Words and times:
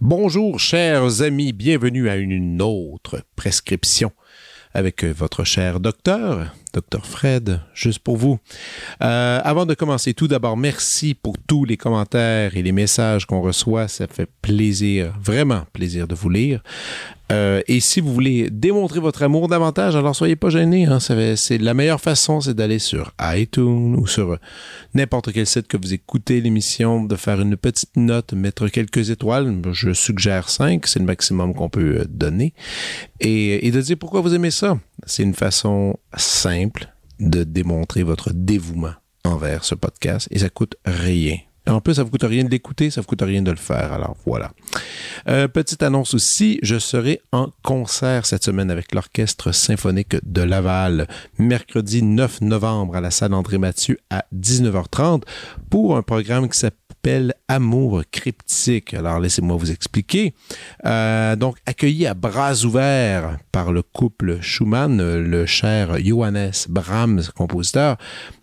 Bonjour 0.00 0.58
chers 0.58 1.22
amis, 1.22 1.52
bienvenue 1.52 2.08
à 2.08 2.16
une 2.16 2.60
autre 2.62 3.22
prescription 3.36 4.10
avec 4.72 5.04
votre 5.04 5.44
cher 5.44 5.80
docteur, 5.80 6.54
docteur 6.72 7.06
Fred, 7.06 7.60
juste 7.74 8.00
pour 8.00 8.16
vous. 8.16 8.38
Euh, 9.02 9.40
avant 9.44 9.66
de 9.66 9.74
commencer, 9.74 10.14
tout 10.14 10.28
d'abord, 10.28 10.56
merci 10.56 11.14
pour 11.14 11.34
tous 11.46 11.64
les 11.64 11.76
commentaires 11.76 12.56
et 12.56 12.62
les 12.62 12.72
messages 12.72 13.26
qu'on 13.26 13.40
reçoit. 13.40 13.88
Ça 13.88 14.06
fait 14.06 14.28
plaisir, 14.42 15.14
vraiment 15.22 15.62
plaisir 15.72 16.08
de 16.08 16.14
vous 16.14 16.30
lire. 16.30 16.62
Euh, 17.30 17.60
et 17.68 17.80
si 17.80 18.00
vous 18.00 18.12
voulez 18.14 18.48
démontrer 18.50 19.00
votre 19.00 19.22
amour 19.22 19.48
davantage, 19.48 19.96
alors 19.96 20.16
soyez 20.16 20.36
pas 20.36 20.48
gênés. 20.48 20.86
Hein, 20.86 20.98
c'est 21.00 21.58
la 21.58 21.74
meilleure 21.74 22.00
façon, 22.00 22.40
c'est 22.40 22.54
d'aller 22.54 22.78
sur 22.78 23.12
iTunes 23.20 23.96
ou 23.96 24.06
sur 24.06 24.38
n'importe 24.94 25.32
quel 25.32 25.46
site 25.46 25.68
que 25.68 25.76
vous 25.76 25.92
écoutez 25.92 26.40
l'émission, 26.40 27.04
de 27.04 27.16
faire 27.16 27.40
une 27.40 27.56
petite 27.56 27.96
note, 27.96 28.32
mettre 28.32 28.68
quelques 28.68 29.10
étoiles. 29.10 29.60
Je 29.72 29.92
suggère 29.92 30.48
cinq, 30.48 30.86
c'est 30.86 31.00
le 31.00 31.04
maximum 31.04 31.54
qu'on 31.54 31.68
peut 31.68 31.98
euh, 32.00 32.04
donner, 32.08 32.54
et 33.20 33.70
de 33.70 33.80
dire 33.80 33.98
pourquoi 33.98 34.22
vous 34.22 34.34
aimez 34.34 34.50
ça. 34.50 34.78
C'est 35.04 35.22
une 35.22 35.34
façon 35.34 35.98
simple 36.16 36.57
de 37.20 37.44
démontrer 37.44 38.02
votre 38.02 38.32
dévouement 38.32 38.94
envers 39.24 39.64
ce 39.64 39.74
podcast 39.74 40.28
et 40.30 40.38
ça 40.38 40.48
coûte 40.48 40.76
rien. 40.84 41.36
En 41.68 41.80
plus, 41.80 41.94
ça 41.94 42.02
vous 42.02 42.10
coûte 42.10 42.24
rien 42.24 42.44
de 42.44 42.50
l'écouter, 42.50 42.90
ça 42.90 43.00
vous 43.00 43.06
coûte 43.06 43.22
rien 43.22 43.42
de 43.42 43.50
le 43.50 43.56
faire. 43.56 43.92
Alors 43.92 44.16
voilà. 44.24 44.52
Euh, 45.28 45.48
petite 45.48 45.82
annonce 45.82 46.14
aussi, 46.14 46.58
je 46.62 46.78
serai 46.78 47.20
en 47.32 47.48
concert 47.62 48.26
cette 48.26 48.44
semaine 48.44 48.70
avec 48.70 48.94
l'Orchestre 48.94 49.52
symphonique 49.52 50.16
de 50.22 50.42
Laval, 50.42 51.06
mercredi 51.38 52.02
9 52.02 52.40
novembre 52.40 52.96
à 52.96 53.00
la 53.00 53.10
salle 53.10 53.34
André 53.34 53.58
Mathieu 53.58 53.98
à 54.10 54.24
19h30 54.34 55.22
pour 55.70 55.96
un 55.96 56.02
programme 56.02 56.48
qui 56.48 56.58
s'appelle 56.58 57.34
Amour 57.48 58.02
cryptique. 58.10 58.94
Alors 58.94 59.18
laissez-moi 59.18 59.56
vous 59.56 59.70
expliquer. 59.70 60.34
Euh, 60.86 61.36
donc 61.36 61.56
accueilli 61.66 62.06
à 62.06 62.14
bras 62.14 62.64
ouverts 62.64 63.38
par 63.52 63.72
le 63.72 63.82
couple 63.82 64.40
Schumann, 64.40 64.96
le 64.98 65.46
cher 65.46 65.98
Johannes 66.02 66.52
Brahms, 66.68 67.22
compositeur, 67.36 67.96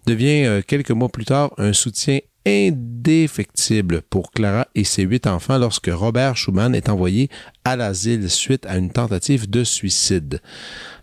devient 0.05 0.45
euh, 0.45 0.61
quelques 0.65 0.91
mois 0.91 1.09
plus 1.09 1.25
tard 1.25 1.51
un 1.57 1.73
soutien 1.73 2.19
indéfectible 2.45 4.01
pour 4.01 4.31
Clara 4.31 4.67
et 4.75 4.83
ses 4.83 5.03
huit 5.03 5.27
enfants 5.27 5.57
lorsque 5.57 5.89
Robert 5.91 6.37
Schumann 6.37 6.75
est 6.75 6.89
envoyé 6.89 7.29
à 7.63 7.75
l'asile 7.75 8.29
suite 8.29 8.65
à 8.65 8.77
une 8.77 8.91
tentative 8.91 9.49
de 9.49 9.63
suicide. 9.63 10.41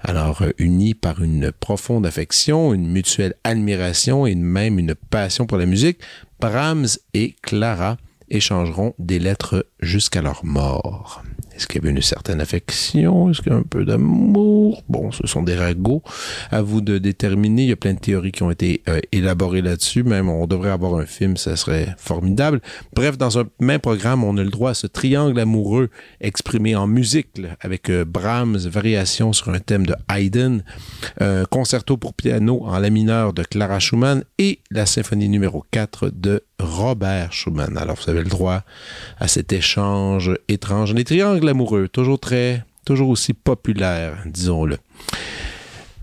Alors, 0.00 0.42
euh, 0.42 0.50
unis 0.58 0.94
par 0.94 1.22
une 1.22 1.52
profonde 1.52 2.06
affection, 2.06 2.72
une 2.72 2.88
mutuelle 2.88 3.34
admiration 3.44 4.26
et 4.26 4.34
même 4.34 4.78
une 4.78 4.94
passion 4.94 5.46
pour 5.46 5.58
la 5.58 5.66
musique, 5.66 6.00
Brahms 6.40 6.88
et 7.14 7.34
Clara 7.42 7.96
échangeront 8.28 8.94
des 8.98 9.18
lettres 9.18 9.66
jusqu'à 9.80 10.22
leur 10.22 10.44
mort. 10.44 11.22
Est-ce 11.54 11.66
qu'il 11.66 11.80
y 11.82 11.84
avait 11.84 11.94
une 11.94 12.02
certaine 12.02 12.40
affection? 12.40 13.30
Est-ce 13.30 13.42
qu'il 13.42 13.52
y 13.52 13.54
a 13.54 13.58
un 13.58 13.62
peu 13.62 13.84
d'amour? 13.84 14.82
Bon, 14.88 15.10
ce 15.10 15.26
sont 15.26 15.42
des 15.42 15.54
ragots. 15.54 16.02
À 16.50 16.62
vous 16.62 16.80
de 16.80 16.98
déterminer. 16.98 17.62
Il 17.62 17.68
y 17.68 17.72
a 17.72 17.76
plein 17.76 17.94
de 17.94 17.98
théories 17.98 18.32
qui 18.32 18.42
ont 18.42 18.50
été 18.50 18.82
euh, 18.88 19.00
élaborées 19.12 19.62
là-dessus. 19.62 20.02
Même, 20.02 20.28
on 20.28 20.46
devrait 20.46 20.70
avoir 20.70 20.96
un 20.96 21.06
film, 21.06 21.36
ça 21.36 21.56
serait 21.56 21.94
formidable. 21.98 22.60
Bref, 22.94 23.18
dans 23.18 23.38
un 23.38 23.44
même 23.60 23.80
programme, 23.80 24.24
on 24.24 24.36
a 24.36 24.42
le 24.42 24.50
droit 24.50 24.70
à 24.70 24.74
ce 24.74 24.86
triangle 24.86 25.38
amoureux 25.38 25.90
exprimé 26.20 26.76
en 26.76 26.86
musique, 26.86 27.40
avec 27.60 27.90
euh, 27.90 28.04
Brahms, 28.04 28.56
variation 28.56 29.32
sur 29.32 29.50
un 29.50 29.58
thème 29.58 29.86
de 29.86 29.94
Haydn, 30.10 30.62
euh, 31.20 31.44
concerto 31.46 31.96
pour 31.96 32.14
piano 32.14 32.62
en 32.64 32.78
la 32.78 32.90
mineur 32.90 33.32
de 33.32 33.42
Clara 33.42 33.78
Schumann 33.78 34.24
et 34.38 34.60
la 34.70 34.86
symphonie 34.86 35.28
numéro 35.28 35.64
4 35.70 36.10
de 36.14 36.44
Robert 36.62 37.32
Schumann. 37.32 37.76
Alors, 37.76 37.96
vous 37.96 38.10
avez 38.10 38.22
le 38.22 38.28
droit 38.28 38.62
à 39.18 39.28
cet 39.28 39.52
échange 39.52 40.32
étrange. 40.48 40.94
Les 40.94 41.04
triangles 41.04 41.48
amoureux, 41.48 41.88
toujours 41.88 42.18
très, 42.18 42.64
toujours 42.84 43.10
aussi 43.10 43.34
populaire, 43.34 44.22
disons-le. 44.26 44.78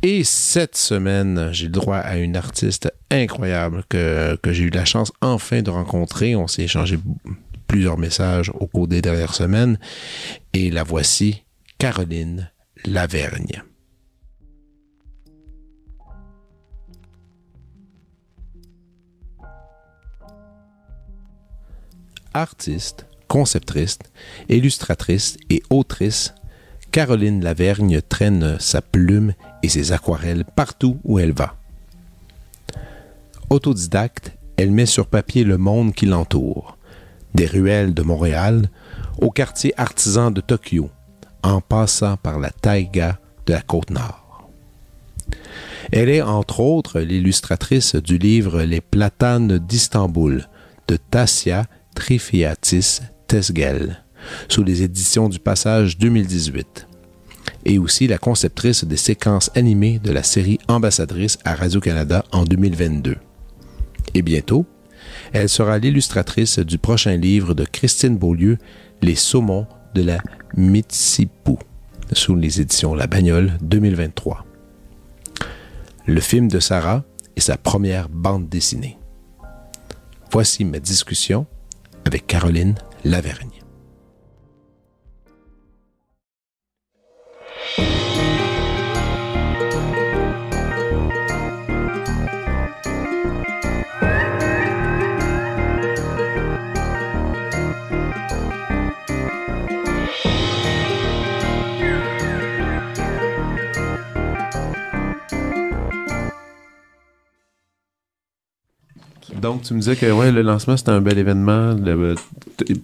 Et 0.02 0.24
cette 0.24 0.78
semaine, 0.78 1.50
j'ai 1.52 1.66
le 1.66 1.72
droit 1.72 1.98
à 1.98 2.18
une 2.18 2.38
artiste 2.38 2.92
incroyable 3.12 3.84
que, 3.90 4.38
que 4.38 4.54
j'ai 4.54 4.64
eu 4.64 4.70
la 4.70 4.86
chance 4.86 5.12
enfin 5.22 5.62
de 5.62 5.70
rencontrer. 5.70 6.36
On 6.36 6.48
s'est 6.48 6.64
échangé 6.64 6.98
plusieurs 7.68 7.98
messages 7.98 8.50
au 8.54 8.68
cours 8.68 8.88
des 8.88 9.02
dernières 9.02 9.36
semaines. 9.36 9.78
Et 10.54 10.72
la 10.72 10.84
voici, 10.84 11.44
Caroline 11.78 12.50
Lavergne. 12.86 13.64
Artiste, 22.34 23.06
conceptrice, 23.28 24.00
illustratrice 24.50 25.38
et 25.50 25.64
autrice, 25.70 26.34
Caroline 26.92 27.44
Lavergne 27.44 28.02
traîne 28.02 28.58
sa 28.60 28.82
plume 28.82 29.34
et 29.64 29.70
ses 29.70 29.92
aquarelles 29.92 30.46
partout 30.46 31.00
où 31.04 31.20
elle 31.20 31.34
va. 31.34 31.56
Autodidacte, 33.50 34.32
elle 34.58 34.72
met 34.72 34.86
sur 34.86 35.08
papier 35.08 35.44
le 35.44 35.58
monde 35.58 35.94
qui 35.94 36.06
l'entoure, 36.06 36.78
des 37.34 37.46
ruelles 37.46 37.94
de 37.94 38.02
Montréal 38.02 38.70
au 39.20 39.32
quartier 39.32 39.74
artisan 39.80 40.32
de 40.32 40.42
Tokyo, 40.42 40.90
en 41.44 41.62
passant 41.62 42.18
par 42.18 42.40
la 42.40 42.50
taïga 42.50 43.20
de 43.46 43.54
la 43.54 43.62
côte 43.62 43.90
nord. 43.90 44.50
Elle 45.92 46.10
est 46.10 46.22
entre 46.22 46.60
autres 46.60 47.00
l'illustratrice 47.00 47.96
du 47.96 48.18
livre 48.18 48.62
Les 48.62 48.82
platanes 48.82 49.58
d'Istanbul 49.58 50.48
de 50.88 50.98
Tassia 50.98 51.66
Trifiatis 51.96 53.00
Tesgel, 53.28 54.04
sous 54.48 54.64
les 54.64 54.84
éditions 54.84 55.30
du 55.30 55.40
Passage 55.40 55.98
2018, 55.98 56.88
et 57.66 57.78
aussi 57.78 58.08
la 58.08 58.18
conceptrice 58.18 58.84
des 58.86 58.98
séquences 58.98 59.52
animées 59.56 60.00
de 60.00 60.12
la 60.12 60.24
série 60.24 60.60
Ambassadrice 60.68 61.38
à 61.44 61.56
Radio-Canada 61.56 62.24
en 62.32 62.44
2022. 62.44 63.18
Et 64.14 64.22
bientôt, 64.22 64.66
elle 65.34 65.50
sera 65.50 65.78
l'illustratrice 65.78 66.60
du 66.60 66.78
prochain 66.78 67.16
livre 67.16 67.54
de 67.54 67.66
Christine 67.66 68.18
Beaulieu, 68.18 68.58
Les 69.02 69.16
saumons 69.16 69.68
de 69.96 70.02
la 70.02 70.20
Mitsipou, 70.56 71.60
sous 72.14 72.36
les 72.36 72.62
éditions 72.62 72.96
La 72.96 73.08
Bagnole 73.08 73.58
2023. 73.62 74.46
Le 76.06 76.22
film 76.22 76.48
de 76.48 76.60
Sarah 76.60 77.04
est 77.36 77.42
sa 77.42 77.58
première 77.58 78.10
bande 78.10 78.50
dessinée. 78.50 78.98
Voici 80.32 80.66
ma 80.66 80.80
discussion 80.80 81.46
avec 82.10 82.26
Caroline 82.26 82.74
Lavergne. 83.04 83.69
Tu 109.70 109.76
me 109.76 109.82
disais 109.82 109.96
que 109.96 110.12
ouais, 110.12 110.32
le 110.32 110.42
lancement, 110.42 110.76
c'était 110.78 110.90
un 110.90 111.00
bel 111.00 111.20
événement. 111.20 111.76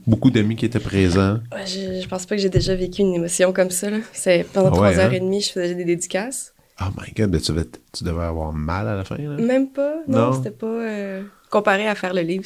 beaucoup 0.05 0.29
d'amis 0.29 0.55
qui 0.55 0.67
étaient 0.67 0.79
présents. 0.79 1.39
je, 1.65 1.99
je 1.99 2.07
pense 2.07 2.27
pas 2.27 2.35
que 2.35 2.41
j'ai 2.43 2.49
déjà 2.49 2.75
vécu 2.75 3.01
une 3.01 3.15
émotion 3.15 3.51
comme 3.53 3.71
ça. 3.71 3.87
C'est 4.13 4.45
pendant 4.53 4.69
trois 4.69 4.99
heures 4.99 5.09
hein? 5.09 5.15
et 5.15 5.19
demie, 5.19 5.41
je 5.41 5.51
faisais 5.51 5.73
des 5.73 5.83
dédicaces. 5.83 6.53
Oh 6.79 6.91
my 6.95 7.11
god, 7.17 7.31
ben, 7.31 7.41
tu, 7.41 7.53
tu, 7.91 8.03
devais 8.03 8.25
avoir 8.25 8.53
mal 8.53 8.87
à 8.87 8.95
la 8.95 9.03
fin. 9.03 9.17
Là. 9.17 9.35
Même 9.37 9.69
pas. 9.69 9.95
Non, 10.07 10.33
c'était 10.33 10.51
pas 10.51 10.67
euh, 10.67 11.23
comparé 11.49 11.87
à 11.87 11.95
faire 11.95 12.13
le 12.13 12.21
livre. 12.21 12.45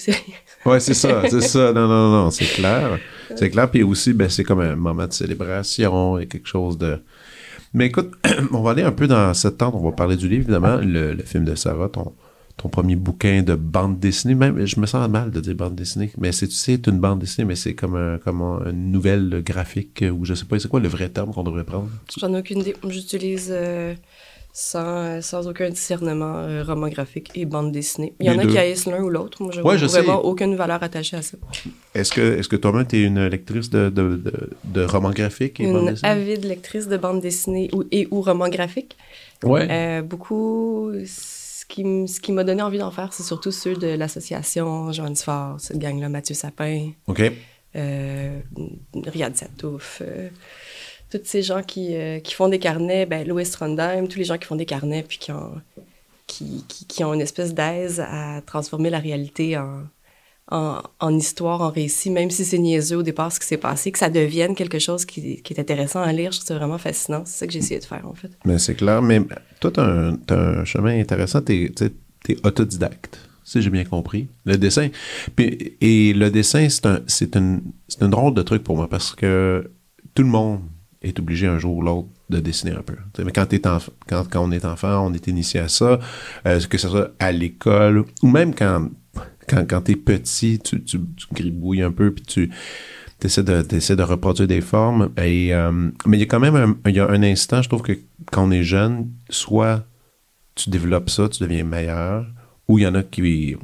ouais, 0.66 0.80
c'est 0.80 0.94
ça, 0.94 1.24
c'est 1.30 1.42
ça. 1.42 1.74
Non, 1.74 1.90
non, 1.90 2.10
non, 2.10 2.32
c'est 2.32 2.46
clair. 2.46 2.98
C'est 3.36 3.50
clair. 3.50 3.70
Puis 3.70 3.84
aussi, 3.84 4.14
ben, 4.14 4.30
c'est 4.30 4.46
comme 4.46 4.62
un 4.62 4.78
moment 4.78 5.06
de 5.06 5.12
célébration 5.12 6.18
et 6.18 6.28
quelque 6.28 6.48
chose 6.48 6.78
de. 6.78 7.02
Mais 7.74 7.88
écoute, 7.88 8.14
on 8.54 8.62
va 8.62 8.72
aller 8.72 8.84
un 8.84 8.94
peu 8.94 9.08
dans 9.08 9.34
cette 9.34 9.58
temps. 9.58 9.72
On 9.76 9.84
va 9.84 9.92
parler 9.92 10.16
du 10.16 10.30
livre, 10.30 10.44
évidemment, 10.44 10.78
le, 10.78 11.14
le 11.14 11.24
film 11.24 11.44
de 11.44 11.56
Sarah, 11.56 11.90
ton, 11.90 12.14
ton 12.62 12.68
premier 12.70 12.98
bouquin 12.98 13.42
de 13.42 13.56
bande 13.56 14.00
dessinée. 14.00 14.36
Même, 14.36 14.66
je 14.66 14.80
me 14.80 14.86
sens 14.86 15.10
mal 15.10 15.32
de 15.32 15.40
dire 15.40 15.56
bande 15.56 15.76
dessinée, 15.76 16.12
mais 16.18 16.32
c'est, 16.34 16.48
tu 16.48 16.56
sais, 16.56 16.80
une 16.88 17.00
bande 17.00 17.20
dessinée, 17.20 17.46
mais 17.46 17.56
c'est 17.56 17.74
comme, 17.74 17.96
un, 17.96 18.18
comme 18.18 18.42
une 18.42 18.92
nouvelle 18.92 19.42
graphique 19.46 20.04
ou 20.14 20.26
je 20.26 20.34
sais 20.34 20.46
pas, 20.46 20.60
c'est 20.60 20.68
quoi 20.68 20.82
le 20.82 20.90
vrai 20.90 21.10
terme 21.10 21.32
qu'on 21.34 21.44
devrait 21.44 21.64
prendre? 21.64 21.90
J'en 22.20 22.34
ai 22.34 22.40
aucune 22.40 22.60
idée. 22.60 22.76
J'utilise 22.88 23.50
euh, 23.50 23.94
sans, 24.52 25.22
sans 25.22 25.48
aucun 25.48 25.70
discernement 25.70 26.36
euh, 26.38 26.64
roman 26.64 26.90
graphique 26.90 27.32
et 27.36 27.46
bande 27.46 27.72
dessinée. 27.72 28.14
Il 28.20 28.26
y 28.26 28.30
en 28.30 28.40
a 28.40 28.46
qui 28.46 28.58
haïssent 28.58 28.88
l'un 28.88 29.02
ou 29.02 29.10
l'autre. 29.10 29.42
Moi, 29.42 29.52
je 29.54 29.62
vois 29.62 29.78
vraiment 29.78 30.20
aucune 30.26 30.56
valeur 30.56 30.84
attachée 30.84 31.16
à 31.16 31.22
ça. 31.22 31.38
Est-ce 31.96 32.12
que, 32.12 32.38
est-ce 32.40 32.50
que 32.50 32.58
toi-même, 32.58 32.86
tu 32.86 32.98
es 32.98 33.04
une 33.04 33.26
lectrice 33.28 33.70
de, 33.70 33.90
de, 33.90 34.18
de, 34.18 34.34
de 34.66 34.84
romans 34.84 35.12
graphiques 35.12 35.60
et 35.62 35.64
une 35.64 35.74
bande 35.74 35.90
dessinée? 35.92 36.12
avide 36.12 36.44
lectrice 36.44 36.88
de 36.90 36.98
bande 36.98 37.22
dessinée 37.22 37.70
ou, 37.72 37.86
et 37.92 38.08
ou 38.12 38.22
romans 38.22 38.50
graphiques. 38.50 38.98
Ouais. 39.44 39.68
Euh, 39.72 40.02
beaucoup, 40.02 40.92
qui, 41.70 42.08
ce 42.08 42.20
qui 42.20 42.34
m'a 42.34 42.44
donné 42.44 42.62
envie 42.62 42.80
d'en 42.80 42.92
faire, 42.92 43.14
c'est 43.14 43.24
surtout 43.24 43.52
ceux 43.52 43.76
de 43.76 43.88
l'association 43.88 44.92
Joanne 44.92 45.16
Sfar, 45.16 45.60
cette 45.60 45.78
gang-là, 45.78 46.10
Mathieu 46.10 46.36
Sapin, 46.36 46.92
OK. 47.08 47.22
euh, 47.76 48.40
Riyad 49.06 49.36
Satouf, 49.38 50.02
euh, 50.02 50.30
tous 51.10 51.22
ces 51.24 51.44
gens 51.44 51.62
qui, 51.62 51.96
euh, 51.96 52.20
qui 52.20 52.34
font 52.34 52.50
des 52.50 52.60
carnets, 52.60 53.06
ben, 53.06 53.26
Louis 53.26 53.50
Trondheim, 53.50 54.08
tous 54.08 54.18
les 54.18 54.26
gens 54.26 54.38
qui 54.38 54.46
font 54.46 54.56
des 54.56 54.66
carnets 54.66 55.04
puis 55.04 55.20
qui 55.20 55.32
ont, 55.32 55.62
qui, 56.28 56.66
qui 56.68 57.04
ont 57.04 57.14
une 57.14 57.22
espèce 57.22 57.54
d'aise 57.54 58.00
à 58.00 58.42
transformer 58.46 58.90
la 58.90 59.00
réalité 59.00 59.58
en, 59.58 59.84
en, 60.52 61.18
histoire, 61.18 61.62
en 61.62 61.70
récit, 61.70 62.10
même 62.10 62.32
si 62.32 62.44
c'est 62.44 62.58
niaiseux 62.58 62.98
au 62.98 63.04
départ 63.04 63.32
ce 63.32 63.40
qui 63.40 63.46
s'est 63.46 63.58
passé, 63.58 63.92
que 63.92 64.00
ça 64.00 64.10
devienne 64.10 64.56
quelque 64.56 64.80
chose 64.80 65.06
qui, 65.06 65.42
est 65.48 65.60
intéressant 65.60 66.02
à 66.02 66.12
lire. 66.12 66.32
Je 66.32 66.38
trouve 66.38 66.48
ça 66.48 66.58
vraiment 66.58 66.78
fascinant. 66.78 67.24
C'est 67.26 67.40
ça 67.40 67.48
que 67.48 67.54
j'ai 67.54 67.60
essayé 67.60 67.80
de 67.80 67.86
faire, 67.86 68.08
en 68.08 68.16
fait. 68.16 68.32
Mais 68.46 68.58
c'est 68.58 68.76
clair. 68.76 69.02
Mais 69.02 69.22
toi, 69.60 69.72
tu 69.72 69.80
as, 69.80 70.14
un 70.34 70.66
chemin 70.66 71.00
intéressant. 71.00 71.42
Tu 71.42 71.72
es, 71.82 72.38
autodidacte, 72.44 73.20
si 73.44 73.62
j'ai 73.62 73.70
bien 73.70 73.86
compris. 73.86 74.28
Le 74.46 74.58
dessin. 74.58 74.90
Puis, 75.36 75.78
et 75.82 76.14
le 76.14 76.32
dessin, 76.32 76.68
c'est 76.70 76.86
un, 76.86 77.02
une, 77.40 77.62
une 78.02 78.10
drôle 78.10 78.34
de 78.34 78.42
truc 78.42 78.64
pour 78.64 78.76
moi 78.76 78.88
parce 78.90 79.16
que 79.16 79.70
tout 80.14 80.24
le 80.24 80.30
monde 80.30 80.62
est 81.02 81.18
obligé 81.20 81.48
un 81.48 81.60
jour 81.60 81.78
ou 81.78 81.82
l'autre 81.82 82.10
de 82.30 82.40
dessiner 82.40 82.74
un 82.74 82.82
peu. 82.82 82.96
Mais 83.24 83.32
quand, 83.32 83.48
quand, 83.50 84.28
quand 84.30 84.44
on 84.44 84.52
est 84.52 84.66
enfant, 84.66 85.08
on 85.08 85.14
est 85.14 85.28
initié 85.28 85.62
à 85.62 85.68
ça, 85.68 86.00
euh, 86.46 86.60
que 86.62 86.78
ce 86.78 86.90
soit 86.90 87.12
à 87.20 87.32
l'école 87.32 88.06
ou 88.22 88.28
même 88.28 88.54
quand, 88.54 88.90
quand, 89.50 89.66
quand 89.68 89.82
t'es 89.82 89.96
petit, 89.96 90.60
tu, 90.60 90.84
tu, 90.84 91.00
tu 91.00 91.28
gribouilles 91.34 91.82
un 91.82 91.92
peu 91.92 92.14
puis 92.14 92.24
tu 92.24 92.50
essaies 93.24 93.44
de, 93.44 93.62
de 93.62 94.04
reproduire 94.04 94.48
des 94.48 94.62
formes. 94.62 95.12
Euh, 95.18 95.92
mais 96.06 96.18
il 96.18 96.20
y 96.20 96.24
a 96.24 96.26
quand 96.26 96.40
même 96.40 96.78
un, 96.86 96.90
y 96.90 97.00
a 97.00 97.10
un 97.10 97.24
instant, 97.24 97.62
je 97.62 97.70
trouve 97.70 97.82
que 97.82 97.98
quand 98.32 98.48
on 98.48 98.52
est 98.52 98.64
jeune, 98.64 99.10
soit 99.30 99.86
tu 100.56 100.70
développes 100.70 101.10
ça, 101.10 101.30
tu 101.30 101.44
deviens 101.44 101.64
meilleur, 101.64 102.26
ou 102.68 102.78
il 102.78 102.84
y 102.84 102.88
en 102.88 102.96
a 102.96 103.04
qui 103.04 103.56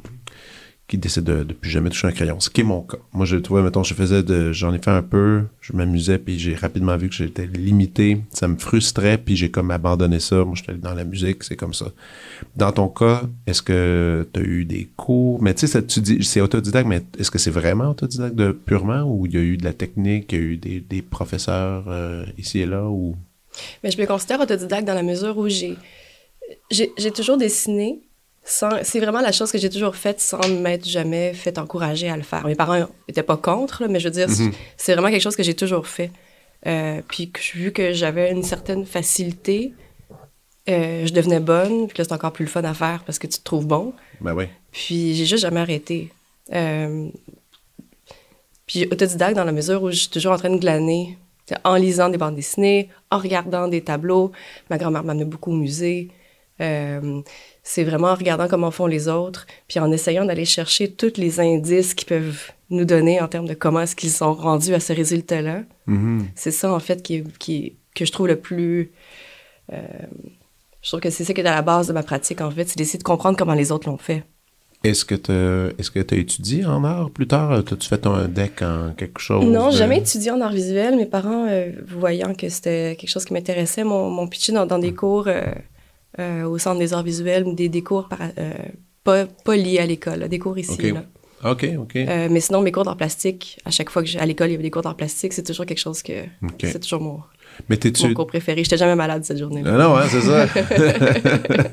qui 0.88 0.98
décident 0.98 1.32
de, 1.32 1.42
de 1.42 1.52
plus 1.52 1.68
jamais 1.68 1.90
toucher 1.90 2.06
un 2.06 2.12
crayon, 2.12 2.38
ce 2.38 2.48
qui 2.48 2.60
est 2.60 2.64
mon 2.64 2.82
cas. 2.82 2.98
Moi, 3.12 3.26
je 3.26 3.36
trouvais, 3.36 3.62
mettons, 3.62 3.82
je 3.82 3.92
faisais 3.92 4.22
de, 4.22 4.52
j'en 4.52 4.72
ai 4.72 4.78
fait 4.78 4.92
un 4.92 5.02
peu, 5.02 5.42
je 5.60 5.72
m'amusais, 5.72 6.18
puis 6.18 6.38
j'ai 6.38 6.54
rapidement 6.54 6.96
vu 6.96 7.08
que 7.08 7.14
j'étais 7.14 7.46
limité, 7.46 8.20
ça 8.30 8.46
me 8.46 8.56
frustrait, 8.56 9.18
puis 9.18 9.34
j'ai 9.34 9.50
comme 9.50 9.72
abandonné 9.72 10.20
ça. 10.20 10.44
Moi, 10.44 10.54
j'étais 10.54 10.74
dans 10.74 10.94
la 10.94 11.04
musique, 11.04 11.42
c'est 11.42 11.56
comme 11.56 11.74
ça. 11.74 11.86
Dans 12.54 12.70
ton 12.70 12.88
cas, 12.88 13.22
est-ce 13.48 13.62
que 13.62 14.28
tu 14.32 14.40
as 14.40 14.42
eu 14.44 14.64
des 14.64 14.88
cours? 14.96 15.42
Mais 15.42 15.54
tu 15.54 15.66
sais, 15.66 15.84
tu 15.84 16.22
c'est 16.22 16.40
autodidacte, 16.40 16.86
mais 16.88 17.02
est-ce 17.18 17.32
que 17.32 17.38
c'est 17.38 17.50
vraiment 17.50 17.90
autodidacte 17.90 18.52
purement, 18.52 19.02
ou 19.02 19.26
il 19.26 19.34
y 19.34 19.38
a 19.38 19.40
eu 19.40 19.56
de 19.56 19.64
la 19.64 19.72
technique, 19.72 20.32
il 20.32 20.38
y 20.38 20.40
a 20.40 20.44
eu 20.44 20.56
des, 20.56 21.02
professeurs 21.02 21.84
euh, 21.88 22.24
ici 22.38 22.60
et 22.60 22.66
là, 22.66 22.84
ou... 22.84 23.16
Mais 23.82 23.90
je 23.90 24.00
me 24.00 24.06
considère 24.06 24.40
autodidacte 24.40 24.86
dans 24.86 24.94
la 24.94 25.02
mesure 25.02 25.36
où 25.38 25.48
j'ai, 25.48 25.76
j'ai, 26.70 27.10
toujours 27.10 27.36
dessiné, 27.36 28.00
c'est 28.48 29.00
vraiment 29.00 29.20
la 29.20 29.32
chose 29.32 29.50
que 29.50 29.58
j'ai 29.58 29.68
toujours 29.70 29.96
faite 29.96 30.20
sans 30.20 30.46
m'être 30.48 30.86
jamais 30.86 31.34
fait 31.34 31.58
encourager 31.58 32.08
à 32.08 32.16
le 32.16 32.22
faire. 32.22 32.46
Mes 32.46 32.54
parents 32.54 32.86
n'étaient 33.08 33.22
pas 33.24 33.36
contre, 33.36 33.82
là, 33.82 33.88
mais 33.88 33.98
je 34.00 34.04
veux 34.08 34.12
dire, 34.12 34.28
Mhm. 34.28 34.52
c'est 34.76 34.92
vraiment 34.94 35.10
quelque 35.10 35.22
chose 35.22 35.36
que 35.36 35.42
j'ai 35.42 35.54
toujours 35.54 35.86
fait. 35.86 36.10
Euh, 36.66 37.00
puis 37.08 37.30
que, 37.30 37.40
vu 37.54 37.72
que 37.72 37.92
j'avais 37.92 38.30
une 38.30 38.42
certaine 38.42 38.86
facilité, 38.86 39.72
euh, 40.68 41.06
je 41.06 41.12
devenais 41.12 41.40
bonne, 41.40 41.86
puis 41.88 41.98
là, 41.98 42.04
c'est 42.04 42.12
encore 42.12 42.32
plus 42.32 42.44
le 42.44 42.50
fun 42.50 42.64
à 42.64 42.74
faire 42.74 43.02
parce 43.04 43.18
que 43.18 43.26
tu 43.26 43.38
te 43.38 43.44
trouves 43.44 43.66
bon. 43.66 43.92
Ben 44.20 44.34
oui. 44.34 44.44
Puis 44.72 45.14
j'ai 45.14 45.26
juste 45.26 45.42
jamais 45.42 45.60
arrêté. 45.60 46.12
Euh, 46.52 47.08
puis 48.66 48.86
autodidacte 48.90 49.36
dans 49.36 49.44
la 49.44 49.52
mesure 49.52 49.82
où 49.82 49.90
je 49.90 49.96
suis 49.96 50.08
toujours 50.08 50.32
en 50.32 50.38
train 50.38 50.50
de 50.50 50.58
glaner, 50.58 51.16
en 51.64 51.76
lisant 51.76 52.08
des 52.08 52.18
bandes 52.18 52.34
dessinées, 52.34 52.88
en 53.10 53.18
regardant 53.18 53.68
des 53.68 53.80
tableaux. 53.80 54.32
Ma 54.70 54.78
grand-mère 54.78 55.04
m'amenait 55.04 55.24
beaucoup 55.24 55.52
au 55.52 55.56
musée. 55.56 56.08
Euh, 56.60 57.20
c'est 57.62 57.84
vraiment 57.84 58.08
en 58.08 58.14
regardant 58.14 58.48
comment 58.48 58.70
font 58.70 58.86
les 58.86 59.08
autres, 59.08 59.46
puis 59.68 59.78
en 59.78 59.90
essayant 59.92 60.24
d'aller 60.24 60.44
chercher 60.46 60.90
tous 60.90 61.16
les 61.18 61.40
indices 61.40 61.94
qu'ils 61.94 62.06
peuvent 62.08 62.50
nous 62.70 62.84
donner 62.84 63.20
en 63.20 63.28
termes 63.28 63.46
de 63.46 63.54
comment 63.54 63.80
est-ce 63.80 63.94
qu'ils 63.96 64.10
sont 64.10 64.32
rendus 64.34 64.72
à 64.74 64.80
ce 64.80 64.92
résultat-là. 64.92 65.62
Mhm. 65.86 66.26
C'est 66.34 66.50
ça, 66.50 66.72
en 66.72 66.80
fait, 66.80 67.02
qui, 67.02 67.16
est- 67.16 67.38
qui, 67.38 67.56
est- 67.56 67.76
que 67.94 68.04
je 68.04 68.12
trouve 68.12 68.28
le 68.28 68.36
plus... 68.36 68.90
euh, 69.72 69.76
je 70.82 70.88
trouve 70.88 71.00
que 71.00 71.10
c'est 71.10 71.24
ça 71.24 71.34
qui 71.34 71.40
est 71.40 71.46
à 71.46 71.54
la 71.54 71.62
base 71.62 71.88
de 71.88 71.92
ma 71.92 72.02
pratique, 72.02 72.40
en 72.40 72.50
fait, 72.50 72.68
c'est 72.68 72.78
d'essayer 72.78 72.98
de 72.98 73.04
comprendre 73.04 73.36
comment 73.36 73.54
les 73.54 73.70
autres 73.72 73.88
l'ont 73.88 73.98
fait. 73.98 74.24
Est-ce 74.84 75.04
que 75.04 75.14
tu 75.16 75.32
est-ce 75.80 75.90
que 75.90 75.98
as 75.98 76.16
étudié 76.18 76.64
en 76.64 76.84
art 76.84 77.10
plus 77.10 77.26
tard? 77.26 77.50
As-tu 77.52 77.88
fait 77.88 78.06
un 78.06 78.28
deck 78.28 78.62
en 78.62 78.92
quelque 78.96 79.18
chose? 79.20 79.44
Non, 79.44 79.70
de- 79.70 79.76
jamais 79.76 79.98
étudié 79.98 80.30
en 80.30 80.40
art 80.40 80.52
visuel. 80.52 80.94
Mes 80.96 81.06
parents, 81.06 81.46
euh, 81.48 81.72
voyant 81.88 82.34
que 82.34 82.48
c'était 82.48 82.94
quelque 82.98 83.10
chose 83.10 83.24
qui 83.24 83.32
m'intéressait, 83.32 83.82
m'ont 83.84 84.10
m'ont 84.10 84.28
pitché 84.28 84.52
dans, 84.52 84.64
dans 84.66 84.78
des 84.78 84.94
cours 84.94 85.24
euh, 85.26 85.42
euh, 86.18 86.44
au 86.44 86.58
Centre 86.58 86.78
des 86.78 86.92
arts 86.92 87.02
visuels, 87.02 87.54
des, 87.54 87.68
des 87.68 87.82
cours 87.82 88.08
par- 88.08 88.18
euh, 88.38 88.52
pas, 89.04 89.26
pas 89.44 89.56
liés 89.56 89.78
à 89.78 89.86
l'école, 89.86 90.20
là, 90.20 90.28
des 90.28 90.38
cours 90.38 90.58
ici. 90.58 90.72
OK. 90.72 90.82
Là. 90.82 91.04
OK, 91.50 91.66
OK. 91.78 91.96
Euh, 91.96 92.28
mais 92.30 92.40
sinon, 92.40 92.60
mes 92.62 92.72
cours 92.72 92.84
d'art 92.84 92.96
plastique, 92.96 93.58
à 93.64 93.70
chaque 93.70 93.90
fois 93.90 94.02
que 94.02 94.08
j'ai- 94.08 94.18
à 94.18 94.26
l'école, 94.26 94.48
il 94.48 94.52
y 94.52 94.54
avait 94.54 94.62
des 94.64 94.70
cours 94.70 94.82
d'art 94.82 94.96
plastique, 94.96 95.32
c'est 95.34 95.42
toujours 95.42 95.66
quelque 95.66 95.78
chose 95.78 96.02
que... 96.02 96.12
C'est 96.60 96.80
toujours 96.80 97.00
mon, 97.02 97.20
Mais 97.68 97.78
mon 98.02 98.14
cours 98.14 98.26
préféré. 98.26 98.64
J'étais 98.64 98.78
jamais 98.78 98.96
malade 98.96 99.22
cette 99.24 99.38
journée-là. 99.38 99.70
Non, 99.72 99.78
non, 99.78 99.96
hein, 99.96 100.06
c'est 100.08 100.22
ça. 100.22 100.46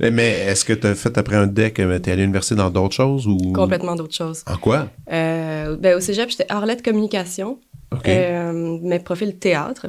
Mais 0.00 0.30
est-ce 0.48 0.64
que 0.64 0.72
tu 0.72 0.86
as 0.88 0.94
fait 0.94 1.16
après 1.16 1.36
un 1.36 1.46
deck, 1.46 1.74
t'es 1.74 1.82
allé 1.84 2.12
à 2.12 2.16
l'université 2.16 2.56
dans 2.56 2.70
d'autres 2.70 2.94
choses 2.94 3.26
ou... 3.26 3.52
Complètement 3.52 3.94
d'autres 3.94 4.14
choses. 4.14 4.42
En 4.46 4.56
quoi? 4.56 4.88
Euh, 5.12 5.76
ben, 5.76 5.96
au 5.96 6.00
cégep, 6.00 6.28
j'étais 6.30 6.46
Arlette 6.48 6.82
Communication, 6.84 7.58
OK. 7.92 8.08
euh, 8.08 8.78
mais 8.82 8.98
profil 8.98 9.36
théâtre. 9.36 9.86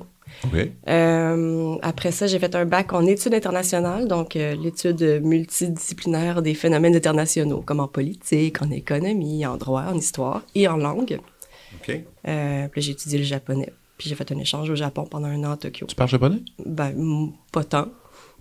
Euh, 0.87 1.75
après 1.81 2.11
ça, 2.11 2.27
j'ai 2.27 2.39
fait 2.39 2.53
un 2.55 2.65
bac 2.65 2.93
en 2.93 3.05
études 3.05 3.33
internationales, 3.33 4.07
donc 4.07 4.35
euh, 4.35 4.55
l'étude 4.55 5.21
multidisciplinaire 5.23 6.41
des 6.41 6.53
phénomènes 6.53 6.95
internationaux, 6.95 7.61
comme 7.65 7.79
en 7.79 7.87
politique, 7.87 8.61
en 8.61 8.69
économie, 8.71 9.45
en 9.45 9.57
droit, 9.57 9.85
en 9.91 9.95
histoire 9.97 10.43
et 10.55 10.67
en 10.67 10.77
langue. 10.77 11.19
OK. 11.81 11.99
Euh, 12.27 12.67
puis 12.71 12.81
j'ai 12.81 12.91
étudié 12.91 13.17
le 13.19 13.23
japonais. 13.23 13.71
Puis 13.97 14.09
j'ai 14.09 14.15
fait 14.15 14.29
un 14.31 14.37
échange 14.39 14.69
au 14.69 14.75
Japon 14.75 15.05
pendant 15.09 15.27
un 15.27 15.43
an 15.45 15.51
à 15.51 15.57
Tokyo. 15.57 15.85
Tu 15.87 15.95
parles 15.95 16.09
japonais? 16.09 16.39
Ben, 16.65 16.93
pas 17.51 17.63
tant, 17.63 17.87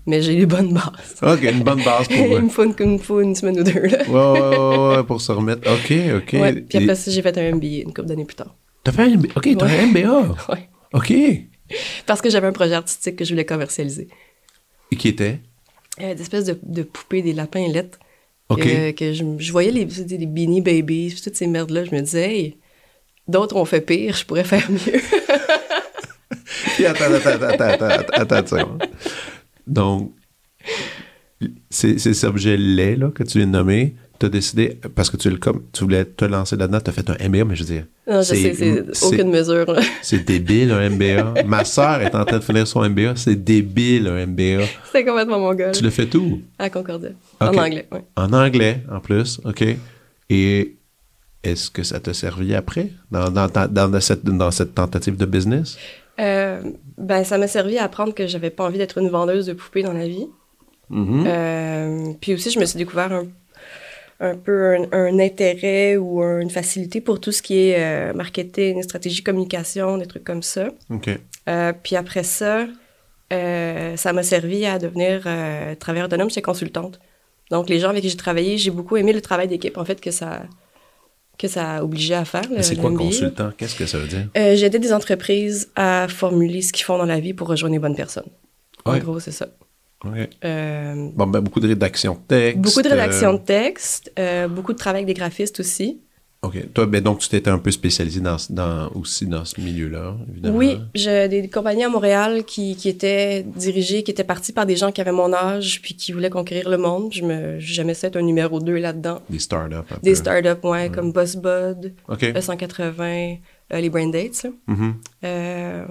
mais 0.05 0.20
j'ai 0.20 0.35
les 0.37 0.47
bonnes 0.47 0.73
bases. 0.73 1.17
OK, 1.23 1.43
une 1.43 1.62
bonne 1.62 1.82
base 1.85 2.08
pour... 2.08 2.17
Il 2.17 2.43
me 2.43 2.49
faut 2.49 2.64
une, 2.64 2.99
faut 2.99 3.21
une 3.21 3.35
semaine 3.37 3.61
ou 3.61 3.62
deux, 3.62 3.87
là. 3.87 3.99
ouais, 4.09 4.40
ouais, 4.40 4.97
ouais, 4.97 5.04
pour 5.04 5.21
se 5.21 5.30
remettre. 5.33 5.71
OK, 5.71 5.92
OK. 6.16 6.33
Ouais, 6.40 6.54
puis 6.62 6.78
après 6.78 6.92
Et- 6.92 6.97
ça, 6.97 7.11
j'ai 7.11 7.23
fait 7.23 7.38
un 7.38 7.54
MBA 7.54 7.66
une 7.85 7.95
couple 7.95 8.07
d'années 8.07 8.25
plus 8.25 8.35
tard. 8.35 8.54
T'as 8.83 8.90
fait 8.92 9.02
un 9.02 9.16
MBA? 9.16 9.28
OK, 9.37 9.49
t'as 9.57 9.66
Ouais. 9.66 9.78
un 9.80 9.87
MBA. 9.87 10.35
Ouais. 10.52 10.69
OK. 10.92 11.12
Et 11.71 11.76
Parce 12.06 12.21
que 12.21 12.30
j'avais 12.30 12.47
un 12.47 12.52
projet 12.52 12.75
artistique 12.75 13.16
que 13.16 13.25
je 13.25 13.30
voulais 13.30 13.44
commercialiser. 13.44 14.09
qui 14.97 15.09
était? 15.09 15.40
Euh, 16.00 16.14
des 16.14 16.23
espèces 16.23 16.44
de, 16.44 16.59
de 16.62 16.83
poupées, 16.83 17.23
des 17.23 17.33
lapins 17.33 17.66
lettres. 17.68 17.99
OK. 18.49 18.62
Que, 18.62 18.90
que 18.90 19.12
je, 19.12 19.25
je 19.38 19.52
voyais 19.52 19.71
les, 19.71 19.85
les, 19.87 20.26
Beanie 20.26 20.61
Babies, 20.61 21.14
toutes 21.23 21.37
ces 21.37 21.47
merdes-là. 21.47 21.85
Je 21.85 21.94
me 21.94 22.00
disais, 22.00 22.35
hey, 22.35 22.56
d'autres 23.26 23.56
ont 23.56 23.64
fait 23.64 23.80
pire, 23.80 24.14
je 24.14 24.25
pourrais 24.25 24.44
faire 24.44 24.68
mieux. 24.71 24.78
Puis 26.75 26.87
attends, 26.87 27.12
attends, 27.12 27.42
attends, 27.42 28.04
attends, 28.12 28.37
attends. 28.37 28.78
Donc, 29.66 30.12
c'est 31.71 31.99
c'est 31.99 32.14
cet 32.14 32.28
objet-là 32.28 32.97
là, 32.97 33.11
que 33.11 33.23
tu 33.23 33.38
viens 33.38 33.47
de 33.47 33.52
nommer, 33.52 33.94
tu 34.18 34.26
as 34.26 34.28
décidé, 34.28 34.78
parce 34.94 35.11
que 35.11 35.16
tu, 35.16 35.28
le, 35.30 35.38
comme, 35.38 35.62
tu 35.73 35.83
voulais 35.85 36.04
te 36.04 36.25
lancer 36.25 36.56
là-dedans, 36.56 36.80
tu 36.80 36.90
as 36.90 36.92
fait 36.92 37.09
un 37.11 37.14
MBA, 37.28 37.44
mais 37.44 37.56
je 37.56 37.64
veux 37.64 37.75
dire, 37.75 37.85
non, 38.06 38.18
je 38.18 38.23
C'est- 38.28 38.37
sais, 38.37 38.54
c'est 38.54 38.94
c'est- 38.94 39.06
aucune 39.06 39.30
mesure. 39.30 39.66
c'est 40.02 40.25
débile 40.25 40.71
un 40.73 40.88
MBA. 40.90 41.42
Ma 41.47 41.64
sœur 41.64 42.00
est 42.02 42.14
en 42.14 42.25
train 42.25 42.38
de 42.38 42.44
finir 42.44 42.66
son 42.66 42.88
MBA, 42.88 43.16
c'est 43.16 43.35
débile 43.42 44.06
un 44.09 44.26
MBA. 44.26 44.64
C'était 44.87 45.04
complètement 45.04 45.38
mon 45.40 45.54
gars. 45.54 45.71
Tu 45.73 45.83
le 45.83 45.90
fais 45.90 46.06
tout? 46.06 46.40
À 46.59 46.71
Concordia. 46.71 47.11
En 47.40 47.49
anglais, 47.56 47.88
oui. 47.92 47.99
En 48.16 48.33
anglais, 48.33 48.83
en 48.90 49.00
plus, 49.00 49.40
OK. 49.44 49.64
Et 50.30 50.76
est-ce 51.42 51.71
que 51.71 51.83
ça 51.83 52.00
t'a 52.00 52.14
servi 52.14 52.54
après, 52.54 52.90
dans, 53.11 53.30
dans, 53.30 53.49
dans, 53.49 54.00
cette, 54.00 54.25
dans 54.25 54.50
cette 54.50 54.75
tentative 54.75 55.16
de 55.16 55.26
business? 55.26 55.76
Euh, 56.21 56.61
ben, 56.97 57.25
ça 57.25 57.37
m'a 57.38 57.49
servi 57.49 57.76
à 57.76 57.85
apprendre 57.85 58.14
que 58.14 58.26
j'avais 58.26 58.50
pas 58.50 58.64
envie 58.64 58.78
d'être 58.78 58.99
une 58.99 59.09
vendeuse 59.09 59.47
de 59.47 59.52
poupées 59.52 59.83
dans 59.83 59.92
la 59.92 60.06
vie. 60.06 60.26
Mhm. 60.90 61.25
Euh, 61.26 62.12
puis 62.21 62.35
aussi, 62.35 62.50
je 62.50 62.61
me 62.61 62.64
suis 62.64 62.78
découvert 62.78 63.12
un, 63.12 63.25
un 64.21 64.37
peu 64.37 64.76
un, 64.76 64.87
un 64.92 65.18
intérêt 65.18 65.97
ou 65.97 66.23
une 66.23 66.50
facilité 66.50 67.00
pour 67.00 67.21
tout 67.21 67.33
ce 67.33 67.42
qui 67.42 67.59
est 67.59 67.76
euh, 67.78 68.12
marketing, 68.14 68.83
stratégie, 68.83 69.23
communication, 69.23 69.99
des 69.99 70.06
trucs 70.06 70.25
comme 70.25 70.42
ça. 70.42 70.68
OK. 70.90 71.11
Euh, 71.49 71.73
puis 71.83 71.97
après 71.97 72.23
ça, 72.23 72.66
euh, 73.33 73.97
ça 73.97 74.12
m'a 74.12 74.23
servi 74.23 74.66
à 74.66 74.78
devenir 74.78 75.23
travailleur 75.78 76.06
autonome, 76.06 76.28
j'étais 76.28 76.42
consultante. 76.42 77.00
Donc, 77.50 77.68
les 77.68 77.78
gens 77.78 77.90
avec 77.90 78.02
qui 78.02 78.09
j'ai 78.09 78.16
travaillé, 78.16 78.56
j'ai 78.56 78.71
beaucoup 78.71 78.97
aimé 78.97 79.12
le 79.12 79.21
travail 79.21 79.49
d'équipe, 79.49 79.76
en 79.76 79.85
fait, 79.85 80.00
que 80.00 80.11
ça, 80.11 80.44
que 81.37 81.47
ça 81.47 81.85
obligeait 81.85 82.14
à 82.14 82.25
faire. 82.25 82.44
c'est 82.61 82.76
quoi 82.76 82.90
consultant? 82.92 83.50
Qu'est-ce 83.56 83.75
que 83.75 83.87
ça 83.87 83.99
veut 83.99 84.09
dire? 84.09 84.28
J'ai 84.35 84.64
aidé 84.64 84.78
des 84.78 84.92
entreprises 84.92 85.71
à 85.76 86.06
formuler 86.09 86.62
ce 86.62 86.73
qu'ils 86.73 86.85
font 86.85 86.97
dans 86.97 87.04
la 87.04 87.21
vie 87.21 87.35
pour 87.35 87.49
rejoindre 87.49 87.75
les 87.75 87.80
bonnes 87.80 87.97
personnes. 87.97 88.30
En 88.87 88.97
gros, 88.99 89.21
c'est 89.21 89.33
ça. 89.33 89.49
Euh, 90.44 91.08
Bon, 91.14 91.26
ben, 91.26 91.40
beaucoup 91.40 91.61
de 91.61 91.68
rédaction 91.68 92.14
de 92.14 92.18
texte. 92.26 92.58
beaucoup 92.61 92.82
de 92.82 92.88
rédaction 92.88 93.30
euh, 93.34 93.38
de 93.38 93.44
texte, 93.44 94.12
euh, 94.18 94.49
beaucoup 94.49 94.73
de 94.73 94.78
travail 94.78 95.02
avec 95.02 95.14
des 95.14 95.18
graphistes 95.18 95.61
aussi. 95.61 96.00
OK. 96.42 96.73
Toi, 96.75 96.84
ben, 96.84 97.00
donc, 97.02 97.20
tu 97.20 97.28
t'étais 97.30 97.49
un 97.49 97.56
peu 97.58 97.70
spécialisé 97.70 98.20
dans, 98.20 98.37
dans, 98.50 98.90
aussi 98.94 99.25
dans 99.25 99.46
ce 99.46 99.58
milieu-là, 99.62 100.14
évidemment. 100.30 100.58
Oui, 100.58 100.78
j'ai 100.94 101.26
des 101.26 101.49
compagnies 101.49 101.84
à 101.84 101.88
Montréal 101.88 102.44
qui, 102.44 102.76
qui 102.76 102.90
étaient 102.90 103.42
dirigées, 103.42 104.02
qui 104.02 104.11
étaient 104.11 104.25
parties 104.25 104.52
par 104.52 104.66
des 104.66 104.76
gens 104.76 104.92
qui 104.92 105.00
avaient 105.00 105.11
mon 105.11 105.32
âge, 105.32 105.80
puis 105.80 105.94
qui 105.96 106.12
voulaient 106.12 106.28
conquérir 106.28 106.68
le 106.68 106.76
monde. 106.76 107.11
Je 107.14 107.23
me, 107.25 107.58
j'aimais 107.61 107.94
ça 107.94 108.08
être 108.08 108.16
un 108.16 108.23
numéro 108.23 108.61
2 108.61 108.76
là-dedans. 108.76 109.23
Des 109.30 109.38
startups. 109.38 109.75
un 109.76 109.99
Des 110.02 110.11
peu. 110.11 110.14
startups, 110.16 110.66
ouais, 110.66 110.90
comme 110.90 111.12
BossBud, 111.12 111.94
OK. 112.11 112.20
E180, 112.23 113.38
euh, 113.73 113.80
les 113.80 113.88
Brain 113.88 114.08
Dates. 114.08 114.42
là. 114.44 114.50
Mhm. 114.66 114.94
Euh, 115.25 115.84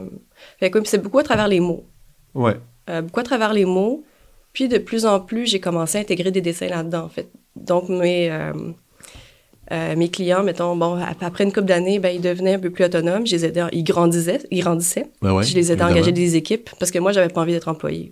fait 0.60 0.70
que 0.70 0.78
oui, 0.78 0.82
puis 0.84 0.90
c'est 0.92 1.02
beaucoup 1.02 1.18
à 1.18 1.24
travers 1.24 1.48
les 1.48 1.60
mots. 1.60 1.88
Ouais. 2.36 2.58
Euh, 2.90 3.02
beaucoup 3.02 3.20
à 3.20 3.24
travers 3.24 3.54
les 3.54 3.66
mots. 3.66 4.04
Puis 4.54 4.68
de 4.68 4.78
plus 4.78 5.06
en 5.06 5.20
plus, 5.20 5.48
j'ai 5.48 5.60
commencé 5.60 5.98
à 5.98 6.02
intégrer 6.02 6.32
des 6.32 6.42
dessins 6.42 6.68
là-dedans, 6.68 7.06
en 7.06 7.10
fait. 7.10 7.30
Donc, 7.56 7.90
mes, 7.90 8.30
euh, 8.32 8.52
euh, 9.72 9.96
mes 9.96 10.10
clients, 10.10 10.44
mettons, 10.44 10.76
bon, 10.76 10.96
ap- 11.02 11.22
après 11.24 11.44
une 11.44 11.52
couple 11.54 11.66
d'années, 11.68 11.98
ben, 12.00 12.10
ils 12.14 12.22
devenaient 12.22 12.56
un 12.56 12.60
peu 12.60 12.70
plus 12.70 12.84
autonomes. 12.86 13.26
Je 13.26 13.36
les 13.36 13.46
aidais, 13.46 13.62
ils 13.72 13.84
grandissaient, 13.84 14.42
ils 14.52 14.60
grandissaient. 14.62 15.08
Ben 15.22 15.34
ouais, 15.34 15.44
je 15.44 15.56
les 15.56 15.72
aidais 15.72 15.82
à 15.84 15.88
engager 15.88 16.12
des 16.12 16.36
équipes 16.36 16.70
parce 16.80 16.92
que 16.92 17.00
moi, 17.00 17.12
j'avais 17.14 17.30
pas 17.34 17.42
envie 17.42 17.54
d'être 17.54 17.68
employé. 17.70 18.12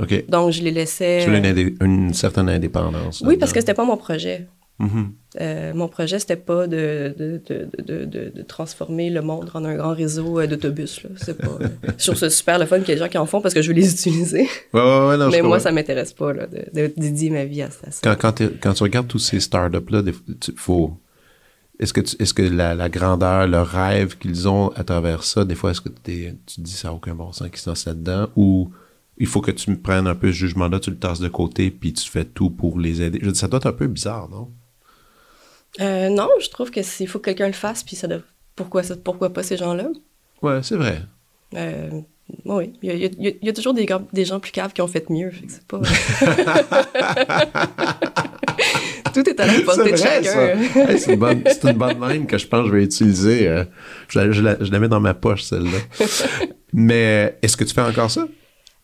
OK. 0.00 0.26
Donc, 0.28 0.50
je 0.52 0.62
les 0.62 0.70
laissais. 0.70 1.20
Tu 1.22 1.26
voulais 1.26 1.38
une, 1.38 1.56
indé- 1.56 1.76
une 1.84 2.12
certaine 2.14 2.48
indépendance. 2.48 3.22
Oui, 3.26 3.36
parce 3.36 3.52
que 3.52 3.60
c'était 3.60 3.74
pas 3.74 3.84
mon 3.84 3.96
projet. 3.96 4.46
Mhm. 4.80 5.12
Euh, 5.40 5.74
mon 5.74 5.86
projet, 5.88 6.18
c'était 6.18 6.36
pas 6.36 6.66
de, 6.66 7.14
de, 7.16 7.40
de, 7.46 8.42
transformer 8.42 9.10
le 9.10 9.20
monde 9.20 9.50
en 9.54 9.64
un 9.64 9.76
grand 9.76 9.94
réseau 9.94 10.40
euh, 10.40 10.46
d'autobus. 10.46 11.06
C'est 11.16 11.38
pas. 11.38 11.58
je 11.98 12.04
trouve 12.06 12.16
ça 12.18 12.30
super 12.30 12.58
le 12.58 12.64
fun 12.66 12.78
qu'il 12.80 12.88
y 12.88 12.92
ait 12.92 12.94
des 12.94 13.00
gens 13.00 13.08
qui 13.08 13.18
en 13.18 13.26
font 13.26 13.40
parce 13.40 13.54
que 13.54 13.62
je 13.62 13.68
veux 13.68 13.74
les 13.74 13.92
utiliser. 13.92 14.48
Ouais, 14.72 14.80
ouais, 14.80 15.08
ouais, 15.08 15.16
non, 15.18 15.26
je 15.30 15.36
Mais 15.36 15.42
moi, 15.42 15.60
ça 15.60 15.70
m'intéresse 15.70 16.14
pas 16.14 16.32
là, 16.32 16.46
de, 16.46 16.92
dédier 16.96 17.30
ma 17.30 17.44
vie 17.44 17.62
à 17.62 17.70
ça. 17.70 17.88
Quand, 18.02 18.16
quand, 18.18 18.32
t'es- 18.32 18.50
quand 18.60 18.72
tu 18.72 18.82
regardes 18.82 19.06
tous 19.06 19.18
ces 19.18 19.38
startups-là, 19.38 20.02
faut. 20.56 20.96
Est-ce 21.78 21.92
que, 21.92 22.00
tu- 22.00 22.16
est-ce 22.18 22.34
que 22.34 22.42
la, 22.42 22.74
la 22.74 22.88
grandeur, 22.88 23.46
le 23.46 23.60
rêve 23.62 24.18
qu'ils 24.18 24.48
ont 24.48 24.68
à 24.70 24.84
travers 24.84 25.22
ça, 25.24 25.44
des 25.44 25.54
fois, 25.54 25.70
est-ce 25.70 25.80
que 25.80 25.88
tu 25.88 26.34
te 26.46 26.60
dis 26.60 26.72
ça 26.72 26.88
n'a 26.88 26.94
aucun 26.94 27.14
bon 27.14 27.32
sens 27.32 27.48
qu'ils 27.48 27.58
se 27.58 27.70
lancent 27.70 27.86
là-dedans 27.86 28.28
ou 28.36 28.70
il 29.16 29.26
faut 29.26 29.40
que 29.42 29.50
tu 29.50 29.70
me 29.70 29.76
prennes 29.78 30.06
un 30.06 30.14
peu 30.14 30.28
ce 30.28 30.36
jugement-là, 30.38 30.80
tu 30.80 30.90
le 30.90 30.96
tasses 30.98 31.20
de 31.20 31.28
côté 31.28 31.70
puis 31.70 31.92
tu 31.92 32.08
fais 32.08 32.24
tout 32.24 32.50
pour 32.50 32.78
les 32.80 33.00
aider? 33.02 33.18
Je 33.22 33.30
dis, 33.30 33.38
ça 33.38 33.48
doit 33.48 33.58
être 33.58 33.66
un 33.66 33.72
peu 33.72 33.86
bizarre, 33.86 34.28
non? 34.30 34.48
Euh, 35.80 36.08
non, 36.08 36.28
je 36.40 36.48
trouve 36.48 36.70
que 36.70 36.82
s'il 36.82 37.06
faut 37.08 37.18
que 37.18 37.26
quelqu'un 37.26 37.46
le 37.46 37.52
fasse, 37.52 37.82
puis 37.84 37.96
ça 37.96 38.06
doit... 38.08 38.18
pourquoi, 38.56 38.82
ça- 38.82 38.96
pourquoi 38.96 39.32
pas 39.32 39.42
ces 39.42 39.56
gens-là? 39.56 39.88
Ouais, 40.42 40.60
c'est 40.62 40.76
vrai. 40.76 41.00
Euh, 41.54 41.90
oui, 42.44 42.72
il 42.82 42.88
y 42.88 42.92
a, 42.92 42.94
il 42.94 43.02
y 43.02 43.06
a- 43.28 43.32
il 43.40 43.46
y 43.46 43.48
a 43.48 43.52
toujours 43.52 43.74
des, 43.74 43.86
gens 44.24 44.40
plus 44.40 44.52
caves 44.52 44.72
qui 44.72 44.82
ont 44.82 44.88
fait 44.88 45.08
mieux. 45.10 45.30
Fait 45.30 45.46
que 45.46 45.52
c'est 45.52 45.66
pas... 45.66 45.80
Tout 49.12 49.28
est 49.28 49.40
à 49.40 49.46
la 49.46 49.60
portée 49.62 49.92
de 49.92 49.96
chacun. 49.96 50.58
Hey, 50.88 50.98
c'est, 50.98 51.14
une 51.14 51.18
bonne, 51.18 51.42
c'est 51.46 51.64
une 51.64 51.76
bonne 51.76 52.08
ligne 52.08 52.26
que 52.26 52.38
je 52.38 52.46
pense 52.46 52.62
que 52.64 52.68
je 52.70 52.76
vais 52.76 52.84
utiliser. 52.84 53.48
euh, 53.48 53.64
je, 54.08 54.18
la, 54.20 54.30
je 54.30 54.42
la- 54.42 54.56
je 54.62 54.70
la 54.70 54.78
mets 54.78 54.88
dans 54.88 55.00
ma 55.00 55.14
poche, 55.14 55.42
celle-là. 55.42 55.78
Mais 56.72 57.36
est-ce 57.42 57.56
que 57.56 57.64
tu 57.64 57.74
fais 57.74 57.80
encore 57.80 58.10
ça? 58.10 58.28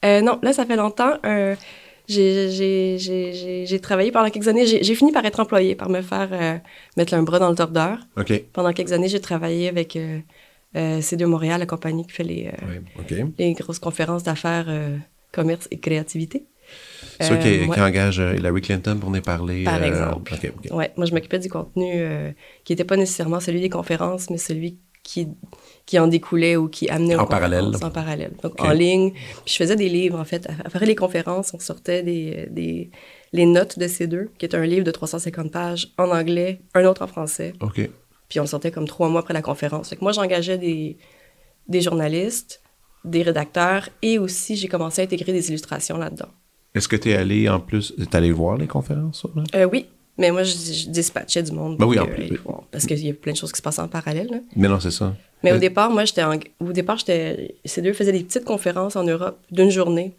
Euh, 0.05 0.21
non, 0.21 0.39
là, 0.43 0.53
ça 0.53 0.67
fait 0.67 0.77
longtemps. 0.77 1.13
Euh, 1.25 1.55
j'ai- 2.09 3.81
travaillé 3.81 4.11
pendant 4.13 4.31
quelques 4.31 4.49
années. 4.49 4.67
J'ai 4.67 4.95
fini 4.95 5.13
par 5.13 5.25
être 5.25 5.41
employée, 5.41 5.75
par 5.75 5.89
me 5.89 6.03
faire 6.03 6.29
euh, 6.33 6.57
mettre 6.97 7.15
un 7.15 7.23
bras 7.23 7.39
dans 7.39 7.51
le 7.51 7.57
tordeur. 7.57 7.99
Pendant 8.53 8.73
quelques 8.73 8.93
années, 8.93 9.09
j'ai 9.09 9.21
travaillé 9.21 9.69
avec 9.69 9.97
euh, 9.97 10.19
euh, 10.77 11.01
C2 11.01 11.25
Montréal, 11.27 11.61
la 11.61 11.67
compagnie 11.67 12.05
qui 12.07 12.13
fait 12.13 12.25
les, 12.25 12.49
euh, 12.49 12.79
Oui, 13.09 13.33
les 13.39 13.53
grosses 13.55 13.79
conférences 13.79 14.23
d'affaires, 14.23 14.67
euh, 14.69 14.97
commerce 15.33 15.69
et 15.71 15.79
créativité. 15.79 16.45
Ceux 17.21 17.37
qui, 17.37 17.49
Euh, 17.49 17.63
qui 17.65 17.69
ouais. 17.71 17.81
engagent 17.81 18.19
Hillary 18.37 18.61
Clinton 18.61 18.99
pour 19.01 19.11
nous 19.11 19.21
parler. 19.23 19.65
Par 19.65 19.83
exemple. 19.83 20.35
Ouais, 20.73 20.93
moi, 20.97 21.07
je 21.07 21.15
m'occupais 21.15 21.39
du 21.39 21.49
contenu 21.49 22.03
qui 22.65 22.73
n'était 22.73 22.85
pas 22.85 22.97
nécessairement 22.97 23.39
celui 23.41 23.61
des 23.61 23.69
conférences, 23.71 24.31
mais 24.31 24.39
celui 24.39 24.79
qui, 25.05 25.29
qui 25.87 25.99
en 26.01 26.09
découlait 26.09 26.57
ou 26.57 26.69
qui 26.69 26.89
amenait 26.89 27.15
aux 27.17 27.21
En 27.21 27.27
parallèle. 27.27 27.71
En 27.81 27.91
parallèle. 27.91 28.33
Donc, 28.43 28.61
en 28.61 28.73
ligne. 28.73 29.13
Puis 29.13 29.53
je 29.53 29.57
faisais 29.57 29.77
des 29.77 29.89
livres, 29.89 30.19
en 30.19 30.25
fait. 30.25 30.47
Après 30.65 30.85
les 30.85 30.97
conférences, 30.97 31.55
on 31.55 31.61
sortait 31.61 32.03
des, 32.03 32.49
des, 32.51 32.91
les 33.33 33.47
notes 33.47 33.79
de 33.79 33.87
ces 33.87 34.09
deux, 34.09 34.31
qui 34.39 34.47
est 34.47 34.55
un 34.57 34.67
livre 34.67 34.85
de 34.85 34.91
350 34.91 35.53
pages 35.53 35.93
en 35.97 36.11
anglais, 36.11 36.61
un 36.75 36.85
autre 36.85 37.03
en 37.03 37.07
français. 37.07 37.53
OK. 37.61 37.89
Puis 38.29 38.41
on 38.41 38.43
le 38.43 38.49
sortait 38.49 38.73
comme 38.73 38.89
trois 38.89 39.09
mois 39.09 39.21
après 39.21 39.35
la 39.35 39.43
conférence. 39.43 39.91
Fait 39.91 39.97
que 39.97 40.03
moi, 40.03 40.11
j'engageais 40.11 40.59
des, 40.59 40.97
des 41.69 41.81
journalistes, 41.81 42.61
des 43.05 43.23
rédacteurs, 43.23 43.89
et 44.03 44.19
aussi, 44.19 44.57
j'ai 44.57 44.67
commencé 44.67 45.03
à 45.03 45.05
intégrer 45.05 45.33
des 45.33 45.49
illustrations 45.51 45.97
là-dedans. 45.97 46.29
Est-ce 46.75 46.89
que 46.89 46.97
tu 46.97 47.11
es 47.11 47.15
allé 47.17 47.49
en 47.49 47.61
plus. 47.61 47.95
Tu 47.97 48.17
allé 48.17 48.33
voir 48.33 48.59
les 48.59 48.67
conférences? 48.67 49.25
là? 49.35 49.45
Euh, 49.55 49.69
oui, 49.71 49.87
mais 50.19 50.31
moi, 50.31 50.43
je, 50.43 50.53
je 50.57 50.89
dispatchais 50.89 51.43
du 51.43 51.53
monde. 51.53 51.77
Ben 51.77 51.85
pour 51.85 51.89
oui, 51.91 51.99
en 51.99 52.07
plus, 52.07 52.25
oui. 52.31 52.39
bon, 52.45 52.63
parce 52.71 52.87
qu'il 52.87 52.99
y 53.05 53.11
a 53.11 53.15
plein 53.15 53.33
de 53.33 53.37
choses 53.37 53.53
qui 53.53 53.59
se 53.59 53.63
passent 53.63 53.79
en 53.79 53.89
parallèle. 53.89 54.29
là. 54.31 54.39
Mais 54.57 54.69
non, 54.69 54.81
c'est 54.81 54.91
ça. 54.91 55.15
Mais 55.43 55.53
au 55.53 55.57
Euh, 55.57 55.59
départ, 55.59 55.91
moi, 55.91 56.05
j'étais 56.05 56.23
en- 56.25 56.39
au 56.61 56.73
départ, 56.73 56.99
j'étais, 56.99 57.57
ces 57.65 57.83
deux 57.83 57.93
faisaient 57.93 58.13
des 58.13 58.25
petites 58.25 58.45
conférences 58.45 58.97
en 58.97 59.05
Europe 59.05 59.39
d'une 59.51 59.71
journée 59.71 60.15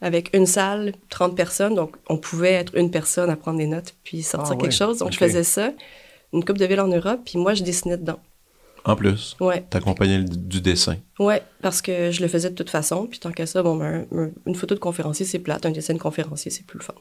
avec 0.00 0.30
une 0.34 0.46
salle, 0.46 0.92
30 1.10 1.36
personnes. 1.36 1.74
Donc, 1.74 1.96
on 2.08 2.16
pouvait 2.18 2.52
être 2.52 2.76
une 2.76 2.90
personne 2.90 3.30
à 3.30 3.36
prendre 3.36 3.58
des 3.58 3.66
notes 3.66 3.94
puis 4.04 4.22
sortir 4.22 4.52
Ah 4.52 4.56
ouais, 4.56 4.62
quelque 4.62 4.74
chose. 4.74 4.98
Donc, 4.98 5.12
je 5.12 5.18
faisais 5.18 5.44
ça, 5.44 5.72
une 6.32 6.44
coupe 6.44 6.58
de 6.58 6.64
ville 6.66 6.80
en 6.80 6.88
Europe, 6.88 7.20
puis 7.24 7.38
moi, 7.38 7.54
je 7.54 7.62
dessinais 7.62 7.96
dedans. 7.96 8.18
En 8.84 8.94
plus, 8.94 9.36
Ouais, 9.40 9.64
t'accompagnais 9.68 10.22
du 10.22 10.60
dessin. 10.60 10.96
ouais, 11.18 11.42
parce 11.60 11.82
que 11.82 12.10
je 12.12 12.22
le 12.22 12.28
faisais 12.28 12.50
de 12.50 12.54
toute 12.54 12.70
façon. 12.70 13.06
Puis 13.06 13.18
tant 13.18 13.32
qu'à 13.32 13.44
ça, 13.46 13.62
bon, 13.62 13.74
ben, 13.76 14.06
un- 14.12 14.30
une 14.46 14.54
photo 14.54 14.74
de 14.76 14.80
conférencier, 14.80 15.26
c'est 15.26 15.40
plate. 15.40 15.66
Un 15.66 15.72
dessin 15.72 15.94
de 15.94 15.98
conférencier, 15.98 16.50
c'est 16.52 16.64
plus 16.64 16.78
le 16.78 16.84
fun. 16.84 16.94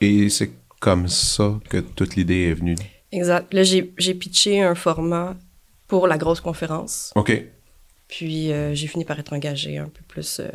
Et 0.00 0.28
c'est 0.30 0.50
comme 0.80 1.08
ça 1.08 1.58
que 1.68 1.78
toute 1.78 2.16
l'idée 2.16 2.48
est 2.50 2.54
venue. 2.54 2.76
Exact. 3.12 3.52
Là, 3.54 3.62
j'ai, 3.62 3.82
pitché 4.14 4.60
un 4.62 4.74
format 4.74 5.36
pour 5.86 6.06
la 6.06 6.18
grosse 6.18 6.40
conférence. 6.40 7.12
OK. 7.16 7.32
Puis 8.08 8.52
euh, 8.52 8.74
j'ai 8.74 8.86
fini 8.86 9.04
par 9.04 9.18
être 9.18 9.32
engagée 9.32 9.78
un 9.78 9.88
peu 9.88 10.02
plus 10.06 10.40
euh, 10.40 10.48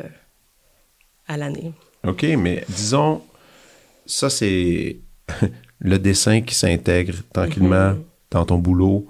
à 1.26 1.36
l'année. 1.36 1.72
OK, 2.06 2.22
mais 2.38 2.64
disons, 2.68 3.22
ça, 4.06 4.30
c'est 4.30 4.98
le 5.78 5.98
dessin 5.98 6.40
qui 6.42 6.54
s'intègre 6.54 7.14
tranquillement 7.32 7.90
Mhm. 7.92 8.04
dans 8.30 8.44
ton 8.44 8.58
boulot 8.58 9.08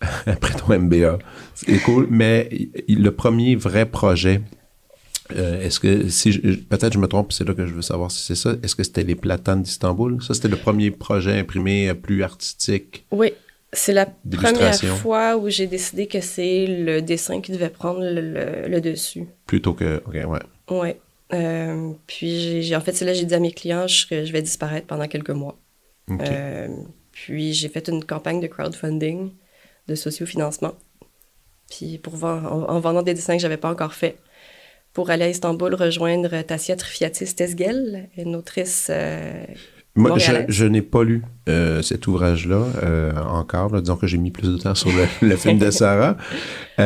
après 0.26 0.54
ton 0.54 0.78
MBA. 0.78 1.18
C'est 1.54 1.78
cool, 1.80 2.06
mais 2.10 2.48
le 2.88 3.10
premier 3.10 3.56
vrai 3.56 3.86
projet, 3.86 4.40
euh, 5.36 5.60
est-ce 5.62 5.78
que, 5.80 6.08
si 6.08 6.32
je- 6.32 6.40
peut-être 6.56 6.92
je 6.92 6.98
me 6.98 7.06
trompe, 7.06 7.32
c'est 7.32 7.46
là 7.46 7.54
que 7.54 7.66
je 7.66 7.74
veux 7.74 7.82
savoir 7.82 8.10
si 8.10 8.24
c'est 8.24 8.34
ça, 8.34 8.54
est-ce 8.62 8.74
que 8.74 8.82
c'était 8.82 9.04
les 9.04 9.14
platanes 9.14 9.62
d'Istanbul? 9.62 10.22
Ça, 10.22 10.34
c'était 10.34 10.48
le 10.48 10.56
premier 10.56 10.90
projet 10.90 11.38
imprimé 11.38 11.88
euh, 11.88 11.94
plus 11.94 12.22
artistique. 12.22 13.04
Oui, 13.10 13.32
c'est 13.72 13.92
la 13.92 14.06
première 14.06 14.74
fois 14.96 15.36
où 15.36 15.48
j'ai 15.50 15.66
décidé 15.66 16.06
que 16.06 16.20
c'est 16.20 16.66
le 16.66 17.02
dessin 17.02 17.40
qui 17.40 17.52
devait 17.52 17.68
prendre 17.70 18.00
le, 18.00 18.20
le- 18.20 18.68
le 18.68 18.80
dessus. 18.80 19.26
Plutôt 19.46 19.74
que. 19.74 20.02
OK, 20.06 20.14
ouais. 20.14 20.40
Oui. 20.70 20.88
Euh, 21.34 21.90
puis, 22.06 22.62
j'ai, 22.62 22.74
en 22.74 22.80
fait, 22.80 22.92
c'est 22.92 23.04
là 23.04 23.12
que 23.12 23.18
j'ai 23.18 23.26
dit 23.26 23.34
à 23.34 23.40
mes 23.40 23.52
clients 23.52 23.86
serais- 23.86 24.24
je 24.24 24.32
vais 24.32 24.40
disparaître 24.40 24.86
pendant 24.86 25.06
quelques 25.06 25.28
mois. 25.30 25.58
Euh, 26.10 26.68
puis, 27.12 27.52
j'ai 27.52 27.68
fait 27.68 27.86
une 27.88 28.02
campagne 28.02 28.40
de 28.40 28.46
crowdfunding, 28.46 29.30
de 29.88 29.94
sociofinancement. 29.94 30.72
Puis, 31.70 31.98
pour 31.98 32.16
vendre- 32.16 32.50
en, 32.50 32.70
en 32.74 32.80
vendant 32.80 33.02
des 33.02 33.12
dessins 33.12 33.36
que 33.36 33.42
j'avais 33.42 33.58
pas 33.58 33.70
encore 33.70 33.92
faits, 33.92 34.16
pour 34.98 35.10
aller 35.10 35.26
à 35.26 35.28
Istanbul 35.28 35.76
rejoindre 35.76 36.42
Tassia 36.42 36.74
Trifiatis 36.74 37.32
Tesgel, 37.32 38.08
une 38.16 38.34
autrice 38.34 38.88
euh, 38.90 39.44
Moi, 39.94 40.18
je, 40.18 40.64
n'ai 40.64 40.82
pas 40.82 41.04
lu 41.04 41.22
euh, 41.48 41.82
cet 41.82 42.08
ouvrage-là 42.08 42.64
euh, 42.82 43.12
encore. 43.28 43.72
là. 43.72 43.80
disons 43.80 43.94
que 43.94 44.08
j'ai 44.08 44.18
mis 44.18 44.32
plus 44.32 44.48
de 44.54 44.58
temps 44.58 44.74
sur 44.74 44.90
le, 44.90 45.06
le 45.28 45.36
film 45.36 45.60
de 45.60 45.70
Sarah. 45.70 46.16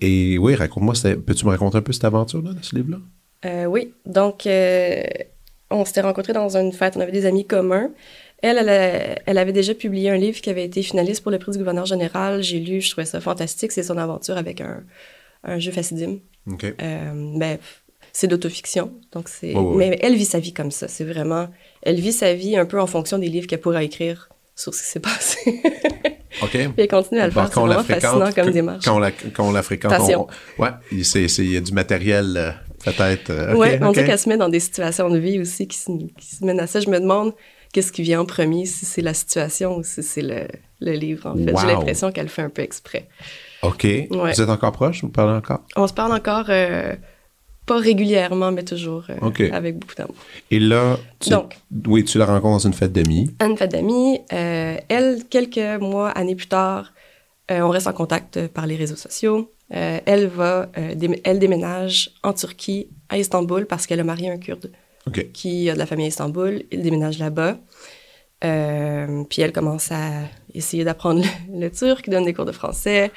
Et 0.00 0.38
oui, 0.38 0.54
raconte-moi, 0.54 0.94
peux-tu 1.26 1.44
me 1.44 1.50
raconter 1.50 1.78
un 1.78 1.82
peu 1.82 1.90
cette 1.92 2.04
aventure-là, 2.04 2.52
de 2.52 2.62
ce 2.62 2.76
livre-là? 2.76 3.66
Oui, 3.66 3.92
donc 4.06 4.46
on 4.46 5.84
s'était 5.84 6.02
rencontrés 6.02 6.34
dans 6.34 6.56
une 6.56 6.70
fête, 6.70 6.96
on 6.96 7.00
avait 7.00 7.10
des 7.10 7.26
amis 7.26 7.48
communs. 7.48 7.90
Elle, 8.42 8.58
elle, 8.58 8.68
a- 8.68 9.18
elle 9.26 9.38
avait 9.38 9.52
déjà 9.52 9.74
publié 9.74 10.10
un 10.10 10.18
livre 10.18 10.40
qui 10.40 10.50
avait 10.50 10.66
été 10.66 10.84
finaliste 10.84 11.24
pour 11.24 11.32
le 11.32 11.40
prix 11.40 11.50
du 11.50 11.58
gouverneur 11.58 11.84
général. 11.84 12.42
J'ai 12.44 12.60
lu, 12.60 12.80
je 12.80 12.92
trouvais 12.92 13.06
ça 13.06 13.20
fantastique. 13.20 13.72
C'est 13.72 13.82
son 13.82 13.98
aventure 13.98 14.36
avec 14.36 14.60
un, 14.60 14.84
un 15.42 15.58
jeu 15.58 15.72
Facidim. 15.72 16.18
OK. 16.50 16.64
Euh, 16.64 17.32
ben, 17.36 17.58
c'est 18.12 18.26
d'autofiction, 18.26 18.92
donc 19.12 19.28
c'est. 19.28 19.54
Ouais. 19.54 19.88
Mais 19.90 19.98
elle 20.02 20.14
vit 20.16 20.24
sa 20.24 20.38
vie 20.40 20.52
comme 20.52 20.70
ça. 20.70 20.88
C'est 20.88 21.04
vraiment. 21.04 21.48
Elle 21.82 22.00
vit 22.00 22.12
sa 22.12 22.34
vie 22.34 22.56
un 22.56 22.64
peu 22.66 22.80
en 22.80 22.86
fonction 22.86 23.18
des 23.18 23.28
livres 23.28 23.46
qu'elle 23.46 23.60
pourra 23.60 23.82
écrire 23.84 24.28
sur 24.56 24.74
ce 24.74 24.82
qui 24.82 24.88
s'est 24.88 25.00
passé. 25.00 25.62
OK. 26.42 26.50
Puis 26.50 26.70
elle 26.76 26.88
continue 26.88 27.20
à 27.20 27.26
le 27.26 27.32
faire. 27.32 27.48
C'est 27.48 27.60
vraiment 27.60 27.82
fascinant 28.00 28.32
comme 28.32 28.50
démarche. 28.50 28.84
Quand 28.84 28.96
on 28.96 28.98
la, 28.98 29.10
quand 29.10 29.48
on 29.48 29.52
la 29.52 29.62
fréquente, 29.62 29.90
Passion. 29.90 30.26
on- 30.58 30.62
ouais, 30.62 30.70
il 30.92 31.50
y 31.52 31.56
a 31.56 31.60
du 31.60 31.72
matériel, 31.72 32.36
euh, 32.36 32.50
peut-être. 32.84 33.30
euh, 33.30 33.54
ouais, 33.54 33.78
on 33.82 33.92
dirait 33.92 34.06
qu'elle 34.06 34.18
se 34.18 34.28
met 34.28 34.36
dans 34.36 34.48
des 34.48 34.60
situations 34.60 35.08
de 35.10 35.18
vie 35.18 35.38
aussi 35.40 35.66
qui 35.68 35.76
se, 35.78 35.90
qui 36.18 36.34
se 36.36 36.44
mènent 36.44 36.60
à 36.60 36.66
ça. 36.66 36.80
Je 36.80 36.88
me 36.90 36.98
demande 37.00 37.34
qu'est-ce 37.72 37.92
qui 37.92 38.02
vient 38.02 38.20
en 38.20 38.24
premier, 38.26 38.66
si 38.66 38.84
c'est 38.84 39.02
la 39.02 39.14
situation 39.14 39.76
ou 39.76 39.82
si 39.84 40.02
c'est 40.02 40.22
le, 40.22 40.46
le 40.80 40.92
livre, 40.92 41.26
en 41.30 41.36
fait. 41.36 41.52
Wow. 41.52 41.60
J'ai 41.60 41.66
l'impression 41.66 42.12
qu'elle 42.12 42.28
fait 42.28 42.42
un 42.42 42.50
peu 42.50 42.62
exprès. 42.62 43.06
OK. 43.62 43.86
Vous 44.10 44.40
êtes 44.40 44.48
encore 44.48 44.72
proche? 44.72 45.02
Vous 45.02 45.08
parlez 45.08 45.36
encore? 45.36 45.60
On 45.76 45.86
se 45.86 45.92
parle 45.92 46.12
encore 46.12 46.46
euh, 46.48 46.94
pas 47.66 47.78
régulièrement, 47.78 48.52
mais 48.52 48.62
toujours 48.64 49.04
euh, 49.10 49.50
avec 49.52 49.78
beaucoup 49.78 49.94
d'amour. 49.94 50.14
Et 50.50 50.60
là, 50.60 50.96
tu, 51.20 51.30
Donc. 51.30 51.56
oui, 51.86 52.04
tu 52.04 52.18
la 52.18 52.26
rencontres 52.26 52.52
dans 52.62 52.68
une 52.68 52.72
fête 52.74 52.92
d'amis. 52.92 53.30
Anne 53.40 53.56
fête 53.56 53.72
d'amis, 53.72 54.20
euh, 54.32 54.76
elle, 54.88 55.24
quelques 55.28 55.80
mois, 55.80 56.10
années 56.10 56.36
plus 56.36 56.46
tard, 56.48 56.92
on 57.50 57.68
reste 57.70 57.86
en 57.86 57.92
contact 57.94 58.46
par 58.48 58.66
les 58.66 58.76
réseaux 58.76 58.96
sociaux. 58.96 59.50
Elle 59.70 60.28
va, 60.28 60.68
dé- 60.94 61.20
elle 61.24 61.38
déménage 61.38 62.10
en 62.22 62.32
Turquie, 62.34 62.88
à 63.08 63.16
Istanbul, 63.18 63.66
parce 63.66 63.86
qu'elle 63.86 64.00
a 64.00 64.04
marié 64.04 64.30
un 64.30 64.36
Kurde 64.38 64.70
qui 65.32 65.68
a 65.70 65.74
de 65.74 65.78
la 65.78 65.86
famille 65.86 66.04
à 66.04 66.08
Istanbul. 66.08 66.62
Il 66.70 66.82
déménage 66.82 67.18
là-bas. 67.18 67.56
Puis 68.40 69.42
elle 69.42 69.52
commence 69.52 69.90
à 69.92 70.10
essayer 70.54 70.84
d'apprendre 70.84 71.22
le, 71.50 71.60
le 71.60 71.70
turc, 71.70 72.08
donne 72.08 72.24
des 72.24 72.34
cours 72.34 72.44
de 72.46 72.52
français, 72.52 73.10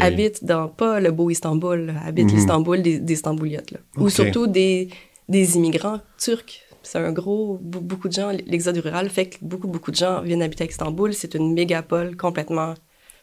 habite 0.00 0.44
dans 0.44 0.68
pas 0.68 1.00
le 1.00 1.10
beau 1.12 1.30
Istanbul, 1.30 1.94
habite 2.04 2.26
Mhm. 2.30 2.34
l'Istanbul 2.36 2.82
des, 2.82 2.98
des 2.98 3.14
Istambouliotes, 3.14 3.70
là. 3.72 3.78
ou 3.98 4.08
surtout 4.08 4.46
des, 4.46 4.88
des 5.28 5.56
immigrants 5.56 6.00
turcs. 6.18 6.60
C'est 6.82 6.98
un 6.98 7.10
gros, 7.12 7.58
be- 7.62 7.80
beaucoup 7.80 8.06
de 8.08 8.12
gens, 8.12 8.30
l'exode 8.46 8.76
rural 8.78 9.10
fait 9.10 9.26
que 9.30 9.36
beaucoup, 9.42 9.66
beaucoup 9.66 9.90
de 9.90 9.96
gens 9.96 10.20
viennent 10.22 10.42
habiter 10.42 10.64
à 10.64 10.66
Istanbul. 10.68 11.12
C'est 11.14 11.34
une 11.34 11.52
mégapole 11.52 12.16
complètement, 12.16 12.74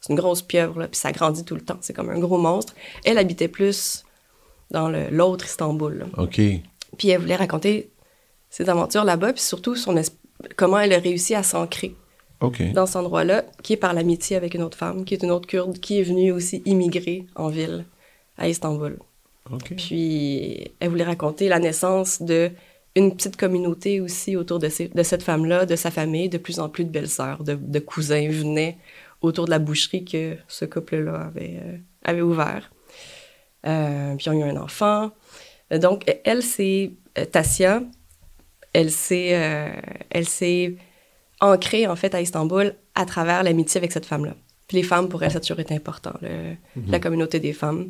c'est 0.01 0.11
une 0.11 0.19
grosse 0.19 0.41
pieuvre, 0.41 0.81
là, 0.81 0.87
puis 0.89 0.99
ça 0.99 1.13
grandit 1.13 1.45
tout 1.45 1.55
le 1.55 1.61
temps. 1.61 1.77
C'est 1.79 1.93
comme 1.93 2.09
un 2.09 2.19
gros 2.19 2.37
monstre. 2.37 2.73
Elle 3.05 3.17
habitait 3.17 3.47
plus 3.47 4.03
dans 4.71 4.89
l'autre 4.89 5.45
Istanbul. 5.45 5.99
là. 5.99 6.05
OK. 6.21 6.41
Puis 6.97 7.09
elle 7.09 7.21
voulait 7.21 7.37
raconter 7.37 7.89
ses 8.49 8.69
aventures 8.69 9.05
là-bas, 9.05 9.31
puis 9.33 9.41
surtout 9.41 9.75
son 9.75 9.95
comment 10.57 10.79
elle 10.79 10.91
a 10.93 10.99
réussi 10.99 11.33
à 11.33 11.41
s'ancrer 11.43 11.95
Dans 12.73 12.85
cet 12.85 12.97
endroit-là, 12.97 13.45
qui 13.61 13.73
est 13.73 13.77
par 13.77 13.93
l'amitié 13.93 14.35
avec 14.35 14.53
une 14.53 14.63
autre 14.63 14.77
femme, 14.77 15.05
qui 15.05 15.13
est 15.13 15.23
une 15.23 15.31
autre 15.31 15.47
kurde, 15.47 15.79
qui 15.79 15.99
est 15.99 16.03
venue 16.03 16.31
aussi 16.31 16.61
immigrer 16.65 17.25
en 17.35 17.47
ville, 17.49 17.85
à 18.37 18.47
Istanbul. 18.49 18.97
Puis 19.75 20.71
elle 20.79 20.89
voulait 20.89 21.03
raconter 21.03 21.47
la 21.49 21.59
naissance 21.59 22.21
de 22.21 22.51
une 22.95 23.15
petite 23.15 23.37
communauté 23.37 24.01
aussi 24.01 24.35
autour 24.35 24.59
de, 24.59 24.69
ces- 24.69 24.87
de 24.89 25.03
cette 25.03 25.23
femme-là, 25.23 25.65
de 25.65 25.75
sa 25.75 25.89
famille, 25.89 26.29
de 26.29 26.37
plus 26.37 26.59
en 26.59 26.69
plus 26.69 26.85
de 26.85 26.91
belles-sœurs, 26.91 27.43
de, 27.43 27.55
de 27.55 27.79
cousins 27.79 28.27
venaient 28.29 28.77
autour 29.21 29.45
de 29.45 29.49
la 29.49 29.57
boucherie 29.59 30.05
que 30.05 30.37
ce 30.47 30.65
couple-là 30.65 31.15
avait, 31.15 31.59
euh, 31.63 31.77
avait 32.03 32.21
ouvert. 32.21 32.71
Euh, 33.65 34.15
puis 34.15 34.25
ils 34.27 34.29
ont 34.29 34.33
eu 34.33 34.43
un 34.43 34.57
enfant. 34.57 35.11
Donc, 35.71 36.03
elle, 36.23 36.43
c'est 36.43 36.91
euh, 37.17 37.25
Tassia. 37.25 37.81
Elle 38.73 38.91
s'est, 38.91 39.31
euh, 39.33 39.69
elle 40.11 40.27
s'est 40.27 40.75
ancrée, 41.43 41.85
en 41.87 41.95
fait, 41.95 42.13
à 42.15 42.21
Istanbul 42.21 42.73
à 42.95 43.05
travers 43.05 43.43
l'amitié 43.43 43.77
avec 43.79 43.91
cette 43.91 44.05
femme-là. 44.05 44.33
Puis 44.67 44.77
les 44.77 44.83
femmes, 44.83 45.09
pour 45.09 45.21
elle, 45.23 45.31
ça 45.31 45.37
a 45.37 45.41
toujours 45.41 45.59
été 45.59 45.75
important, 45.75 46.13
le- 46.21 46.55
la 46.87 46.99
communauté 46.99 47.39
des 47.39 47.53
femmes. 47.53 47.89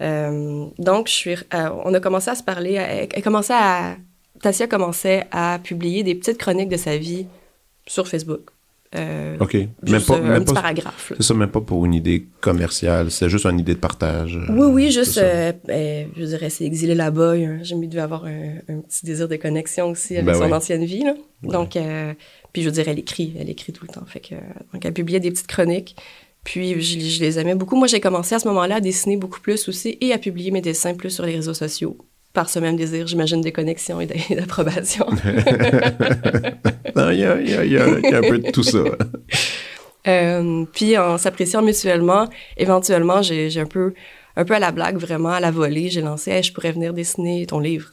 Euh, 0.00 0.66
donc, 0.78 1.08
je 1.08 1.12
suis, 1.12 1.34
euh, 1.34 1.68
on 1.84 1.92
a 1.94 2.00
commencé 2.00 2.30
à 2.30 2.34
se 2.34 2.42
parler. 2.42 2.74
Elle, 2.74 3.08
elle 3.12 3.22
commençait 3.22 3.54
à, 3.54 3.96
Tassia 4.40 4.66
commençait 4.68 5.26
à 5.32 5.58
publier 5.62 6.02
des 6.04 6.14
petites 6.14 6.38
chroniques 6.38 6.68
de 6.68 6.76
sa 6.76 6.96
vie 6.96 7.26
sur 7.86 8.06
Facebook. 8.06 8.42
Euh, 8.94 9.36
OK. 9.40 9.52
Même 9.54 10.00
pas, 10.00 10.14
euh, 10.14 10.16
un 10.16 10.20
même 10.20 10.44
petit 10.44 10.54
pas, 10.54 10.62
paragraphe. 10.62 11.12
c'est 11.14 11.22
ça, 11.22 11.34
même 11.34 11.50
pas 11.50 11.60
pour 11.60 11.84
une 11.84 11.92
idée 11.92 12.24
commerciale, 12.40 13.10
c'est 13.10 13.28
juste 13.28 13.44
une 13.44 13.58
idée 13.60 13.74
de 13.74 13.78
partage. 13.80 14.36
euh, 14.38 14.46
Oui, 14.50 14.66
oui, 14.72 14.90
juste, 14.90 15.18
euh, 15.18 15.52
ben, 15.66 16.08
je 16.16 16.24
dirais, 16.24 16.48
c'est 16.48 16.64
exilé 16.64 16.94
là-bas. 16.94 17.34
J'ai 17.62 17.74
mis 17.74 17.86
dû 17.88 17.98
avoir 18.00 18.24
un, 18.24 18.54
un 18.66 18.80
petit 18.80 19.04
désir 19.04 19.28
de 19.28 19.36
connexion 19.36 19.90
aussi 19.90 20.14
avec 20.14 20.24
Ben 20.26 20.34
son 20.34 20.44
ouais. 20.46 20.52
ancienne 20.54 20.84
vie. 20.86 21.02
Là. 21.04 21.14
Ouais. 21.42 21.52
Donc, 21.52 21.76
euh, 21.76 22.14
puis 22.52 22.62
je 22.62 22.68
veux 22.68 22.72
dire, 22.72 22.88
elle 22.88 22.98
écrit, 22.98 23.34
elle 23.38 23.50
écrit 23.50 23.72
tout 23.72 23.84
le 23.88 23.92
temps. 23.92 24.04
Fait 24.06 24.20
que, 24.20 24.34
donc, 24.72 24.84
elle 24.84 24.92
publiait 24.92 25.20
des 25.20 25.30
petites 25.30 25.46
chroniques. 25.46 25.96
Puis, 26.44 26.80
je, 26.80 26.98
je 27.00 27.20
les 27.20 27.38
aimais 27.38 27.54
beaucoup. 27.54 27.76
Moi, 27.76 27.88
j'ai 27.88 28.00
commencé 28.00 28.34
à 28.34 28.38
ce 28.38 28.48
moment-là 28.48 28.76
à 28.76 28.80
dessiner 28.80 29.16
beaucoup 29.16 29.40
plus 29.40 29.68
aussi 29.68 29.98
et 30.00 30.12
à 30.12 30.18
publier 30.18 30.50
mes 30.50 30.60
dessins 30.62 30.94
plus 30.94 31.10
sur 31.10 31.26
les 31.26 31.34
réseaux 31.36 31.54
sociaux. 31.54 31.98
Par 32.32 32.48
ce 32.48 32.58
même 32.58 32.76
désir, 32.76 33.06
j'imagine, 33.06 33.40
de 33.40 33.50
connexion 33.50 34.00
et 34.00 34.06
d'a- 34.06 34.14
et 34.30 34.34
d'approbation. 34.36 35.06
Il 36.96 37.18
y 37.18 37.24
a, 37.24 37.40
il 37.40 37.50
y 37.50 37.54
a- 37.54 37.64
il 37.64 37.72
y 37.72 37.78
a- 37.78 37.98
il 37.98 38.10
y 38.10 38.14
a 38.14 38.18
un 38.18 38.22
peu 38.22 38.38
de 38.38 38.50
tout 38.50 38.62
ça. 38.62 38.82
Euh, 40.06 40.64
puis 40.72 40.96
en 40.96 41.18
s'appréciant 41.18 41.60
mutuellement, 41.60 42.28
éventuellement, 42.56 43.20
j'ai 43.20 43.50
j'ai 43.50 43.60
un 43.60 43.66
peu, 43.66 43.92
un 44.36 44.44
peu 44.44 44.54
à 44.54 44.58
la 44.58 44.70
blague, 44.70 44.96
vraiment 44.96 45.30
à 45.30 45.40
la 45.40 45.50
volée, 45.50 45.90
j'ai 45.90 46.00
lancé 46.00 46.30
Hey, 46.30 46.42
je 46.42 46.52
pourrais 46.52 46.72
venir 46.72 46.94
dessiner 46.94 47.44
ton 47.46 47.58
livre. 47.58 47.90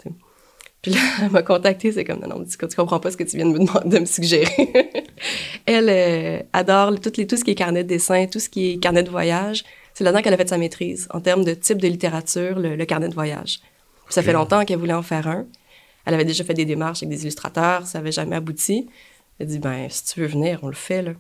Puis 0.86 0.94
là, 0.94 1.00
elle 1.24 1.32
m'a 1.32 1.42
contacté, 1.42 1.92
c'est 1.92 2.04
comme 2.04 2.20
non, 2.20 2.28
non, 2.28 2.46
tu, 2.46 2.56
tu 2.56 2.76
comprends 2.76 3.00
pas 3.00 3.10
ce 3.10 3.18
que 3.18 3.24
tu 3.24 3.38
viens 3.38 3.48
de 3.48 3.54
me, 3.54 3.58
demander, 3.58 3.90
de 3.90 4.00
me 4.02 4.06
suggérer. 4.06 4.72
elle 5.66 5.90
euh, 5.90 6.40
adore 6.54 7.00
tout, 7.02 7.12
les, 7.18 7.26
tout 7.26 7.38
ce 7.38 7.44
qui 7.44 7.50
est 7.50 7.56
carnet 7.56 7.84
de 7.84 7.90
dessin, 7.90 8.28
tout 8.28 8.40
ce 8.40 8.48
qui 8.48 8.74
est 8.74 8.78
carnet 8.78 9.02
de 9.02 9.10
voyage. 9.10 9.64
C'est 9.96 10.04
là-dedans 10.04 10.22
qu'elle 10.22 10.36
a 10.36 10.38
fait 10.38 10.48
sa 10.48 10.60
maîtrise 10.60 11.08
en 11.10 11.22
termes 11.22 11.44
de 11.44 11.56
type 11.56 11.82
de 11.82 11.88
littérature, 11.88 12.60
le, 12.60 12.76
le 12.76 12.86
carnet 12.86 13.10
de 13.10 13.16
voyage. 13.16 13.62
Puis 14.06 14.14
ça 14.14 14.22
fait 14.22 14.34
longtemps 14.34 14.64
qu'elle 14.64 14.78
voulait 14.78 14.94
en 14.94 15.02
faire 15.02 15.28
un. 15.28 15.48
Elle 16.06 16.14
avait 16.14 16.24
déjà 16.24 16.44
fait 16.44 16.54
des 16.54 16.66
démarches 16.66 17.02
avec 17.02 17.18
des 17.18 17.24
illustrateurs, 17.24 17.88
ça 17.88 17.98
avait 17.98 18.12
jamais 18.12 18.36
abouti. 18.36 18.88
Elle 19.40 19.48
a 19.48 19.50
dit 19.50 19.58
ben 19.58 19.88
si 19.90 20.06
tu 20.06 20.20
veux 20.20 20.28
venir, 20.28 20.60
on 20.62 20.68
le 20.68 20.76
fait 20.76 21.02
là. 21.02 21.14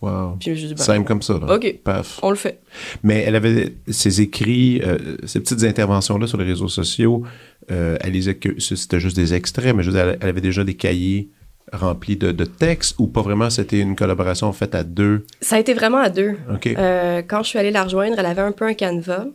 Wow. 0.00 0.36
Puis 0.38 0.54
je 0.56 0.66
dis 0.68 0.74
ben, 0.74 0.82
Simple 0.82 1.06
comme 1.06 1.22
ça. 1.22 1.38
Là. 1.38 1.54
OK. 1.56 1.80
Paf. 1.82 2.20
on 2.22 2.30
le 2.30 2.36
fait. 2.36 2.60
Mais 3.02 3.24
elle 3.26 3.34
avait 3.34 3.74
ses 3.88 4.20
écrits, 4.20 4.80
euh, 4.82 5.16
ces 5.24 5.40
petites 5.40 5.64
interventions-là 5.64 6.26
sur 6.26 6.38
les 6.38 6.44
réseaux 6.44 6.68
sociaux, 6.68 7.24
euh, 7.70 7.96
elle 8.00 8.38
que 8.38 8.60
c'était 8.60 9.00
juste 9.00 9.16
des 9.16 9.34
extraits, 9.34 9.74
mais 9.74 9.82
je 9.82 9.90
veux 9.90 9.96
dire, 9.96 10.16
elle, 10.20 10.28
avait 10.28 10.40
déjà 10.40 10.64
des 10.64 10.74
cahiers 10.74 11.30
remplis 11.72 12.16
de, 12.16 12.32
de 12.32 12.44
textes 12.44 12.94
ou 12.98 13.08
pas 13.08 13.22
vraiment, 13.22 13.50
c'était 13.50 13.80
une 13.80 13.94
collaboration 13.96 14.52
faite 14.52 14.74
à 14.74 14.84
deux? 14.84 15.26
Ça 15.40 15.56
a 15.56 15.58
été 15.58 15.74
vraiment 15.74 15.98
à 15.98 16.08
deux. 16.08 16.36
OK. 16.52 16.66
Euh, 16.66 17.22
quand 17.26 17.42
je 17.42 17.48
suis 17.50 17.58
allée 17.58 17.70
la 17.70 17.84
rejoindre, 17.84 18.18
elle 18.18 18.26
avait 18.26 18.42
un 18.42 18.52
peu 18.52 18.64
un 18.66 18.74
canevas 18.74 19.26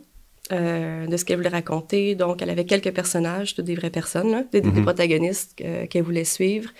euh, 0.52 1.06
de 1.06 1.16
ce 1.16 1.24
qu'elle 1.24 1.36
voulait 1.36 1.48
raconter. 1.48 2.14
Donc, 2.14 2.42
elle 2.42 2.50
avait 2.50 2.64
quelques 2.66 2.92
personnages, 2.92 3.54
toutes 3.54 3.64
des 3.66 3.74
vraies 3.76 3.90
personnes, 3.90 4.30
là, 4.30 4.42
des, 4.52 4.60
des 4.60 4.68
Mhm. 4.68 4.82
protagonistes 4.82 5.54
euh, 5.64 5.86
qu'elle 5.86 6.02
voulait 6.02 6.24
suivre. 6.24 6.70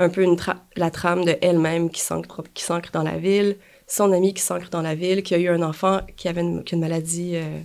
Un 0.00 0.08
peu 0.08 0.22
une 0.22 0.34
tra- 0.34 0.56
la 0.76 0.90
trame 0.90 1.24
de 1.24 1.36
elle-même 1.40 1.90
qui 1.90 2.00
s'ancre 2.00 2.42
qui 2.54 2.64
dans 2.92 3.02
la 3.02 3.18
ville, 3.18 3.56
son 3.86 4.12
ami 4.12 4.34
qui 4.34 4.42
s'ancre 4.42 4.70
dans 4.70 4.82
la 4.82 4.94
ville, 4.94 5.22
qui 5.22 5.34
a 5.34 5.38
eu 5.38 5.48
un 5.48 5.62
enfant 5.62 6.00
qui 6.16 6.26
avait 6.26 6.40
une, 6.40 6.64
qui 6.64 6.74
a 6.74 6.76
une 6.76 6.80
maladie 6.82 7.32
euh, 7.34 7.60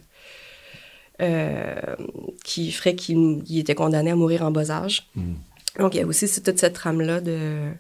euh, 1.22 1.96
qui 2.44 2.72
ferait 2.72 2.96
qu'il 2.96 3.42
il 3.48 3.60
était 3.60 3.74
condamné 3.74 4.12
à 4.12 4.16
mourir 4.16 4.44
en 4.44 4.52
bas 4.52 4.70
âge. 4.70 5.08
Mhm. 5.16 5.36
Donc, 5.80 5.94
il 5.94 6.00
y 6.00 6.04
a 6.04 6.06
aussi 6.06 6.30
toute 6.42 6.60
cette 6.60 6.74
trame-là 6.74 7.22
de... 7.22 7.72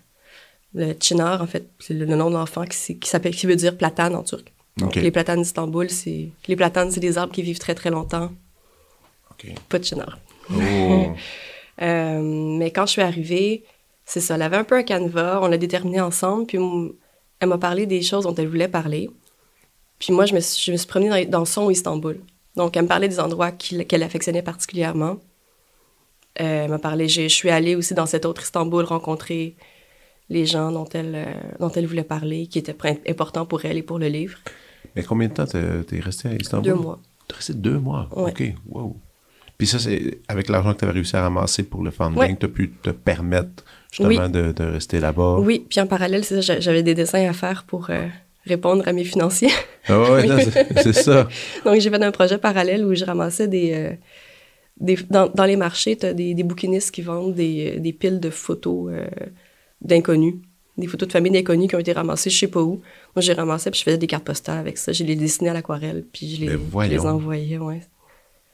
Le 0.74 0.94
Chinar, 1.00 1.42
en 1.42 1.48
fait, 1.48 1.70
c'est 1.80 1.94
le, 1.94 2.06
nom 2.06 2.30
de 2.30 2.36
l'enfant 2.36 2.66
qui, 2.66 3.00
qui 3.00 3.10
s'appelle, 3.10 3.34
qui 3.34 3.46
veut 3.48 3.56
dire 3.56 3.78
platane 3.78 4.14
en 4.14 4.24
turc. 4.24 4.52
Donc, 4.76 4.96
les 4.96 5.12
platanes 5.12 5.42
d'Istanbul, 5.42 5.90
c'est... 5.90 6.30
Les 6.48 6.56
platanes, 6.58 6.92
c'est 6.92 7.00
des 7.00 7.18
arbres 7.18 7.34
qui 7.34 7.42
vivent 7.42 7.60
très, 7.60 7.76
très 7.76 7.90
longtemps. 7.90 8.32
Pas 9.70 9.80
de 9.80 9.84
Chinar. 9.84 10.20
Oh. 10.52 11.08
Euh, 11.82 12.22
mais 12.22 12.72
quand 12.72 12.86
je 12.86 12.92
suis 12.92 13.02
arrivée, 13.02 13.66
c'est 14.06 14.20
ça, 14.22 14.36
elle 14.36 14.42
avait 14.44 14.58
un 14.58 14.64
peu 14.64 14.76
un 14.76 14.84
canevas, 14.84 15.40
on 15.42 15.48
l'a 15.48 15.58
déterminé 15.58 16.00
ensemble, 16.02 16.46
puis 16.46 16.58
elle 17.40 17.50
m'a 17.50 17.58
parlé 17.58 17.86
des 17.86 18.02
choses 18.02 18.24
dont 18.26 18.36
elle 18.36 18.48
voulait 18.48 18.68
parler. 18.68 19.10
Puis 20.00 20.14
moi, 20.14 20.26
je 20.26 20.34
me 20.34 20.40
suis, 20.40 20.64
je 20.66 20.72
me 20.72 20.78
suis 20.78 20.88
promenée 20.88 21.26
dans, 21.26 21.40
dans 21.40 21.46
son 21.46 21.70
Istanbul. 21.70 22.20
Donc, 22.56 22.78
elle 22.78 22.84
me 22.84 22.88
parlait 22.88 23.08
des 23.10 23.20
endroits 23.20 23.52
qu'elle 23.52 24.04
affectionnait 24.04 24.42
particulièrement. 24.42 25.18
Euh, 26.42 26.66
elle 26.66 26.70
m'a 26.70 26.80
parlé, 26.80 27.08
je 27.08 27.28
suis 27.28 27.50
allée 27.50 27.76
aussi 27.76 27.94
dans 27.94 28.06
cet 28.06 28.26
autre 28.26 28.42
Istanbul 28.42 28.84
rencontrer 28.84 29.56
les 30.30 30.46
gens 30.46 30.72
dont 30.72 30.86
elle, 30.94 31.14
euh, 31.16 31.34
dont 31.60 31.70
elle 31.70 31.86
voulait 31.86 32.04
parler, 32.04 32.48
qui 32.48 32.60
étaient 32.60 32.76
importants 33.10 33.46
pour 33.46 33.64
elle 33.66 33.78
et 33.78 33.84
pour 33.84 34.00
le 34.00 34.08
livre. 34.08 34.38
Mais 34.96 35.04
combien 35.04 35.28
de 35.28 35.34
temps 35.34 35.46
t'es 35.46 35.84
t'es 35.84 36.00
resté 36.00 36.30
à 36.30 36.34
Istanbul? 36.34 36.64
Deux 36.74 36.76
mois. 36.80 37.00
T'es 37.28 37.36
resté 37.36 37.54
deux 37.54 37.80
mois? 37.80 38.08
Ouais. 38.16 38.32
OK. 38.32 38.54
Wow. 38.70 38.98
Puis 39.58 39.68
ça, 39.68 39.80
c'est 39.80 40.20
avec 40.28 40.50
l'argent 40.50 40.74
que 40.74 40.80
tu 40.80 40.86
avais 40.86 40.94
réussi 40.94 41.16
à 41.16 41.22
ramasser 41.24 41.64
pour 41.64 41.84
le 41.84 41.92
funding, 41.92 42.18
Ouais. 42.20 42.36
tu 42.38 42.46
as 42.46 42.50
pu 42.50 42.72
te 42.72 42.90
permettre 42.92 43.64
justement 44.04 44.30
de, 44.30 44.52
de 44.52 44.64
rester 44.64 45.00
là-bas. 45.00 45.38
Oui, 45.40 45.66
puis 45.70 45.80
en 45.80 45.88
parallèle, 45.88 46.24
c'est 46.24 46.42
j'avais 46.42 46.84
des 46.84 46.94
dessins 46.96 47.28
à 47.30 47.34
faire 47.34 47.64
pour 47.66 47.90
euh, 47.90 48.08
répondre 48.46 48.88
à 48.88 48.94
mes 48.94 49.04
financiers. 49.04 49.52
Ah 49.88 50.00
ouais, 50.00 50.28
c'est 50.44 50.74
c'est 50.84 50.94
ça. 50.94 51.28
Donc, 51.66 51.80
j'ai 51.80 51.90
fait 51.90 52.04
un 52.04 52.12
projet 52.12 52.38
parallèle 52.38 52.84
où 52.86 52.94
je 52.96 53.06
ramassais 53.06 53.48
des. 53.48 53.72
euh, 53.74 53.92
des 54.80 54.98
dans, 55.10 55.28
dans 55.30 55.46
les 55.46 55.56
marchés, 55.56 55.96
tu 55.98 56.06
as 56.06 56.14
des, 56.14 56.34
des 56.34 56.44
bouquinistes 56.44 56.92
qui 56.92 57.02
vendent 57.02 57.34
des, 57.34 57.80
des 57.80 57.94
piles 57.94 58.20
de 58.20 58.30
photos 58.30 58.92
euh, 58.94 59.08
d'inconnus, 59.82 60.36
des 60.78 60.88
photos 60.88 61.08
de 61.08 61.14
familles 61.14 61.32
d'inconnus 61.32 61.70
qui 61.70 61.76
ont 61.76 61.80
été 61.80 61.94
ramassées 61.94 62.30
je 62.30 62.38
sais 62.40 62.48
pas 62.48 62.62
où. 62.62 62.82
Moi, 63.16 63.22
j'ai 63.22 63.34
ramassé 63.34 63.72
puis 63.72 63.80
je 63.80 63.86
faisais 63.86 63.98
des 63.98 64.08
cartes 64.08 64.26
postales 64.26 64.58
avec 64.60 64.78
ça. 64.78 64.92
Je 64.92 65.04
les 65.04 65.16
dessinais 65.16 65.52
à 65.52 65.54
l'aquarelle 65.54 66.04
puis 66.12 66.36
je 66.36 66.42
les, 66.42 66.50
je 66.50 67.00
envoyais. 67.00 67.58
Ouais. 67.58 67.82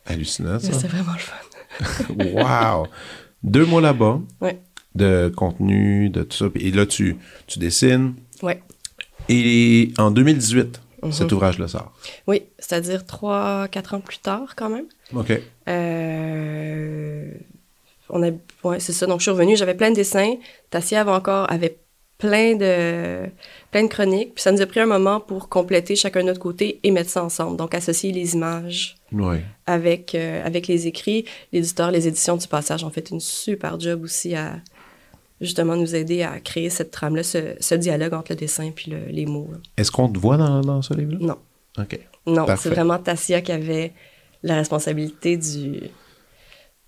Hallucinant, 0.06 0.60
ça. 0.60 0.74
C'était 0.74 0.88
vraiment 0.88 1.14
le 1.14 1.20
fun. 1.20 2.14
wow! 2.82 2.88
Deux 3.44 3.66
mois 3.66 3.82
là-bas, 3.82 4.20
Ouais. 4.42 4.60
De 4.96 5.32
contenu, 5.36 6.10
de 6.10 6.24
tout 6.24 6.38
ça. 6.38 6.46
Et 6.56 6.72
là, 6.72 6.86
tu, 6.86 7.18
tu 7.48 7.60
dessines. 7.60 8.14
Ouais. 8.44 8.62
Et 9.30 9.92
en 9.98 10.12
2018, 10.12 10.82
Mhm. 11.04 11.12
cet 11.12 11.32
ouvrage-là 11.32 11.68
sort. 11.68 11.94
Oui, 12.28 12.44
c'est-à-dire 12.60 13.06
trois, 13.08 13.68
quatre 13.70 13.96
ans 13.96 14.02
plus 14.02 14.20
tard 14.20 14.54
quand 14.56 14.70
même. 14.70 14.86
OK. 15.16 15.32
Euh, 15.68 17.32
on 18.10 18.22
a, 18.24 18.30
ouais, 18.64 18.80
c'est 18.80 18.94
ça. 18.94 19.06
Donc, 19.08 19.20
je 19.20 19.24
suis 19.24 19.32
revenue, 19.32 19.56
j'avais 19.56 19.74
plein 19.74 19.90
de 19.92 19.96
dessins. 19.96 20.36
Tassia 20.70 21.02
avait 21.02 21.12
encore, 21.12 21.52
avait 21.52 21.78
plein 22.18 22.56
de, 22.56 23.26
plein 23.72 23.84
de 23.84 23.88
chroniques. 23.88 24.36
Puis 24.36 24.44
ça 24.44 24.52
nous 24.52 24.62
a 24.62 24.66
pris 24.68 24.80
un 24.80 24.86
moment 24.86 25.20
pour 25.20 25.50
compléter 25.50 25.96
chacun 25.96 26.22
de 26.22 26.28
notre 26.28 26.40
côté 26.40 26.80
et 26.84 26.92
mettre 26.92 27.10
ça 27.10 27.24
ensemble. 27.24 27.58
Donc, 27.58 27.74
associer 27.74 28.12
les 28.12 28.36
images 28.36 28.96
Ouais. 29.12 29.42
avec, 29.66 30.14
euh, 30.14 30.46
avec 30.46 30.68
les 30.68 30.86
écrits. 30.88 31.26
L'éditeur, 31.52 31.90
les 31.90 32.08
éditions 32.08 32.38
du 32.38 32.48
passage 32.48 32.84
ont 32.84 32.90
fait 32.92 33.10
une 33.10 33.20
super 33.20 33.80
job 33.80 34.04
aussi 34.04 34.36
à 34.36 34.58
justement 35.42 35.76
nous 35.76 35.96
aider 35.96 36.22
à 36.24 36.40
créer 36.40 36.70
cette 36.70 36.92
trame-là, 36.92 37.24
ce, 37.24 37.56
ce 37.60 37.76
dialogue 37.76 38.14
entre 38.14 38.32
le 38.32 38.36
dessin 38.38 38.72
puis 38.74 38.92
le- 38.92 39.06
les 39.10 39.26
mots. 39.26 39.50
Est-ce 39.76 39.92
qu'on 39.92 40.08
te 40.08 40.18
voit 40.20 40.38
dans, 40.38 40.62
dans 40.62 40.82
ce 40.82 40.94
livre-là? 40.94 41.18
Non. 41.20 41.38
OK. 41.80 42.00
Non, 42.28 42.46
c'est 42.58 42.70
vraiment 42.70 43.00
Tassia 43.00 43.42
qui 43.42 43.52
avait 43.52 43.92
la 44.44 44.56
responsabilité 44.56 45.38
du, 45.38 45.80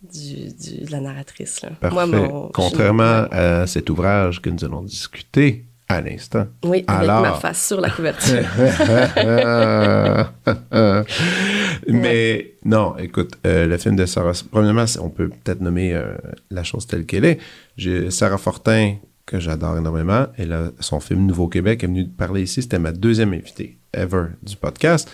du, 0.01 0.53
du- 0.53 0.85
de 0.85 0.91
la 0.91 0.99
narratrice. 0.99 1.61
Là. 1.61 1.69
Mon- 2.05 2.49
Contrairement 2.53 3.25
je- 3.31 3.35
à 3.37 3.67
cet 3.67 3.89
ouvrage 3.89 4.41
que 4.41 4.49
nous 4.49 4.63
allons 4.63 4.83
discuter 4.83 5.65
à 5.93 6.01
l'instant. 6.01 6.47
Oui, 6.63 6.83
avec 6.87 7.09
Alors- 7.09 7.21
ma 7.21 7.33
face 7.33 7.67
sur 7.67 7.81
la 7.81 7.89
couverture. 7.89 8.45
Mais 11.87 12.53
non, 12.65 12.95
écoute, 12.97 13.33
euh, 13.45 13.67
le 13.67 13.77
film 13.77 13.95
de 13.95 14.05
Sarah, 14.05 14.33
premièrement, 14.51 14.85
on 15.01 15.09
peut 15.09 15.29
peut-être 15.29 15.61
nommer 15.61 15.93
euh, 15.93 16.15
la 16.49 16.63
chose 16.63 16.87
telle 16.87 17.05
qu'elle 17.05 17.25
est. 17.25 17.39
J'ai 17.77 18.11
Sarah 18.11 18.37
Fortin, 18.37 18.95
que 19.25 19.39
j'adore 19.39 19.77
énormément, 19.77 20.27
elle 20.37 20.53
a 20.53 20.71
son 20.79 20.99
film 20.99 21.25
Nouveau-Québec, 21.25 21.79
elle 21.83 21.89
est 21.89 21.93
venue 21.93 22.07
parler 22.07 22.43
ici, 22.43 22.61
c'était 22.61 22.79
ma 22.79 22.91
deuxième 22.91 23.33
invitée 23.33 23.77
ever 23.93 24.25
du 24.41 24.55
podcast. 24.55 25.09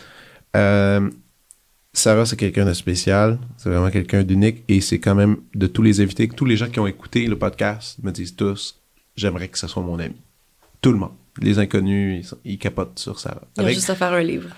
Euh, 0.56 1.10
Sarah, 1.94 2.26
c'est 2.26 2.38
quelqu'un 2.38 2.66
de 2.66 2.74
spécial, 2.74 3.40
c'est 3.58 3.70
vraiment 3.70 3.90
quelqu'un 3.90 4.24
d'unique, 4.24 4.64
et 4.68 4.82
c'est 4.82 5.00
quand 5.00 5.16
même 5.16 5.38
de 5.56 5.68
tous 5.68 5.82
les 5.82 6.02
invités, 6.02 6.28
tous 6.28 6.46
les 6.46 6.58
gens 6.58 6.70
qui 6.70 6.80
ont 6.80 6.88
écouté 6.88 7.26
le 7.28 7.38
podcast 7.38 7.98
me 8.04 8.12
disent 8.12 8.36
tous, 8.36 8.80
j'aimerais 9.16 9.48
que 9.48 9.58
ce 9.58 9.68
soit 9.68 9.84
mon 9.84 10.00
ami. 10.00 10.16
Tout 10.82 10.92
le 10.92 10.98
monde. 10.98 11.12
Les 11.42 11.58
inconnus, 11.60 12.34
ils, 12.44 12.58
capotent 12.58 13.00
sur 13.00 13.20
Sarah. 13.20 13.42
Ils 13.58 13.62
ont 13.62 13.64
Avec- 13.64 13.76
juste 13.76 13.90
à 13.90 13.96
faire 13.96 14.14
un 14.14 14.22
livre. 14.24 14.50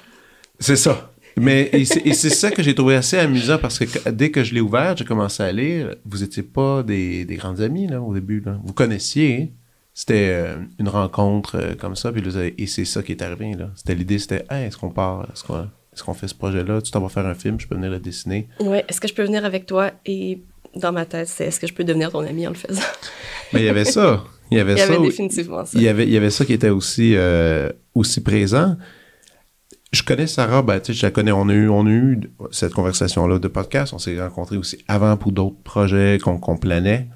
c'est 0.59 0.75
ça. 0.75 1.11
Mais 1.37 1.69
et 1.71 1.85
c'est 1.85 2.29
ça 2.29 2.51
que 2.51 2.61
j'ai 2.61 2.75
trouvé 2.75 2.95
assez 2.95 3.17
amusant 3.17 3.57
parce 3.57 3.79
que 3.79 4.09
dès 4.09 4.31
que 4.31 4.43
je 4.43 4.53
l'ai 4.53 4.59
ouvert, 4.59 4.97
j'ai 4.97 5.05
commencé 5.05 5.41
à 5.41 5.51
lire. 5.51 5.95
Vous 6.05 6.23
étiez 6.23 6.43
pas 6.43 6.83
des, 6.83 7.23
des 7.23 7.35
grandes 7.37 7.61
amies 7.61 7.87
là 7.87 8.01
au 8.01 8.13
début. 8.13 8.41
Là. 8.41 8.59
Vous 8.63 8.73
connaissiez. 8.73 9.41
hein? 9.41 9.47
C'était 9.93 10.29
euh, 10.31 10.55
une 10.79 10.89
rencontre 10.89 11.55
euh, 11.57 11.75
comme 11.75 11.95
ça. 11.95 12.11
Puis 12.11 12.21
là, 12.21 12.49
et 12.57 12.67
c'est 12.67 12.85
ça 12.85 13.01
qui 13.03 13.11
est 13.13 13.21
arrivé. 13.21 13.53
là. 13.53 13.69
C'était 13.75 13.95
l'idée, 13.95 14.19
c'était 14.19 14.45
Hey, 14.49 14.65
est-ce 14.67 14.77
qu'on 14.77 14.89
part, 14.89 15.27
est-ce 15.31 15.43
qu'on 15.43 15.69
est-ce 15.93 16.03
qu'on 16.03 16.13
fait 16.13 16.27
ce 16.27 16.35
projet-là? 16.35 16.81
Tu 16.81 16.91
t'en 16.91 17.01
vas 17.01 17.09
faire 17.09 17.25
un 17.25 17.35
film, 17.35 17.59
je 17.59 17.67
peux 17.67 17.75
venir 17.75 17.91
le 17.91 17.99
dessiner. 17.99 18.47
Ouais, 18.61 18.83
est-ce 18.87 18.99
que 19.01 19.07
je 19.07 19.13
peux 19.13 19.23
venir 19.23 19.43
avec 19.45 19.65
toi? 19.65 19.91
Et 20.05 20.41
dans 20.75 20.91
ma 20.93 21.05
tête, 21.05 21.27
c'est 21.27 21.45
est-ce 21.45 21.59
que 21.59 21.67
je 21.67 21.73
peux 21.73 21.83
devenir 21.83 22.11
ton 22.11 22.25
ami 22.25 22.45
en 22.47 22.51
le 22.51 22.55
faisant? 22.57 22.81
Mais 23.53 23.61
il 23.61 23.65
y 23.65 23.69
avait 23.69 23.85
ça. 23.85 24.23
Il 24.51 24.57
y 24.57 24.59
avait 24.61 24.73
Il 24.73 24.77
y 24.77 24.79
ça. 24.79 24.85
avait 24.87 24.97
où- 24.97 25.03
définitivement 25.05 25.65
ça. 25.65 25.71
Il 25.75 25.81
y 25.81 25.87
avait, 25.87 26.03
il 26.05 26.11
y 26.11 26.17
avait 26.17 26.29
ça 26.29 26.45
qui 26.45 26.53
était 26.53 26.69
aussi, 26.69 27.13
euh, 27.15 27.69
aussi 27.95 28.21
présent. 28.21 28.75
Je 29.93 30.03
connais 30.03 30.27
Sarah, 30.27 30.61
ben, 30.61 30.79
je 30.87 31.05
la 31.05 31.11
connais, 31.11 31.31
on 31.33 31.49
a 31.49 31.53
eu, 31.53 31.67
on 31.67 31.85
a 31.85 31.89
eu 31.89 32.19
cette 32.51 32.73
conversation-là 32.73 33.39
de 33.39 33.47
podcast, 33.49 33.91
on 33.93 33.97
s'est 33.99 34.19
rencontrés 34.21 34.55
aussi 34.57 34.77
avant 34.87 35.17
pour 35.17 35.31
d'autres 35.33 35.61
projets 35.63 36.17
qu'on 36.23 36.37
qu'on 36.37 36.55
planait. 36.57 37.07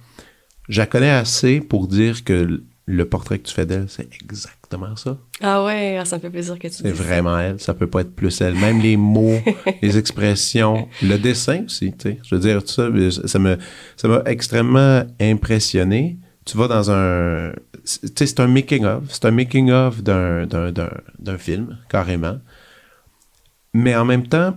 Je 0.67 0.79
la 0.81 0.85
connais 0.87 1.09
assez 1.09 1.61
pour 1.61 1.87
dire 1.87 2.23
que 2.25 2.63
le 2.87 3.05
portrait 3.05 3.39
que 3.39 3.47
tu 3.47 3.53
fais 3.53 3.65
d'elle, 3.65 3.85
c'est 3.87 4.07
exactement 4.21 4.95
ça. 4.95 5.17
Ah 5.41 5.63
ouais, 5.63 5.97
ah, 5.99 6.05
ça 6.05 6.17
me 6.17 6.21
fait 6.21 6.29
plaisir 6.29 6.59
que 6.59 6.67
tu 6.67 6.73
C'est 6.73 6.91
vraiment 6.91 7.39
elle, 7.39 7.59
ça 7.61 7.73
peut 7.73 7.87
pas 7.87 8.01
être 8.01 8.13
plus 8.13 8.41
elle. 8.41 8.55
Même 8.55 8.79
les 8.81 8.97
mots, 8.97 9.39
les 9.81 9.97
expressions, 9.97 10.87
le 11.01 11.17
dessin 11.17 11.63
aussi, 11.65 11.93
tu 11.93 12.09
sais. 12.09 12.19
Je 12.23 12.35
veux 12.35 12.41
dire, 12.41 12.61
tout 12.63 12.71
ça, 12.71 12.89
ça 13.27 13.39
me, 13.39 13.57
ça 13.95 14.07
m'a 14.07 14.21
extrêmement 14.25 15.03
impressionné. 15.21 16.17
Tu 16.45 16.57
vas 16.57 16.67
dans 16.67 16.91
un, 16.91 17.53
tu 17.83 18.09
sais, 18.15 18.27
c'est 18.27 18.39
un 18.39 18.47
making 18.47 18.85
of, 18.85 19.03
c'est 19.09 19.25
un 19.25 19.31
making 19.31 19.71
of 19.71 20.03
d'un, 20.03 21.37
film, 21.37 21.77
carrément. 21.89 22.39
Mais 23.73 23.95
en 23.95 24.05
même 24.05 24.27
temps, 24.27 24.55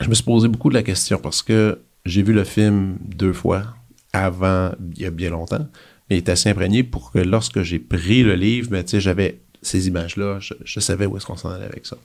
je 0.00 0.08
me 0.08 0.14
suis 0.14 0.24
posé 0.24 0.48
beaucoup 0.48 0.68
de 0.68 0.74
la 0.74 0.82
question 0.82 1.18
parce 1.18 1.42
que 1.42 1.80
j'ai 2.04 2.22
vu 2.22 2.32
le 2.32 2.44
film 2.44 2.98
deux 3.00 3.32
fois 3.32 3.74
avant, 4.12 4.72
il 4.96 5.02
y 5.02 5.06
a 5.06 5.10
bien 5.10 5.30
longtemps, 5.30 5.68
mais 6.08 6.16
il 6.16 6.18
est 6.18 6.28
assez 6.28 6.50
imprégné 6.50 6.82
pour 6.82 7.12
que 7.12 7.18
lorsque 7.18 7.62
j'ai 7.62 7.78
pris 7.78 8.22
le 8.22 8.34
livre, 8.34 8.70
ben, 8.70 8.84
j'avais 8.86 9.40
ces 9.62 9.88
images-là, 9.88 10.38
je 10.40 10.80
savais 10.80 11.06
où 11.06 11.16
est-ce 11.16 11.26
qu'on 11.26 11.36
s'en 11.36 11.50
allait 11.50 11.66
avec 11.66 11.86
ça. 11.86 11.96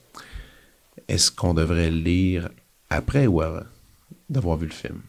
Est-ce 1.08 1.30
qu'on 1.30 1.54
devrait 1.54 1.90
le 1.90 1.98
lire 1.98 2.48
après 2.90 3.26
ou 3.26 3.40
avant 3.40 3.64
d'avoir 4.28 4.56
vu 4.56 4.66
le 4.66 4.72
film? 4.72 5.00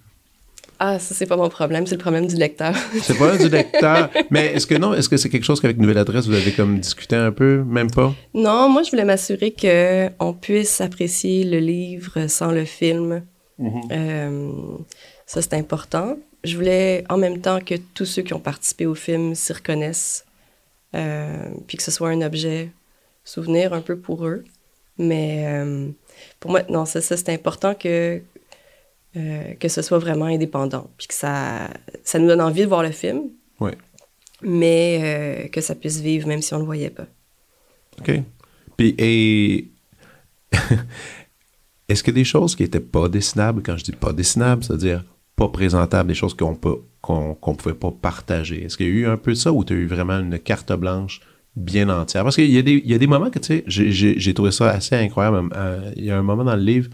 Ah, 0.86 1.00
ça, 1.00 1.16
c'est 1.16 1.28
pas 1.28 1.38
mon 1.38 1.48
problème, 1.48 1.88
c'est 1.88 1.96
le 1.96 2.02
problème 2.02 2.28
du 2.28 2.36
lecteur. 2.36 2.76
C'est 3.04 3.18
pas 3.18 3.38
du 3.38 3.48
lecteur, 3.48 4.10
mais 4.30 4.48
est-ce 4.48 4.68
que 4.68 4.76
non, 4.76 4.94
est-ce 4.94 5.08
que 5.08 5.16
c'est 5.16 5.30
quelque 5.30 5.46
chose 5.46 5.62
qu'avec 5.62 5.78
Nouvelle 5.78 5.98
Adresse, 5.98 6.28
vous 6.28 6.34
avez 6.34 6.52
comme 6.52 6.78
discuté 6.78 7.16
un 7.16 7.32
peu, 7.32 7.64
même 7.64 7.90
pas? 7.90 8.14
non, 8.34 8.68
moi, 8.68 8.84
je 8.84 8.92
voulais 8.92 9.06
m'assurer 9.06 9.52
que 9.52 10.10
on 10.20 10.34
puisse 10.34 10.82
apprécier 10.82 11.46
le 11.46 11.60
livre 11.60 12.28
sans 12.28 12.52
le 12.52 12.66
film. 12.66 13.24
Euh, 13.94 14.52
ça, 15.26 15.42
c'est 15.42 15.54
important. 15.54 16.18
Je 16.44 16.58
voulais 16.58 17.06
en 17.08 17.16
même 17.16 17.40
temps 17.40 17.62
que 17.62 17.76
tous 17.94 18.06
ceux 18.06 18.24
qui 18.24 18.34
ont 18.34 18.42
participé 18.42 18.86
au 18.86 18.94
film 18.94 19.36
s'y 19.36 19.54
reconnaissent, 19.54 20.26
euh, 20.96 21.48
puis 21.66 21.78
que 21.78 21.84
ce 21.84 21.92
soit 21.92 22.10
un 22.10 22.22
objet 22.22 22.72
souvenir 23.24 23.72
un 23.72 23.80
peu 23.80 23.98
pour 23.98 24.26
eux. 24.26 24.44
Mais 24.98 25.46
euh, 25.48 25.88
pour 26.42 26.52
moi, 26.52 26.64
non, 26.68 26.84
ça, 26.84 27.00
ça 27.00 27.16
c'est 27.16 27.30
important 27.30 27.74
que, 27.74 28.22
euh, 29.16 29.54
que 29.60 29.68
ce 29.68 29.82
soit 29.82 30.00
vraiment 30.00 30.26
indépendant, 30.26 30.90
puis 30.98 31.08
que 31.08 31.14
ça, 31.14 31.70
ça 32.04 32.20
nous 32.20 32.28
donne 32.28 32.42
envie 32.42 32.62
de 32.62 32.68
voir 32.68 32.84
le 32.84 32.92
film, 32.92 33.24
Ouais. 33.60 33.78
mais 34.42 35.00
euh, 35.46 35.48
que 35.50 35.62
ça 35.62 35.76
puisse 35.76 36.00
vivre 36.00 36.28
même 36.28 36.42
si 36.42 36.54
on 36.54 36.58
ne 36.58 36.62
le 36.62 36.66
voyait 36.68 36.90
pas. 36.90 37.06
OK. 38.00 38.22
Puis, 38.78 38.96
et. 38.98 39.68
Est-ce 41.90 42.10
a 42.10 42.12
des 42.12 42.24
choses 42.24 42.56
qui 42.56 42.64
n'étaient 42.64 42.80
pas 42.80 43.10
dessinables? 43.10 43.62
Quand 43.62 43.78
je 43.78 43.84
dis 43.84 43.92
pas 43.92 44.14
dessinables, 44.14 44.64
c'est-à-dire 44.64 45.04
pas 45.36 45.50
présentables, 45.50 46.08
des 46.10 46.16
choses 46.16 46.34
qu'on 46.34 46.56
peut 46.56 46.78
qu'on 47.02 47.36
qu'on 47.36 47.56
pouvait 47.56 47.76
pas 47.76 47.92
partager. 47.92 48.64
Est-ce 48.64 48.78
qu'il 48.78 48.88
y 48.88 48.90
a 48.90 48.94
eu 48.94 49.06
un 49.08 49.18
peu 49.18 49.32
de 49.32 49.38
ça 49.38 49.52
ou 49.52 49.64
tu 49.66 49.74
as 49.74 49.76
eu 49.76 49.86
vraiment 49.86 50.18
une 50.20 50.40
carte 50.40 50.72
blanche 50.74 51.20
bien 51.56 51.90
entière? 51.90 52.24
Parce 52.24 52.36
qu'il 52.36 52.50
y, 52.50 52.58
a 52.58 52.62
des- 52.62 52.82
il 52.84 52.90
y 52.90 52.94
a 52.94 52.98
des 52.98 53.08
moments 53.08 53.30
que, 53.30 53.40
tu 53.40 53.48
sais, 53.48 53.64
j'ai 53.68 54.34
trouvé 54.34 54.52
ça 54.52 54.70
assez 54.72 54.96
incroyable. 54.96 55.50
Euh, 55.56 55.92
il 55.98 56.06
y 56.06 56.12
a 56.12 56.18
un 56.18 56.24
moment 56.24 56.44
dans 56.46 56.56
le 56.56 56.62
livre 56.64 56.90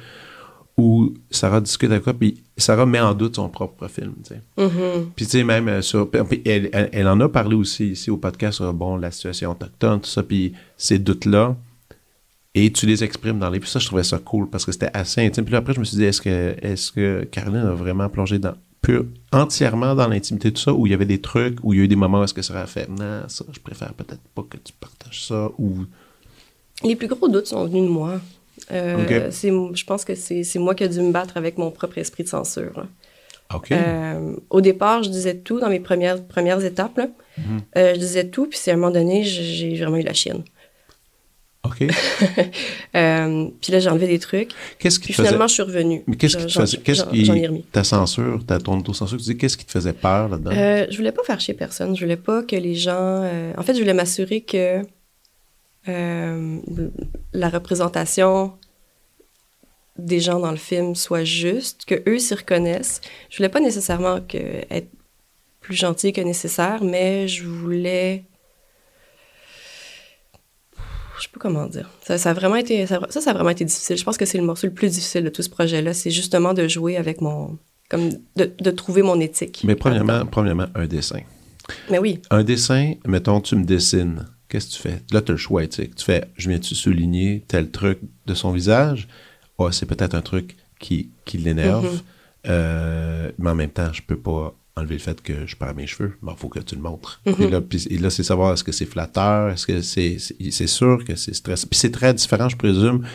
où 0.79 1.13
Sarah 1.29 1.61
discute 1.61 1.91
avec 1.91 2.03
toi, 2.03 2.13
puis 2.13 2.41
Sarah 2.57 2.85
met 2.85 2.99
en 2.99 3.13
doute 3.13 3.35
son 3.35 3.49
propre 3.49 3.87
film. 3.87 4.13
Mhm. 4.57 5.11
Puis 5.15 5.25
tu 5.25 5.31
sais, 5.31 5.43
même 5.43 5.67
euh, 5.67 5.81
sur... 5.81 6.09
elle, 6.45 6.69
elle, 6.73 6.89
elle 6.91 7.07
en 7.07 7.19
a 7.19 7.29
parlé 7.29 7.55
aussi 7.55 7.89
ici 7.89 8.09
au 8.09 8.17
podcast 8.17 8.57
sur, 8.57 8.73
bon, 8.73 8.97
la 8.97 9.11
situation 9.11 9.51
autochtone, 9.51 10.01
tout 10.01 10.09
ça, 10.09 10.23
puis 10.23 10.53
ces 10.77 10.99
doutes-là, 10.99 11.55
et 12.55 12.71
tu 12.71 12.85
les 12.85 13.03
exprimes 13.03 13.39
dans 13.39 13.49
les... 13.49 13.59
Puis 13.59 13.69
ça, 13.69 13.79
je 13.79 13.85
trouvais 13.85 14.03
ça 14.03 14.17
cool, 14.17 14.49
parce 14.49 14.65
que 14.65 14.71
c'était 14.71 14.89
assez 14.93 15.21
intime. 15.21 15.43
Puis 15.43 15.51
là, 15.51 15.59
après, 15.59 15.73
je 15.73 15.79
me 15.79 15.85
suis 15.85 15.97
dit, 15.97 16.05
est-ce 16.05 16.21
que, 16.21 16.55
est-ce 16.61 16.91
que 16.91 17.23
Caroline 17.31 17.67
a 17.67 17.73
vraiment 17.73 18.09
plongé 18.09 18.39
dans... 18.39 18.53
Pur, 18.81 19.03
entièrement 19.33 19.93
dans 19.93 20.07
l'intimité 20.07 20.51
de 20.51 20.55
tout 20.55 20.61
ça, 20.61 20.73
où 20.73 20.87
il 20.87 20.91
y 20.91 20.93
avait 20.93 21.05
des 21.05 21.19
trucs, 21.19 21.57
où 21.63 21.73
il 21.73 21.79
y 21.79 21.81
a 21.81 21.83
eu 21.83 21.87
des 21.89 21.97
moments 21.97 22.21
où 22.21 22.23
est-ce 22.23 22.33
que 22.33 22.41
Sarah 22.41 22.61
a 22.61 22.65
fait, 22.65 22.87
non, 22.87 23.23
ça, 23.27 23.43
je 23.51 23.59
préfère 23.59 23.93
peut-être 23.93 24.21
pas 24.33 24.43
que 24.49 24.55
tu 24.55 24.71
partages 24.79 25.25
ça, 25.27 25.49
ou... 25.57 25.79
Les 26.81 26.95
plus 26.95 27.09
gros 27.09 27.27
doutes 27.27 27.47
sont 27.47 27.65
venus 27.65 27.83
de 27.83 27.89
moi. 27.89 28.21
Euh, 28.71 29.29
Je 29.31 29.83
pense 29.85 30.05
que 30.05 30.15
c'est 30.15 30.59
moi 30.59 30.75
qui 30.75 30.83
ai 30.83 30.89
dû 30.89 31.01
me 31.01 31.11
battre 31.11 31.37
avec 31.37 31.57
mon 31.57 31.71
propre 31.71 31.97
esprit 31.97 32.23
de 32.23 32.29
censure. 32.29 32.71
là. 32.77 32.85
Euh, 33.71 34.35
au 34.51 34.61
départ, 34.61 35.01
je 35.01 35.09
disais 35.09 35.35
tout 35.35 35.59
dans 35.59 35.69
mes 35.69 35.79
premières, 35.79 36.23
premières 36.23 36.63
étapes. 36.63 36.97
là. 36.97 37.07
Mhm. 37.37 37.61
Euh, 37.77 37.93
je 37.95 37.99
disais 37.99 38.27
tout, 38.27 38.45
puis 38.45 38.59
c'est 38.61 38.69
à 38.71 38.75
un 38.75 38.77
moment 38.77 38.91
donné, 38.91 39.23
j'ai 39.23 39.75
vraiment 39.77 39.97
eu 39.97 40.03
la 40.03 40.13
chienne. 40.13 40.43
OK. 41.63 41.83
Euh, 42.95 43.47
puis 43.61 43.71
là, 43.71 43.79
j'ai 43.79 43.89
enlevé 43.89 44.07
des 44.07 44.17
trucs. 44.19 44.49
Qu'est-ce 44.79 44.97
qui 44.99 45.05
Puis 45.05 45.13
te 45.13 45.17
faisait... 45.17 45.27
finalement, 45.29 45.47
je 45.47 45.53
suis 45.53 45.61
revenue. 45.63 46.03
Mais 46.07 46.15
qu'est-ce 46.15 46.37
qui 46.37 46.45
te 46.47 46.51
faisait... 46.51 46.77
Qu'est-ce 46.77 47.03
j'en- 47.05 47.11
qui... 47.11 47.23
J'en 47.25 47.35
ai 47.35 47.45
remis. 47.47 47.63
Ta 47.71 47.83
censure, 47.83 48.43
ta, 48.45 48.57
ton 48.59 48.79
auto-censure, 48.79 49.17
tu 49.17 49.23
dis, 49.25 49.37
qu'est-ce 49.37 49.55
qui 49.57 49.65
te 49.65 49.71
faisait 49.71 49.93
peur 49.93 50.29
là-dedans? 50.29 50.51
Je 50.89 50.97
voulais 50.97 51.11
pas 51.11 51.21
faire 51.23 51.39
chier 51.39 51.53
personne. 51.53 51.95
Je 51.95 52.01
voulais 52.03 52.17
pas 52.17 52.41
que 52.43 52.55
les 52.55 52.73
gens. 52.75 53.23
En 53.57 53.61
fait, 53.63 53.75
je 53.75 53.79
voulais 53.79 53.93
m'assurer 53.93 54.41
que 54.41 54.81
euh, 55.89 56.59
la 57.33 57.49
représentation 57.49 58.53
des 59.97 60.19
gens 60.19 60.39
dans 60.39 60.51
le 60.51 60.57
film 60.57 60.95
soit 60.95 61.23
juste, 61.23 61.85
que 61.85 62.01
eux 62.09 62.19
s'y 62.19 62.33
reconnaissent. 62.33 63.01
Je 63.29 63.37
voulais 63.37 63.49
pas 63.49 63.59
nécessairement 63.59 64.21
que 64.21 64.37
être 64.69 64.89
plus 65.59 65.75
gentil 65.75 66.13
que 66.13 66.21
nécessaire, 66.21 66.83
mais 66.83 67.27
je 67.27 67.45
voulais. 67.45 68.23
Je 71.17 71.23
sais 71.23 71.29
pas 71.33 71.39
comment 71.39 71.67
dire. 71.67 71.89
Ça, 72.01 72.17
ça 72.17 72.29
a 72.29 72.33
vraiment 72.33 72.55
été, 72.55 72.87
ça, 72.87 72.99
ça, 73.09 73.19
ça 73.19 73.31
a 73.31 73.33
vraiment 73.33 73.49
été 73.49 73.65
difficile. 73.65 73.97
Je 73.97 74.03
pense 74.05 74.17
que 74.17 74.25
c'est 74.25 74.37
le 74.37 74.45
morceau 74.45 74.67
le 74.67 74.73
plus 74.73 74.89
difficile 74.89 75.25
de 75.25 75.29
tout 75.29 75.41
ce 75.41 75.49
projet-là. 75.49 75.93
C'est 75.93 76.11
justement 76.11 76.53
de 76.53 76.67
jouer 76.67 76.95
avec 76.97 77.21
mon. 77.21 77.57
Comme 77.89 78.09
de, 78.35 78.53
de 78.57 78.71
trouver 78.71 79.01
mon 79.01 79.19
éthique. 79.19 79.63
Mais 79.63 79.75
premièrement, 79.75 80.23
premièrement, 80.27 80.67
un 80.75 80.85
dessin. 80.85 81.21
Mais 81.89 81.97
oui. 81.97 82.21
Un 82.29 82.43
dessin, 82.43 82.93
mettons, 83.05 83.41
tu 83.41 83.55
me 83.55 83.63
dessines. 83.63 84.27
Qu'est-ce 84.49 84.67
que 84.67 84.73
tu 84.73 84.81
fais? 84.81 85.01
Là, 85.11 85.21
tu 85.21 85.31
as 85.31 85.33
le 85.33 85.37
choix 85.37 85.63
éthique. 85.63 85.95
Tu 85.95 86.03
fais, 86.05 86.25
je 86.35 86.49
viens-tu 86.49 86.75
souligner 86.75 87.43
tel 87.47 87.69
truc 87.71 87.99
de 88.25 88.33
son 88.33 88.51
visage? 88.51 89.07
Ah, 89.59 89.67
c'est 89.71 89.85
peut-être 89.85 90.15
un 90.15 90.21
truc 90.21 90.57
qui, 90.79 91.09
qui 91.25 91.37
l'énerve. 91.37 91.85
Mhm. 91.93 91.99
Euh, 92.47 93.31
mais 93.37 93.49
en 93.51 93.55
même 93.55 93.69
temps, 93.69 93.91
je 93.93 94.01
peux 94.01 94.17
pas 94.17 94.55
enlever 94.75 94.95
le 94.95 95.01
fait 95.01 95.21
que 95.21 95.45
je 95.45 95.55
perds 95.55 95.75
mes 95.75 95.85
cheveux. 95.87 96.17
Il 96.23 96.33
faut 96.37 96.47
que 96.49 96.59
tu 96.59 96.75
le 96.75 96.81
montres. 96.81 97.21
Mhm. 97.25 97.35
Et 97.41 97.49
là, 97.49 97.61
puis- 97.61 97.85
et 97.89 97.97
là, 97.97 98.09
c'est 98.09 98.23
savoir 98.23 98.53
est-ce 98.53 98.63
que 98.63 98.71
c'est 98.71 98.85
flatteur, 98.85 99.49
est-ce 99.51 99.67
que 99.67 99.81
c'est, 99.81 100.17
c'est, 100.19 100.67
sûr 100.67 101.03
que 101.05 101.15
c'est 101.15 101.33
stressant. 101.35 101.67
Puis 101.69 101.77
c'est 101.79 101.91
très 101.91 102.13
différent, 102.13 102.47
je 102.49 102.55
présume, 102.57 103.05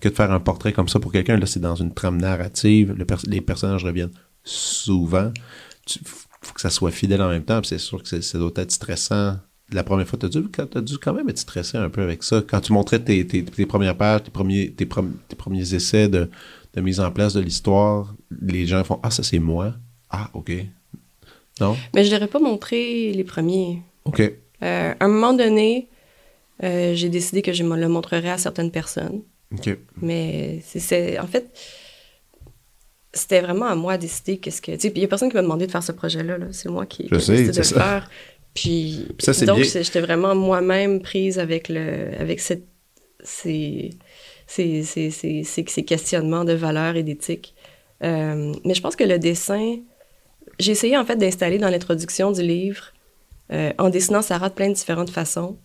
que 0.00 0.08
de 0.10 0.14
faire 0.14 0.30
un 0.30 0.40
portrait 0.40 0.72
comme 0.74 0.88
ça 0.88 1.00
pour 1.00 1.10
quelqu'un. 1.10 1.38
Là, 1.38 1.46
c'est 1.46 1.58
dans 1.60 1.74
une 1.76 1.94
trame 1.94 2.18
narrative. 2.20 2.92
Le 2.96 3.04
pers- 3.06 3.22
les 3.26 3.40
personnages 3.40 3.82
reviennent 3.84 4.12
souvent. 4.44 5.32
Il 5.88 6.00
faut 6.42 6.54
que 6.54 6.60
ça 6.60 6.70
soit 6.70 6.90
fidèle 6.90 7.22
en 7.22 7.30
même 7.30 7.44
temps. 7.44 7.60
Puis 7.60 7.68
c'est 7.70 7.78
sûr 7.78 8.02
que 8.02 8.08
c'est- 8.08 8.22
ça 8.22 8.38
doit 8.38 8.52
être 8.56 8.70
stressant. 8.72 9.38
La 9.72 9.82
première 9.82 10.06
fois, 10.06 10.18
tu 10.18 10.26
as 10.26 10.28
dû, 10.28 10.42
t'as 10.50 10.80
dû 10.80 10.96
quand 10.98 11.12
même 11.12 11.28
être 11.28 11.38
stressé 11.38 11.76
un 11.76 11.90
peu 11.90 12.00
avec 12.02 12.22
ça. 12.22 12.40
Quand 12.46 12.60
tu 12.60 12.72
montrais 12.72 13.00
tes, 13.00 13.26
tes, 13.26 13.44
tes 13.44 13.66
premières 13.66 13.96
pages, 13.96 14.22
tes 14.22 14.30
premiers, 14.30 14.70
tes, 14.70 14.84
prom- 14.86 15.14
tes 15.28 15.34
premiers 15.34 15.74
essais 15.74 16.08
de, 16.08 16.30
de 16.74 16.80
mise 16.80 17.00
en 17.00 17.10
place 17.10 17.34
de 17.34 17.40
l'histoire, 17.40 18.14
les 18.42 18.64
gens 18.66 18.84
font 18.84 19.00
Ah, 19.02 19.10
ça 19.10 19.22
c'est 19.24 19.40
moi. 19.40 19.74
Ah, 20.08 20.30
OK. 20.34 20.52
Non? 21.60 21.76
Mais 21.94 22.04
je 22.04 22.12
n'aurais 22.14 22.28
pas 22.28 22.38
montré 22.38 23.12
les 23.12 23.24
premiers. 23.24 23.82
OK. 24.04 24.20
Euh, 24.20 24.94
à 24.98 25.04
un 25.04 25.08
moment 25.08 25.32
donné, 25.32 25.88
euh, 26.62 26.94
j'ai 26.94 27.08
décidé 27.08 27.42
que 27.42 27.52
je 27.52 27.64
me 27.64 27.76
le 27.76 27.88
montrerais 27.88 28.30
à 28.30 28.38
certaines 28.38 28.70
personnes. 28.70 29.22
OK. 29.52 29.76
Mais 30.00 30.60
c'est-. 30.64 31.18
En 31.18 31.26
fait, 31.26 31.50
c'était 33.12 33.40
vraiment 33.40 33.66
à 33.66 33.74
moi 33.74 33.96
de 33.96 34.02
décider 34.02 34.38
qu'est-ce 34.38 34.60
que. 34.62 34.72
Tu 34.72 34.80
sais, 34.80 34.90
puis 34.90 34.98
il 34.98 35.02
n'y 35.02 35.06
a 35.06 35.08
personne 35.08 35.28
qui 35.30 35.36
m'a 35.36 35.42
demandé 35.42 35.66
de 35.66 35.72
faire 35.72 35.82
ce 35.82 35.92
projet-là. 35.92 36.38
là. 36.38 36.46
C'est 36.52 36.68
moi 36.68 36.86
qui, 36.86 37.04
ai 37.06 37.08
décidé 37.08 37.50
de 37.50 37.56
le 37.56 37.62
faire. 37.64 38.10
Puis, 38.56 39.06
ça, 39.18 39.32
donc, 39.44 39.62
j'étais 39.62 40.00
vraiment 40.00 40.34
moi-même 40.34 41.00
prise 41.02 41.38
avec, 41.38 41.68
le, 41.68 42.10
avec 42.18 42.40
cette, 42.40 42.64
ces, 43.22 43.90
ces, 44.46 44.82
ces, 44.82 45.10
ces, 45.44 45.84
questionnements 45.84 46.44
de 46.44 46.54
valeur 46.54 46.96
et 46.96 47.02
d'éthique. 47.02 47.54
Euh, 48.02 48.54
mais 48.64 48.72
je 48.72 48.80
pense 48.80 48.96
que 48.96 49.04
le 49.04 49.18
dessin, 49.18 49.76
j'ai 50.58 50.72
essayé 50.72 50.96
en 50.96 51.04
fait 51.04 51.16
d'installer 51.16 51.58
dans 51.58 51.68
l'introduction 51.68 52.32
du 52.32 52.40
livre, 52.40 52.92
euh, 53.52 53.72
en 53.76 53.90
dessinant 53.90 54.22
Sarah 54.22 54.48
de 54.48 54.54
plein 54.54 54.68
de 54.68 54.74
différentes 54.74 55.10
façons. 55.10 55.58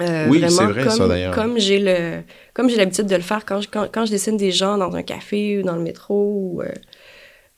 Euh, 0.00 0.26
Oui, 0.28 0.44
c'est 0.48 0.64
vrai, 0.64 0.82
comme, 0.82 0.90
ça, 0.90 1.06
d'ailleurs. 1.06 1.34
Comme 1.34 1.58
j'ai 1.58 1.78
le, 1.78 2.22
comme 2.52 2.68
j'ai 2.68 2.76
l'habitude 2.76 3.06
de 3.06 3.14
le 3.14 3.22
faire 3.22 3.44
quand 3.44 3.60
je, 3.60 3.68
quand, 3.68 3.86
quand 3.92 4.06
je 4.06 4.10
dessine 4.10 4.36
des 4.36 4.50
gens 4.50 4.76
dans 4.76 4.92
un 4.96 5.02
café 5.04 5.58
ou 5.58 5.62
dans 5.62 5.76
le 5.76 5.82
métro 5.82 6.32
ou 6.34 6.62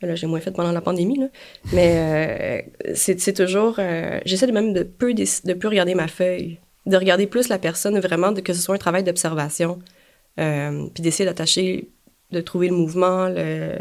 là 0.02 0.14
j'ai 0.14 0.26
moins 0.26 0.40
fait 0.40 0.52
pendant 0.52 0.72
la 0.72 0.80
pandémie 0.80 1.18
là, 1.18 1.26
mais 1.72 2.64
euh, 2.86 2.94
c'est 2.94 3.32
toujours, 3.32 3.76
euh, 3.78 4.20
j'essaie 4.24 4.46
de 4.46 4.52
même 4.52 4.72
de 4.72 4.82
peu 4.82 5.12
de 5.14 5.52
peu 5.54 5.68
regarder 5.68 5.94
ma 5.94 6.08
feuille, 6.08 6.58
de 6.86 6.96
regarder 6.96 7.26
plus 7.26 7.48
la 7.48 7.58
personne 7.58 7.98
vraiment, 7.98 8.32
de, 8.32 8.40
que 8.40 8.52
ce 8.52 8.60
soit 8.60 8.74
un 8.74 8.78
travail 8.78 9.02
d'observation, 9.04 9.78
euh, 10.38 10.86
puis 10.94 11.02
d'essayer 11.02 11.24
d'attacher, 11.24 11.88
de 12.30 12.40
trouver 12.40 12.68
le 12.68 12.74
mouvement, 12.76 13.28
le, 13.28 13.76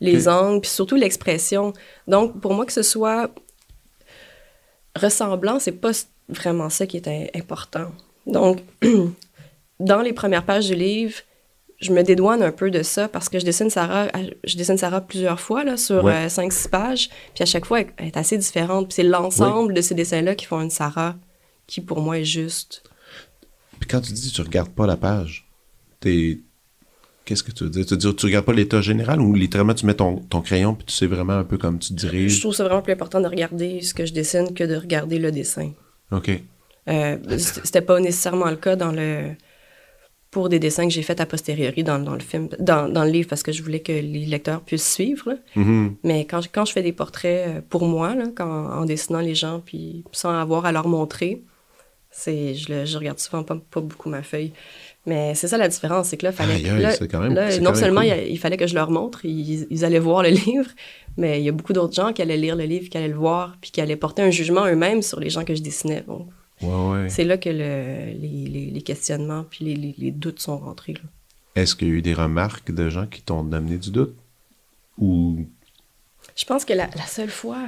les 0.00 0.28
angles, 0.28 0.60
puis 0.60 0.70
surtout 0.70 0.96
l'expression. 0.96 1.72
Donc 2.06 2.40
pour 2.40 2.52
moi 2.54 2.66
que 2.66 2.72
ce 2.72 2.82
soit 2.82 3.30
ressemblant, 4.94 5.58
c'est 5.58 5.72
pas 5.72 5.92
vraiment 6.28 6.70
ça 6.70 6.86
qui 6.86 6.96
est 6.96 7.08
im- 7.08 7.26
important. 7.34 7.92
Donc, 8.26 8.60
dans 9.80 10.00
les 10.00 10.12
premières 10.12 10.44
pages 10.44 10.66
du 10.68 10.74
livre, 10.74 11.14
je 11.80 11.92
me 11.92 12.02
dédouane 12.02 12.42
un 12.42 12.52
peu 12.52 12.70
de 12.70 12.82
ça 12.82 13.08
parce 13.08 13.28
que 13.28 13.38
je 13.38 13.44
dessine 13.44 13.68
Sarah, 13.70 14.08
je 14.44 14.56
dessine 14.56 14.78
Sarah 14.78 15.00
plusieurs 15.02 15.40
fois 15.40 15.62
là, 15.64 15.76
sur 15.76 16.04
Ouais. 16.04 16.26
5-6 16.28 16.68
pages, 16.70 17.08
puis 17.34 17.42
à 17.42 17.46
chaque 17.46 17.66
fois, 17.66 17.80
elle 17.80 17.92
elle 17.98 18.06
est 18.06 18.16
assez 18.16 18.38
différente. 18.38 18.86
Puis 18.88 18.94
c'est 18.96 19.02
l'ensemble 19.02 19.74
de 19.74 19.80
ces 19.80 19.94
dessins-là 19.94 20.34
qui 20.34 20.46
font 20.46 20.60
une 20.60 20.70
Sarah 20.70 21.16
qui, 21.66 21.80
pour 21.80 22.00
moi, 22.00 22.18
est 22.18 22.24
juste. 22.24 22.82
Puis 23.80 23.88
quand 23.88 24.00
tu 24.00 24.12
dis 24.12 24.30
tu 24.32 24.40
regardes 24.40 24.70
pas 24.70 24.86
la 24.86 24.96
page, 24.96 25.46
t'es. 26.00 26.38
Qu'est-ce 27.26 27.42
que 27.42 27.50
tu 27.50 27.64
veux 27.64 27.70
dire? 27.70 27.84
Tu 27.84 27.90
veux 27.94 27.98
dire 27.98 28.14
tu 28.14 28.24
regardes 28.26 28.44
pas 28.46 28.52
l'état 28.52 28.80
général 28.80 29.20
ou 29.20 29.34
littéralement 29.34 29.74
tu 29.74 29.84
mets 29.84 29.94
ton, 29.94 30.18
ton 30.20 30.40
crayon 30.42 30.74
puis 30.76 30.86
tu 30.86 30.92
sais 30.94 31.06
vraiment 31.08 31.32
un 31.32 31.42
peu 31.44 31.58
comme 31.58 31.80
tu 31.80 31.88
Je 31.88 31.94
diriges? 31.94 32.38
trouve 32.40 32.54
ça 32.54 32.62
vraiment 32.64 32.82
plus 32.82 32.92
important 32.92 33.20
de 33.20 33.26
regarder 33.26 33.82
ce 33.82 33.94
que 33.94 34.06
je 34.06 34.12
dessine 34.14 34.54
que 34.54 34.62
de 34.62 34.76
regarder 34.76 35.18
le 35.18 35.32
dessin. 35.32 35.72
OK. 36.12 36.30
Euh, 36.88 37.18
C'était 37.36 37.80
pas 37.80 37.98
nécessairement 37.98 38.48
le 38.48 38.54
cas 38.56 38.76
dans 38.76 38.92
le 38.92 39.32
pour 40.36 40.50
des 40.50 40.58
dessins 40.58 40.86
que 40.86 40.92
j'ai 40.92 41.00
faits 41.02 41.18
a 41.22 41.24
posteriori 41.24 41.82
dans, 41.82 41.98
dans 41.98 42.12
le 42.12 42.20
film, 42.20 42.48
dans, 42.58 42.90
dans 42.90 43.04
le 43.04 43.10
livre, 43.10 43.26
parce 43.26 43.42
que 43.42 43.52
je 43.52 43.62
voulais 43.62 43.80
que 43.80 43.92
les 43.92 44.26
lecteurs 44.26 44.60
puissent 44.60 44.92
suivre. 44.92 45.30
là. 45.30 45.36
Mhm. 45.54 45.96
Mais 46.04 46.26
quand, 46.26 46.42
je- 46.42 46.50
quand 46.52 46.66
je 46.66 46.72
fais 46.74 46.82
des 46.82 46.92
portraits 46.92 47.44
euh, 47.48 47.60
pour 47.70 47.86
moi, 47.86 48.14
là, 48.14 48.24
quand, 48.36 48.46
en 48.80 48.84
dessinant 48.84 49.20
les 49.20 49.34
gens, 49.34 49.62
puis 49.64 50.04
sans 50.12 50.28
avoir 50.38 50.66
à 50.66 50.72
leur 50.72 50.88
montrer, 50.88 51.42
c'est, 52.10 52.54
je, 52.54 52.70
le- 52.70 52.84
je 52.84 52.98
regarde 52.98 53.18
souvent 53.18 53.42
pas, 53.44 53.56
pas 53.70 53.80
beaucoup 53.80 54.10
ma 54.10 54.22
feuille. 54.22 54.52
Mais 55.06 55.34
c'est 55.34 55.48
ça 55.48 55.56
la 55.56 55.68
différence, 55.68 56.08
c'est 56.08 56.18
que 56.18 56.26
là, 56.26 56.32
fallait, 56.32 56.58
là, 56.58 56.92
quand 57.10 57.20
même- 57.20 57.32
là, 57.34 57.58
non 57.60 57.70
quand 57.70 57.76
seulement 57.76 58.02
cool. 58.02 58.10
il, 58.28 58.38
fallait 58.38 58.56
que 58.58 58.66
je 58.66 58.74
leur 58.74 58.90
montre, 58.90 59.24
ils, 59.24 59.66
ils 59.70 59.84
allaient 59.86 59.98
voir 59.98 60.22
le 60.22 60.28
livre, 60.46 60.68
mais 61.16 61.40
il 61.40 61.44
y 61.44 61.48
a 61.48 61.52
beaucoup 61.52 61.72
d'autres 61.72 61.94
gens 61.94 62.12
qui 62.12 62.20
allaient 62.20 62.36
lire 62.36 62.56
le 62.56 62.64
livre, 62.64 62.90
qui 62.90 62.98
allaient 62.98 63.08
le 63.08 63.14
voir, 63.14 63.56
puis 63.62 63.70
qui 63.70 63.80
allaient 63.80 63.96
porter 63.96 64.20
un 64.20 64.30
jugement 64.30 64.66
eux-mêmes 64.66 65.00
sur 65.00 65.18
les 65.18 65.30
gens 65.30 65.44
que 65.44 65.54
je 65.54 65.62
dessinais. 65.62 66.02
Donc, 66.06 66.28
Ouais, 66.62 66.68
ouais. 67.02 67.08
c'est 67.10 67.24
là 67.24 67.36
que 67.36 67.48
le- 67.50 68.18
les, 68.18 68.46
les- 68.48 68.70
les 68.70 68.82
questionnements 68.82 69.44
puis 69.48 69.64
les, 69.98 70.10
doutes 70.10 70.40
sont 70.40 70.56
rentrés. 70.58 70.94
Est-ce 71.54 71.74
qu'il 71.76 71.88
y 71.88 71.90
a 71.90 71.94
eu 71.94 72.02
des 72.02 72.14
remarques 72.14 72.70
de 72.72 72.88
gens 72.88 73.06
qui 73.06 73.22
t'ont 73.22 73.50
amené 73.52 73.76
du 73.78 73.90
doute? 73.90 74.14
Ou. 74.98 75.44
Je 76.34 76.44
pense 76.44 76.64
que 76.64 76.72
la, 76.72 76.88
la 76.96 77.06
seule 77.06 77.30
fois, 77.30 77.58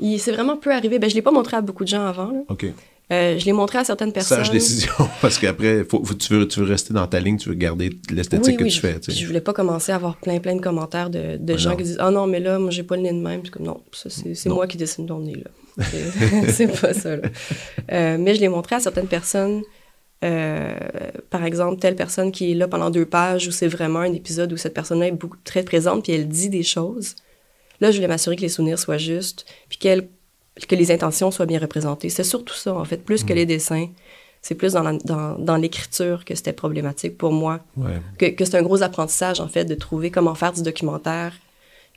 il 0.00 0.18
s'est 0.18 0.32
vraiment 0.32 0.56
peu 0.56 0.72
arrivé. 0.72 0.98
Ben, 0.98 1.08
je 1.10 1.14
l'ai 1.14 1.22
pas 1.22 1.30
montré 1.30 1.56
à 1.56 1.60
beaucoup 1.60 1.84
de 1.84 1.88
gens 1.88 2.04
avant. 2.06 2.30
là. 2.30 2.40
OK. 2.48 2.66
Euh, 3.12 3.38
je 3.38 3.44
l'ai 3.46 3.52
montré 3.52 3.78
à 3.78 3.84
certaines 3.84 4.12
personnes. 4.12 4.38
Sage 4.38 4.50
décision, 4.50 4.92
parce 5.22 5.38
qu'après, 5.38 5.84
faut, 5.84 6.04
faut- 6.04 6.14
tu, 6.14 6.32
veux, 6.34 6.48
tu 6.48 6.58
veux 6.60 6.66
rester 6.66 6.92
dans 6.92 7.06
ta 7.06 7.20
ligne, 7.20 7.36
tu 7.38 7.48
veux 7.48 7.54
garder 7.54 7.90
l'esthétique 8.10 8.46
Oui, 8.54 8.56
que 8.56 8.64
oui, 8.64 8.70
tu 8.70 8.76
je, 8.76 8.80
fais. 8.80 8.98
tu 8.98 9.12
sais. 9.12 9.18
je 9.18 9.26
voulais 9.26 9.40
pas 9.40 9.52
commencer 9.52 9.92
à 9.92 9.94
avoir 9.94 10.16
plein, 10.16 10.40
plein 10.40 10.56
de 10.56 10.60
commentaires 10.60 11.08
de, 11.08 11.38
gens 11.56 11.70
non. 11.70 11.76
qui 11.76 11.82
disent 11.84 11.98
Ah 12.00 12.10
non, 12.10 12.26
mais 12.26 12.40
là, 12.40 12.58
moi, 12.58 12.70
j'ai 12.72 12.82
pas 12.82 12.96
le 12.96 13.02
nez 13.02 13.12
de 13.12 13.18
même. 13.20 13.42
Puis 13.42 13.50
comme 13.52 13.62
non, 13.64 13.80
ça, 13.92 14.10
c'est 14.10 14.48
moi 14.48 14.66
qui 14.66 14.76
dessine 14.76 15.06
ton 15.06 15.20
nez, 15.20 15.36
là. 15.36 15.50
C'est- 16.48 16.80
pas 16.80 16.94
ça, 16.94 17.16
là. 17.16 17.28
Euh, 17.92 18.16
mais 18.18 18.34
je 18.34 18.40
l'ai 18.40 18.48
montré 18.48 18.76
à 18.76 18.80
certaines 18.80 19.08
personnes. 19.08 19.62
euh, 20.24 20.74
par 21.30 21.44
exemple, 21.44 21.78
telle 21.80 21.94
personne 21.96 22.32
qui 22.32 22.52
est 22.52 22.54
là 22.54 22.66
pendant 22.68 22.88
deux 22.90 23.04
pages 23.04 23.48
où 23.48 23.50
c'est 23.50 23.68
vraiment 23.68 23.98
un 24.00 24.12
épisode 24.14 24.52
où 24.52 24.56
cette 24.56 24.72
personne-là 24.74 25.08
est 25.08 25.12
beaucoup, 25.12 25.36
très 25.44 25.62
présente 25.62 26.04
puis 26.04 26.12
elle 26.14 26.26
dit 26.28 26.48
des 26.48 26.62
choses. 26.62 27.16
Là, 27.82 27.90
je 27.90 27.96
voulais 27.96 28.08
m'assurer 28.08 28.36
que 28.36 28.40
les 28.40 28.48
souvenirs 28.48 28.78
soient 28.78 28.96
justes 28.98 29.44
puis 29.68 29.76
qu'elle- 29.78 30.08
que 30.68 30.74
les 30.74 30.90
intentions 30.90 31.30
soient 31.30 31.44
bien 31.44 31.58
représentées. 31.58 32.08
C'est 32.08 32.24
surtout 32.24 32.54
ça, 32.54 32.72
en 32.74 32.84
fait, 32.86 32.96
plus 33.04 33.24
que 33.24 33.34
Mm. 33.34 33.36
les 33.36 33.46
dessins. 33.46 33.88
C'est 34.40 34.54
plus 34.54 34.72
dans 34.72 34.82
la- 34.82 34.96
dans, 35.04 35.38
dans 35.38 35.56
l'écriture 35.56 36.24
que 36.24 36.34
c'était 36.34 36.52
problématique 36.54 37.18
pour 37.18 37.32
moi 37.32 37.60
Ouais. 37.76 38.00
que, 38.18 38.26
que 38.26 38.44
c'est 38.46 38.56
un 38.56 38.62
gros 38.62 38.82
apprentissage, 38.82 39.40
en 39.40 39.48
fait, 39.48 39.66
de 39.66 39.74
trouver 39.74 40.10
comment 40.10 40.34
faire 40.34 40.52
du 40.54 40.62
documentaire 40.62 41.34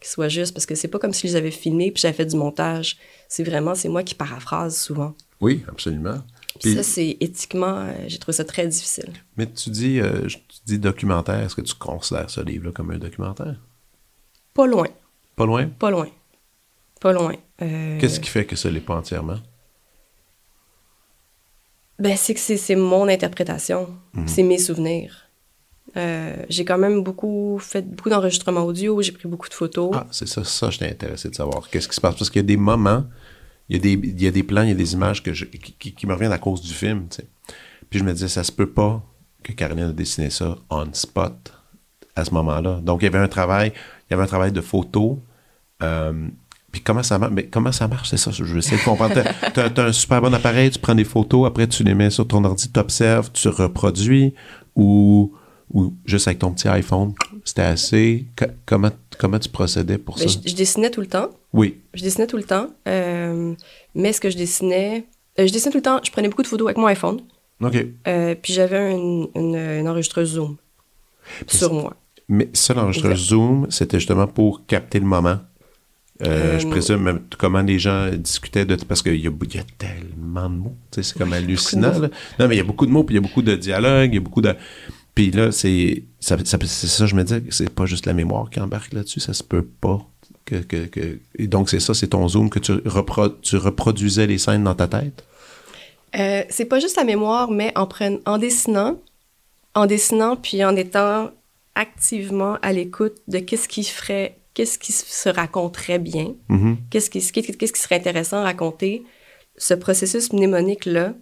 qui 0.01 0.09
soit 0.09 0.29
juste, 0.29 0.53
parce 0.53 0.65
que 0.65 0.75
c'est 0.75 0.87
pas 0.87 0.99
comme 0.99 1.13
si 1.13 1.27
je 1.27 1.33
les 1.33 1.35
avais 1.37 1.51
filmés 1.51 1.91
puis 1.91 2.01
j'avais 2.01 2.13
fait 2.13 2.25
du 2.25 2.35
montage. 2.35 2.97
C'est 3.27 3.43
vraiment, 3.43 3.75
c'est 3.75 3.89
moi 3.89 4.03
qui 4.03 4.15
paraphrase 4.15 4.77
souvent. 4.79 5.13
Oui, 5.41 5.63
absolument. 5.67 6.21
Puis 6.59 6.73
ça, 6.75 6.83
c'est 6.83 7.15
éthiquement, 7.19 7.77
euh, 7.87 7.93
j'ai 8.07 8.17
trouvé 8.17 8.35
ça 8.35 8.43
très 8.43 8.67
difficile. 8.67 9.13
Mais 9.37 9.45
tu 9.49 9.69
dis, 9.69 9.99
euh, 9.99 10.25
tu 10.27 10.39
dis 10.65 10.79
documentaire, 10.79 11.39
est-ce 11.39 11.55
que 11.55 11.61
tu 11.61 11.75
considères 11.75 12.29
ce 12.29 12.41
livre-là 12.41 12.71
comme 12.71 12.91
un 12.91 12.97
documentaire? 12.97 13.55
Pas 14.53 14.65
loin, 14.67 14.87
Pas 15.35 15.45
loin? 15.45 15.67
pas 15.67 15.91
loin, 15.91 16.07
pas 16.99 17.13
loin. 17.13 17.35
Euh, 17.61 17.97
Qu'est-ce 17.99 18.19
qui 18.19 18.29
fait 18.29 18.45
que 18.45 18.55
ça 18.55 18.69
l'est 18.69 18.79
pas 18.81 18.95
entièrement? 18.95 19.39
Ben, 21.99 22.15
c'est 22.15 22.33
que 22.33 22.39
c'est 22.39 22.57
c'est 22.57 22.75
mon 22.75 23.07
interprétation, 23.07 23.89
Mhm. 24.13 24.27
c'est 24.27 24.43
mes 24.43 24.57
souvenirs. 24.57 25.28
Euh, 25.97 26.35
j'ai 26.49 26.65
quand 26.65 26.77
même 26.77 27.03
beaucoup 27.03 27.57
fait 27.59 27.81
beaucoup 27.81 28.09
d'enregistrements 28.09 28.63
audio, 28.63 29.01
j'ai 29.01 29.11
pris 29.11 29.27
beaucoup 29.27 29.49
de 29.49 29.53
photos. 29.53 29.91
Ah, 29.93 30.07
c'est 30.11 30.27
ça, 30.27 30.43
ça, 30.43 30.69
j'étais 30.69 30.89
intéressé 30.89 31.29
de 31.29 31.35
savoir. 31.35 31.69
Qu'est-ce 31.69 31.87
qui 31.87 31.95
se 31.95 32.01
passe? 32.01 32.15
Parce 32.15 32.29
qu'il 32.29 32.41
y 32.41 32.45
a 32.45 32.47
des 32.47 32.57
moments, 32.57 33.05
il 33.69 33.77
y 33.77 33.79
a 33.79 33.81
des, 33.81 34.07
il 34.07 34.21
y 34.21 34.27
a 34.27 34.31
des 34.31 34.43
plans, 34.43 34.63
il 34.63 34.69
y 34.69 34.73
a 34.73 34.75
des 34.75 34.93
images 34.93 35.23
que 35.23 35.31
qui, 35.31 36.07
me 36.07 36.13
reviennent 36.13 36.31
à 36.31 36.37
cause 36.37 36.61
du 36.61 36.73
film. 36.73 37.07
Puis 37.89 37.99
je 37.99 38.03
me 38.03 38.13
disais, 38.13 38.27
ça 38.27 38.43
se 38.43 38.51
peut 38.51 38.69
pas 38.69 39.03
que 39.43 39.51
Caroline 39.53 39.85
a 39.85 39.91
dessiné 39.91 40.29
ça 40.29 40.57
on 40.69 40.87
spot 40.93 41.53
à 42.15 42.25
ce 42.25 42.33
moment-là. 42.33 42.81
Donc, 42.83 43.01
il 43.01 43.05
y 43.05 43.07
avait 43.07 43.19
un 43.19 43.27
travail, 43.27 43.71
il 44.09 44.11
y 44.11 44.13
avait 44.13 44.23
un 44.23 44.27
travail 44.27 44.51
de 44.51 44.61
photo. 44.61 45.19
euh, 45.81 46.27
puis 46.71 46.81
comment 46.81 47.01
ça 47.01 47.17
marche? 47.17 47.33
Mais 47.33 47.47
comment 47.47 47.71
ça 47.71 47.87
marche? 47.87 48.09
C'est 48.09 48.17
ça, 48.17 48.31
je 48.31 48.43
veux 48.43 48.57
essayer 48.57 48.77
de 48.77 48.83
comprendre. 48.83 49.15
Tu 49.53 49.59
as, 49.59 49.83
un 49.83 49.91
super 49.91 50.21
bon 50.21 50.33
appareil, 50.33 50.69
tu 50.69 50.79
prends 50.79 50.95
des 50.95 51.03
photos, 51.03 51.47
après 51.47 51.67
tu 51.67 51.83
les 51.83 51.95
mets 51.95 52.11
sur 52.11 52.27
ton 52.27 52.43
ordi, 52.43 52.71
tu 52.71 52.79
observes, 52.79 53.31
tu 53.31 53.47
reproduis, 53.47 54.35
ou, 54.75 55.33
ou 55.71 55.93
juste 56.05 56.27
avec 56.27 56.39
ton 56.39 56.51
petit 56.51 56.67
iPhone, 56.67 57.13
c'était 57.45 57.61
assez. 57.61 58.25
Co- 58.35 58.45
comment, 58.65 58.91
comment 59.17 59.39
tu 59.39 59.49
procédais 59.49 59.97
pour 59.97 60.15
Ben, 60.17 60.27
ça? 60.27 60.39
je, 60.43 60.49
je 60.49 60.55
dessinais 60.55 60.89
tout 60.89 61.01
le 61.01 61.07
temps. 61.07 61.29
Oui. 61.53 61.77
Je 61.93 62.03
dessinais 62.03 62.27
tout 62.27 62.37
le 62.37 62.43
temps. 62.43 62.67
euh, 62.87 63.53
mais 63.95 64.13
ce 64.13 64.19
que 64.21 64.29
je 64.29 64.37
dessinais. 64.37 65.05
euh, 65.39 65.47
je 65.47 65.53
dessinais 65.53 65.71
tout 65.71 65.77
le 65.77 65.83
temps. 65.83 65.99
Je 66.03 66.11
prenais 66.11 66.27
beaucoup 66.29 66.41
de 66.43 66.47
photos 66.47 66.67
avec 66.67 66.77
mon 66.77 66.87
iPhone. 66.87 67.19
OK. 67.61 67.75
euh, 68.07 68.35
puis 68.41 68.53
j'avais 68.53 68.91
une, 68.93 69.27
une, 69.35 69.55
une 69.55 69.87
enregistreuse 69.89 70.29
Zoom 70.35 70.55
sur 71.47 71.73
moi. 71.73 71.95
Mais 72.27 72.49
ça, 72.53 72.73
l'enregistreur 72.73 73.15
Zoom, 73.17 73.67
c'était 73.69 73.99
justement 73.99 74.27
pour 74.27 74.65
capter 74.65 74.99
le 74.99 75.05
moment. 75.05 75.39
Euh, 76.21 76.59
je 76.59 76.67
présume 76.67 77.01
même 77.01 77.21
comment 77.37 77.61
les 77.61 77.79
gens 77.79 78.09
discutaient 78.11 78.65
de. 78.65 78.75
Parce 78.75 79.01
qu'il 79.01 79.13
y 79.15 79.27
a, 79.27 79.31
il 79.31 79.55
y 79.55 79.57
a 79.59 79.63
tellement 79.77 80.49
de 80.49 80.55
mots. 80.55 80.75
C'est 80.91 81.17
comme 81.17 81.31
hallucinant. 81.33 81.97
là. 81.97 82.09
Non, 82.39 82.47
mais 82.47 82.55
il 82.55 82.57
y 82.57 82.61
a 82.61 82.65
beaucoup 82.65 82.85
de 82.85 82.91
mots, 82.91 83.03
puis 83.05 83.15
il 83.15 83.17
y 83.17 83.19
a 83.19 83.21
beaucoup 83.21 83.41
de 83.41 83.55
dialogues, 83.55 84.09
il 84.11 84.15
y 84.15 84.17
a 84.17 84.21
beaucoup 84.21 84.41
de. 84.41 84.53
Puis 85.19 85.31
là, 85.31 85.51
c'est 85.51 86.03
ça, 86.21 86.37
ça- 86.45 86.57
c'est 86.65 86.87
ça, 86.87 87.05
je 87.05 87.13
me 87.13 87.23
disais, 87.25 87.41
que 87.41 87.53
c'est 87.53 87.69
pas 87.69 87.85
juste 87.85 88.05
la 88.05 88.13
mémoire 88.13 88.49
qui 88.49 88.61
embarque 88.61 88.93
là-dessus. 88.93 89.19
Ça 89.19 89.33
se 89.33 89.43
peut 89.43 89.65
pas 89.65 89.99
Que, 90.45 90.55
que, 90.55 90.85
que- 90.85 91.19
et 91.37 91.47
donc, 91.47 91.69
c'est 91.69 91.81
ça, 91.81 91.93
c'est 91.93 92.07
ton 92.07 92.25
zoom 92.29 92.49
que 92.49 92.57
tu, 92.59 92.71
repro- 92.71 93.35
tu 93.41 93.57
reproduisais 93.57 94.25
les 94.27 94.37
scènes 94.37 94.63
dans 94.63 94.73
ta 94.75 94.87
tête? 94.87 95.25
Euh, 96.17 96.43
c'est 96.49 96.65
pas 96.65 96.79
juste 96.79 96.95
la 96.95 97.03
mémoire, 97.03 97.51
mais 97.51 97.71
en, 97.75 97.87
en 98.25 98.37
dessinant, 98.37 98.97
en 99.75 99.85
dessinant, 99.85 100.37
puis 100.37 100.63
en 100.63 100.75
étant 100.77 101.31
activement 101.75 102.57
à 102.61 102.71
l'écoute 102.71 103.17
de 103.27 103.39
qu'est-ce 103.39 103.67
qui 103.67 103.83
ferait, 103.83 104.37
qu'est-ce 104.53 104.79
qui 104.79 104.91
se 104.93 105.27
raconterait 105.29 105.99
bien, 105.99 106.33
Mhm. 106.47 106.77
qu'est-ce 106.89 107.09
qui, 107.11 107.19
qui 107.21 107.67
serait 107.79 107.95
intéressant 107.97 108.37
à 108.37 108.43
raconter. 108.43 109.03
Ce 109.57 109.73
processus 109.73 110.31
mnémonique-là 110.33 111.13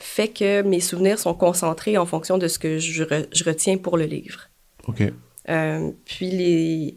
fait 0.00 0.28
que 0.28 0.62
mes 0.62 0.80
souvenirs 0.80 1.18
sont 1.18 1.34
concentrés 1.34 1.96
en 1.98 2.06
fonction 2.06 2.38
de 2.38 2.48
ce 2.48 2.58
que 2.58 2.78
je, 2.78 3.04
re- 3.04 3.26
je 3.32 3.44
retiens 3.44 3.76
pour 3.78 3.96
le 3.96 4.04
livre. 4.04 4.48
OK. 4.88 5.02
Euh, 5.48 5.90
puis 6.04 6.30
les, 6.30 6.96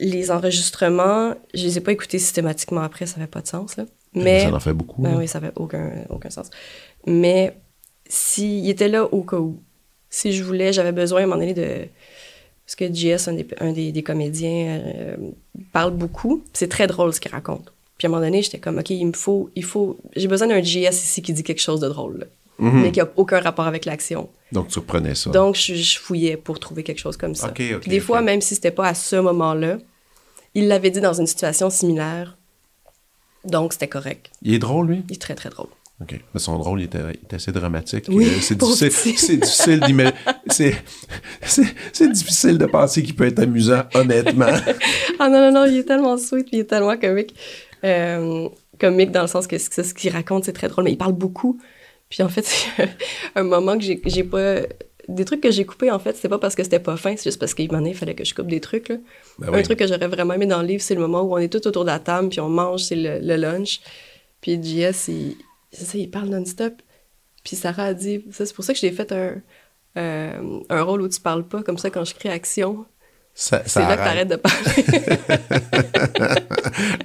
les 0.00 0.30
enregistrements, 0.30 1.34
je 1.54 1.64
les 1.64 1.78
ai 1.78 1.80
pas 1.80 1.92
écoutés 1.92 2.18
systématiquement 2.18 2.80
après, 2.82 3.06
ça 3.06 3.16
n'avait 3.18 3.30
pas 3.30 3.40
de 3.40 3.46
sens. 3.46 3.76
Là. 3.76 3.84
Mais 4.14 4.42
Ça 4.42 4.52
en 4.54 4.60
fait 4.60 4.72
beaucoup. 4.72 5.02
ben 5.02 5.16
oui, 5.16 5.28
ça 5.28 5.40
n'avait 5.40 5.52
aucun, 5.56 5.90
aucun 6.10 6.30
sens. 6.30 6.50
Mais 7.06 7.56
s'il 8.08 8.68
était 8.68 8.88
là 8.88 9.04
au 9.04 9.22
cas 9.22 9.38
où, 9.38 9.60
si 10.10 10.32
je 10.32 10.42
voulais, 10.44 10.72
j'avais 10.72 10.92
besoin 10.92 11.20
à 11.20 11.24
un 11.24 11.26
moment 11.26 11.40
donné 11.40 11.54
de... 11.54 11.86
Parce 12.66 12.76
que 12.76 12.86
JS, 12.92 13.28
un 13.28 13.34
des, 13.34 13.46
un 13.60 13.72
des, 13.72 13.92
des 13.92 14.02
comédiens, 14.02 14.80
euh, 14.86 15.16
parle 15.72 15.90
beaucoup. 15.92 16.42
C'est 16.54 16.68
très 16.68 16.86
drôle 16.86 17.12
ce 17.12 17.20
qu'il 17.20 17.30
raconte. 17.30 17.73
Puis 18.04 18.10
à 18.10 18.10
un 18.10 18.16
moment 18.16 18.26
donné, 18.26 18.42
j'étais 18.42 18.58
comme, 18.58 18.76
OK, 18.78 18.90
il 18.90 19.06
me 19.06 19.12
faut... 19.14 19.48
il 19.56 19.64
faut 19.64 19.96
J'ai 20.14 20.28
besoin 20.28 20.46
d'un 20.46 20.62
JS 20.62 20.90
ici 20.92 21.22
qui 21.22 21.32
dit 21.32 21.42
quelque 21.42 21.62
chose 21.62 21.80
de 21.80 21.88
drôle, 21.88 22.18
là, 22.18 22.26
Mhm. 22.58 22.82
mais 22.82 22.92
qui 22.92 22.98
n'a 23.00 23.08
aucun 23.16 23.40
rapport 23.40 23.66
avec 23.66 23.86
l'action. 23.86 24.28
Donc, 24.52 24.68
tu 24.68 24.78
reprenais 24.78 25.14
ça. 25.14 25.30
Donc, 25.30 25.56
je, 25.56 25.74
je 25.74 25.98
fouillais 25.98 26.36
pour 26.36 26.60
trouver 26.60 26.82
quelque 26.82 26.98
chose 27.00 27.16
comme 27.16 27.34
ça. 27.34 27.46
OK, 27.48 27.62
OK, 27.76 27.80
Puis 27.80 27.90
des 27.90 28.00
fois, 28.00 28.20
même 28.20 28.42
si 28.42 28.54
c'était 28.54 28.70
pas 28.70 28.88
à 28.88 28.94
ce 28.94 29.16
moment-là, 29.16 29.78
il 30.54 30.68
l'avait 30.68 30.90
dit 30.90 31.00
dans 31.00 31.14
une 31.14 31.26
situation 31.26 31.70
similaire. 31.70 32.36
Donc, 33.46 33.72
c'était 33.72 33.88
correct. 33.88 34.30
Il 34.42 34.52
est 34.52 34.58
drôle, 34.58 34.86
lui? 34.88 35.02
Il 35.08 35.14
est 35.14 35.18
très, 35.18 35.34
très 35.34 35.48
drôle. 35.48 35.68
OK. 36.02 36.20
Mais 36.34 36.40
son 36.40 36.58
rôle, 36.58 36.80
il 36.82 36.84
était 36.84 36.98
assez 37.34 37.52
dramatique. 37.52 38.04
Oui, 38.08 38.26
Euh, 38.26 38.38
c'est 38.40 38.56
difficile, 38.58 39.16
c'est 39.16 39.36
difficile 39.38 40.12
c'est, 41.92 42.12
difficile 42.12 42.58
de 42.58 42.66
penser 42.66 43.02
qu'il 43.02 43.14
peut 43.16 43.26
être 43.26 43.38
amusant, 43.38 43.82
honnêtement. 43.94 44.46
Ah 45.18 45.28
non, 45.28 45.38
non, 45.38 45.52
non, 45.60 45.64
il 45.66 45.78
est 45.78 45.84
tellement 45.84 46.18
sweet, 46.18 46.46
puis 46.48 46.56
il 46.56 46.60
est 46.60 46.64
tellement 46.64 46.96
comique. 46.98 47.34
Euh, 47.84 48.48
comique 48.78 49.10
dans 49.10 49.22
le 49.22 49.28
sens 49.28 49.46
que 49.46 49.58
ce, 49.58 49.82
ce 49.82 49.94
qu'il 49.94 50.10
raconte, 50.10 50.44
c'est 50.44 50.52
très 50.52 50.68
drôle, 50.68 50.84
mais 50.84 50.92
il 50.92 50.98
parle 50.98 51.12
beaucoup. 51.12 51.60
Puis 52.08 52.22
en 52.22 52.28
fait, 52.28 52.46
un 53.34 53.42
moment 53.42 53.78
que 53.78 53.84
j'ai 53.84 54.24
pas... 54.24 54.60
Des 55.06 55.26
trucs 55.26 55.42
que 55.42 55.50
j'ai 55.50 55.66
coupés, 55.66 55.90
en 55.90 55.98
fait, 55.98 56.16
c'est 56.16 56.30
pas 56.30 56.38
parce 56.38 56.54
que 56.54 56.62
c'était 56.62 56.78
pas 56.78 56.96
fin, 56.96 57.14
c'est 57.14 57.24
juste 57.24 57.38
parce 57.38 57.52
qu'il 57.52 57.70
m'en 57.70 57.84
il 57.84 57.94
fallait 57.94 58.14
que 58.14 58.24
je 58.24 58.34
coupe 58.34 58.46
des 58.46 58.60
trucs. 58.60 58.88
Là. 58.88 58.96
Ben 59.38 59.48
Un 59.48 59.56
oui. 59.58 59.62
truc 59.62 59.78
que 59.78 59.86
j'aurais 59.86 60.08
vraiment 60.08 60.32
aimé 60.32 60.46
dans 60.46 60.62
le 60.62 60.66
livre, 60.66 60.82
c'est 60.82 60.94
le 60.94 61.00
moment 61.02 61.20
où 61.22 61.34
on 61.34 61.38
est 61.38 61.50
tous 61.52 61.68
autour 61.68 61.84
de 61.84 61.90
la 61.90 61.98
table, 61.98 62.30
puis 62.30 62.40
on 62.40 62.48
mange, 62.48 62.80
c'est 62.84 62.96
le, 62.96 63.18
le 63.20 63.36
lunch. 63.36 63.80
Puis 64.40 64.54
JS, 64.62 65.08
il, 65.08 65.36
c'est 65.72 65.84
ça, 65.84 65.98
il 65.98 66.10
parle 66.10 66.28
non-stop. 66.30 66.72
Puis 67.44 67.54
Sarah 67.54 67.84
a 67.84 67.94
dit, 67.94 68.24
c'est 68.30 68.54
pour 68.54 68.64
ça 68.64 68.72
que 68.72 68.78
j'ai 68.78 68.92
fait 68.92 69.12
un, 69.12 69.42
euh, 69.98 70.60
un 70.70 70.82
rôle 70.82 71.02
où 71.02 71.08
tu 71.08 71.20
parles 71.20 71.46
pas, 71.46 71.62
comme 71.62 71.76
ça, 71.76 71.90
quand 71.90 72.04
je 72.04 72.14
crie 72.14 72.30
action, 72.30 72.86
Ça, 73.36 73.62
c'est 73.64 73.80
ça 73.80 73.88
là 73.88 73.96
que 73.96 74.02
t'arrêtes 74.04 74.28
de 74.28 74.36
parler. 74.36 74.74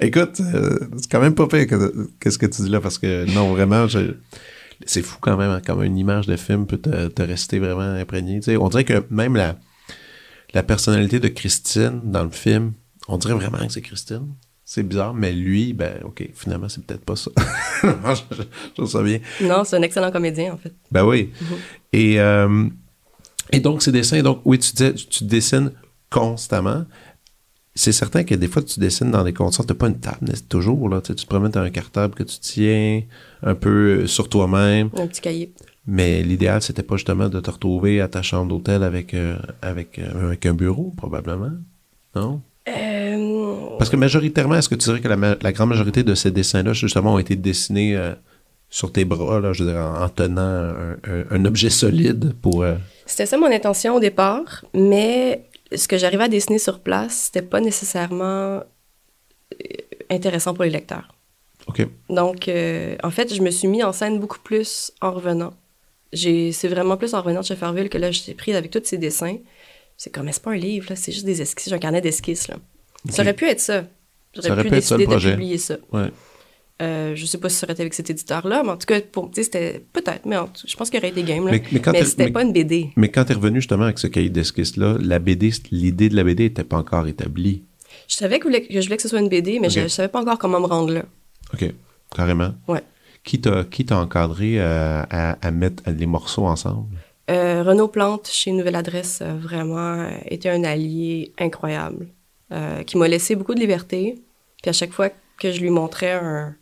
Écoute, 0.00 0.40
euh, 0.40 0.78
c'est 0.98 1.10
quand 1.10 1.20
même 1.20 1.34
pas 1.34 1.48
pire 1.48 1.66
que, 1.66 2.08
qu'est-ce 2.20 2.38
que 2.38 2.46
tu 2.46 2.62
dis 2.62 2.68
là, 2.68 2.80
parce 2.80 2.98
que 2.98 3.24
non, 3.34 3.52
vraiment, 3.52 3.88
je- 3.88 4.14
c'est 4.86 5.02
fou 5.02 5.18
quand 5.20 5.36
même, 5.36 5.50
hein, 5.50 5.60
comme 5.64 5.82
une 5.82 5.98
image 5.98 6.26
de 6.26 6.36
film 6.36 6.66
peut 6.66 6.78
te, 6.78 7.08
te 7.08 7.22
rester 7.22 7.58
vraiment 7.58 7.80
imprégné. 7.82 8.36
Tu 8.38 8.44
sais, 8.44 8.56
on 8.56 8.68
dirait 8.68 8.84
que 8.84 9.04
même 9.10 9.34
la, 9.34 9.56
la 10.54 10.62
personnalité 10.62 11.18
de 11.18 11.28
Christine 11.28 12.00
dans 12.04 12.22
le 12.24 12.30
film, 12.30 12.72
on 13.08 13.16
dirait 13.18 13.34
vraiment 13.34 13.58
que 13.66 13.72
c'est 13.72 13.82
Christine. 13.82 14.28
C'est 14.64 14.84
bizarre, 14.84 15.14
mais 15.14 15.32
lui, 15.32 15.72
ben, 15.72 15.94
ok, 16.04 16.28
finalement, 16.32 16.68
c'est 16.68 16.84
peut-être 16.84 17.04
pas 17.04 17.16
ça. 17.16 17.32
je, 17.82 18.42
trouve 18.76 18.88
ça 18.88 19.02
bien. 19.02 19.18
non, 19.40 19.64
c'est 19.64 19.74
un 19.76 19.82
excellent 19.82 20.12
comédien, 20.12 20.52
en 20.54 20.58
fait. 20.58 20.72
Ben 20.92 21.04
oui. 21.04 21.32
Et, 21.92 22.20
euh, 22.20 22.66
et 23.50 23.58
donc, 23.58 23.82
ces 23.82 23.90
dessins, 23.90 24.22
donc, 24.22 24.42
oui, 24.44 24.60
tu 24.60 24.70
disais, 24.72 24.94
tu 24.94 25.24
dessines 25.24 25.72
constamment. 26.10 26.84
C'est 27.74 27.92
certain 27.92 28.24
que 28.24 28.34
des 28.34 28.48
fois, 28.48 28.62
tu 28.62 28.80
dessines 28.80 29.10
dans 29.12 29.22
des 29.22 29.32
conditions, 29.32 29.62
tu 29.64 29.72
n'as 29.72 29.78
pas 29.78 29.86
une 29.86 30.00
table, 30.00 30.18
mais 30.22 30.34
toujours, 30.48 30.88
là, 30.88 31.00
tu 31.00 31.14
te 31.14 31.24
promènes 31.26 31.52
dans 31.52 31.60
un 31.60 31.70
cartable 31.70 32.14
que 32.14 32.24
tu 32.24 32.38
tiens 32.40 33.02
un 33.42 33.54
peu 33.54 34.00
euh, 34.02 34.06
sur 34.06 34.28
toi-même. 34.28 34.90
Un 34.96 35.06
petit 35.06 35.20
cahier. 35.20 35.52
Mais 35.86 36.22
l'idéal, 36.22 36.60
c'était 36.62 36.82
pas 36.82 36.96
justement 36.96 37.28
de 37.28 37.40
te 37.40 37.48
retrouver 37.50 38.00
à 38.00 38.08
ta 38.08 38.22
chambre 38.22 38.48
d'hôtel 38.48 38.82
avec, 38.82 39.14
euh, 39.14 39.36
avec, 39.62 39.98
euh, 39.98 40.26
avec 40.28 40.44
un 40.46 40.52
bureau, 40.52 40.92
probablement. 40.96 41.52
Non? 42.14 42.42
Euh, 42.68 43.56
Parce 43.78 43.88
que 43.88 43.96
majoritairement, 43.96 44.56
est-ce 44.56 44.68
que 44.68 44.74
tu 44.74 44.84
dirais 44.84 45.00
que 45.00 45.08
la, 45.08 45.52
grande 45.52 45.70
majorité 45.70 46.02
de 46.02 46.14
ces 46.14 46.30
dessins-là, 46.32 46.72
justement, 46.72 47.14
ont 47.14 47.18
été 47.18 47.36
dessinés 47.36 47.98
sur 48.68 48.92
tes 48.92 49.04
bras, 49.04 49.40
là, 49.40 49.52
je 49.52 49.64
veux 49.64 49.70
dire, 49.72 49.80
en, 49.80 50.02
en 50.04 50.08
tenant 50.08 50.42
un, 50.42 50.90
un- 50.92 51.24
un 51.30 51.44
objet 51.44 51.70
solide 51.70 52.34
pour... 52.42 52.64
C'était 53.06 53.26
ça 53.26 53.38
mon 53.38 53.50
intention 53.50 53.94
au 53.96 54.00
départ, 54.00 54.64
mais 54.74 55.46
ce 55.74 55.88
que 55.88 55.98
j'arrivais 55.98 56.24
à 56.24 56.28
dessiner 56.28 56.58
sur 56.58 56.80
place, 56.80 57.26
c'était 57.26 57.46
pas 57.46 57.60
nécessairement 57.60 58.62
euh, 58.62 58.62
intéressant 60.10 60.54
pour 60.54 60.64
les 60.64 60.70
lecteurs. 60.70 61.14
OK. 61.66 61.86
Donc, 62.08 62.48
euh, 62.48 62.96
en 63.02 63.10
fait, 63.10 63.32
je 63.34 63.42
me 63.42 63.50
suis 63.50 63.68
mis 63.68 63.82
en 63.82 63.92
scène 63.92 64.18
beaucoup 64.18 64.40
plus 64.40 64.92
en 65.00 65.12
revenant. 65.12 65.52
C'est 66.12 66.68
vraiment 66.68 66.96
plus 66.96 67.14
en 67.14 67.22
revenant 67.22 67.40
de 67.40 67.46
Shefferville 67.46 67.88
que 67.88 67.98
là, 67.98 68.10
j'étais 68.10 68.34
prise 68.34 68.56
avec 68.56 68.70
tous 68.70 68.82
ces 68.84 68.98
dessins. 68.98 69.36
C'est 69.96 70.10
comme, 70.10 70.26
mais 70.26 70.32
c'est 70.32 70.42
pas 70.42 70.52
un 70.52 70.56
livre, 70.56 70.86
là, 70.90 70.96
c'est 70.96 71.12
juste 71.12 71.26
des 71.26 71.42
esquisses, 71.42 71.68
j'ai 71.68 71.74
un 71.74 71.78
carnet 71.78 72.00
d'esquisses, 72.00 72.48
là. 72.48 72.56
Ça 73.08 73.22
aurait 73.22 73.34
pu 73.34 73.46
être 73.46 73.60
ça. 73.60 73.84
J'aurais 74.34 74.62
pu 74.62 74.74
être 74.74 74.82
ça, 74.82 74.96
le 74.96 75.04
décider 75.04 75.06
de 75.06 75.30
publier 75.32 75.58
ça. 75.58 75.76
Ouais. 75.92 76.10
Euh, 76.80 77.14
je 77.14 77.26
sais 77.26 77.38
pas 77.38 77.48
si 77.50 77.56
ça 77.56 77.66
aurait 77.66 77.74
été 77.74 77.82
avec 77.82 77.92
cet 77.94 78.08
éditeur-là, 78.08 78.62
mais 78.64 78.70
en 78.70 78.76
tout 78.78 78.86
cas, 78.86 79.00
pour, 79.02 79.30
tu 79.30 79.42
c'était 79.44 79.84
peut-être, 79.92 80.24
mais 80.24 80.36
en 80.38 80.46
tout- 80.46 80.66
je 80.66 80.74
pense 80.76 80.88
qu'il 80.88 80.98
y 80.98 81.02
aurait 81.02 81.10
été 81.10 81.22
game, 81.22 81.44
là. 81.44 81.52
Mais, 81.52 81.62
mais 81.72 81.80
quand 81.80 81.92
Mais 81.92 82.04
c'était 82.04 82.30
pas 82.30 82.42
une 82.42 82.52
BD. 82.54 82.90
mais 82.96 83.10
quand 83.10 83.24
t'es 83.24 83.34
revenu 83.34 83.60
justement 83.60 83.84
avec 83.84 83.98
ce 83.98 84.06
cahier 84.06 84.30
d'esquisse-là, 84.30 84.96
la 85.00 85.18
BD, 85.18 85.50
l'idée 85.70 86.08
de 86.08 86.16
la 86.16 86.24
BD 86.24 86.44
n'était 86.44 86.64
pas 86.64 86.78
encore 86.78 87.06
établie. 87.06 87.64
Je 88.08 88.14
savais 88.14 88.38
que, 88.38 88.48
je 88.50 88.80
voulais 88.80 88.96
que 88.96 89.02
ce 89.02 89.08
soit 89.08 89.20
une 89.20 89.28
BD, 89.28 89.60
mais 89.60 89.68
je, 89.68 89.80
je 89.82 89.88
savais 89.88 90.08
pas 90.08 90.20
encore 90.22 90.38
comment 90.38 90.58
me 90.60 90.66
rendre 90.66 90.92
là. 90.92 91.02
OK. 91.52 91.70
Carrément. 92.16 92.54
Ouais. 92.66 92.82
Qui 93.24 93.40
t'a, 93.40 93.64
qui 93.64 93.84
t'a 93.84 93.98
encadré 93.98 94.54
euh, 94.58 95.02
à, 95.10 95.32
à 95.46 95.50
mettre 95.50 95.82
les 95.86 96.06
morceaux 96.06 96.46
ensemble? 96.46 96.96
Euh, 97.30 97.62
Renaud 97.62 97.88
Plante, 97.88 98.26
chez 98.32 98.50
Nouvelle 98.52 98.74
Adresse, 98.76 99.20
a 99.20 99.34
vraiment 99.34 99.76
euh, 100.00 100.08
été 100.28 100.48
un 100.48 100.64
allié 100.64 101.32
incroyable, 101.38 102.08
qui 102.86 102.96
m'a 102.96 103.06
laissé 103.06 103.36
beaucoup 103.36 103.54
de 103.54 103.60
liberté. 103.60 104.16
Puis 104.62 104.70
à 104.70 104.72
chaque 104.72 104.92
fois 104.92 105.10
que 105.38 105.52
je 105.52 105.60
lui 105.60 105.70
montrais 105.70 106.12
un- 106.12 106.56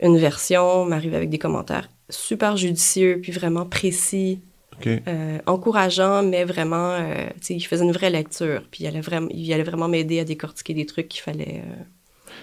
une 0.00 0.18
version, 0.18 0.84
il 0.84 0.90
m'arrivait 0.90 1.16
avec 1.16 1.30
des 1.30 1.38
commentaires 1.38 1.88
super 2.10 2.56
judicieux, 2.56 3.18
puis 3.22 3.32
vraiment 3.32 3.64
précis, 3.66 4.40
euh, 4.86 5.38
encourageants, 5.46 6.22
mais 6.22 6.44
vraiment, 6.44 6.90
euh, 6.92 7.26
tu 7.40 7.46
sais, 7.46 7.54
il 7.54 7.60
faisait 7.62 7.84
une 7.84 7.92
vraie 7.92 8.10
lecture, 8.10 8.62
puis 8.70 8.84
il 8.84 8.86
allait 8.86 9.00
vraiment, 9.00 9.28
il 9.32 9.50
allait 9.52 9.62
vraiment 9.62 9.88
m'aider 9.88 10.20
à 10.20 10.24
décortiquer 10.24 10.74
des 10.74 10.84
trucs 10.86 11.08
qu'il 11.08 11.22
fallait, 11.22 11.62
euh, 11.66 11.82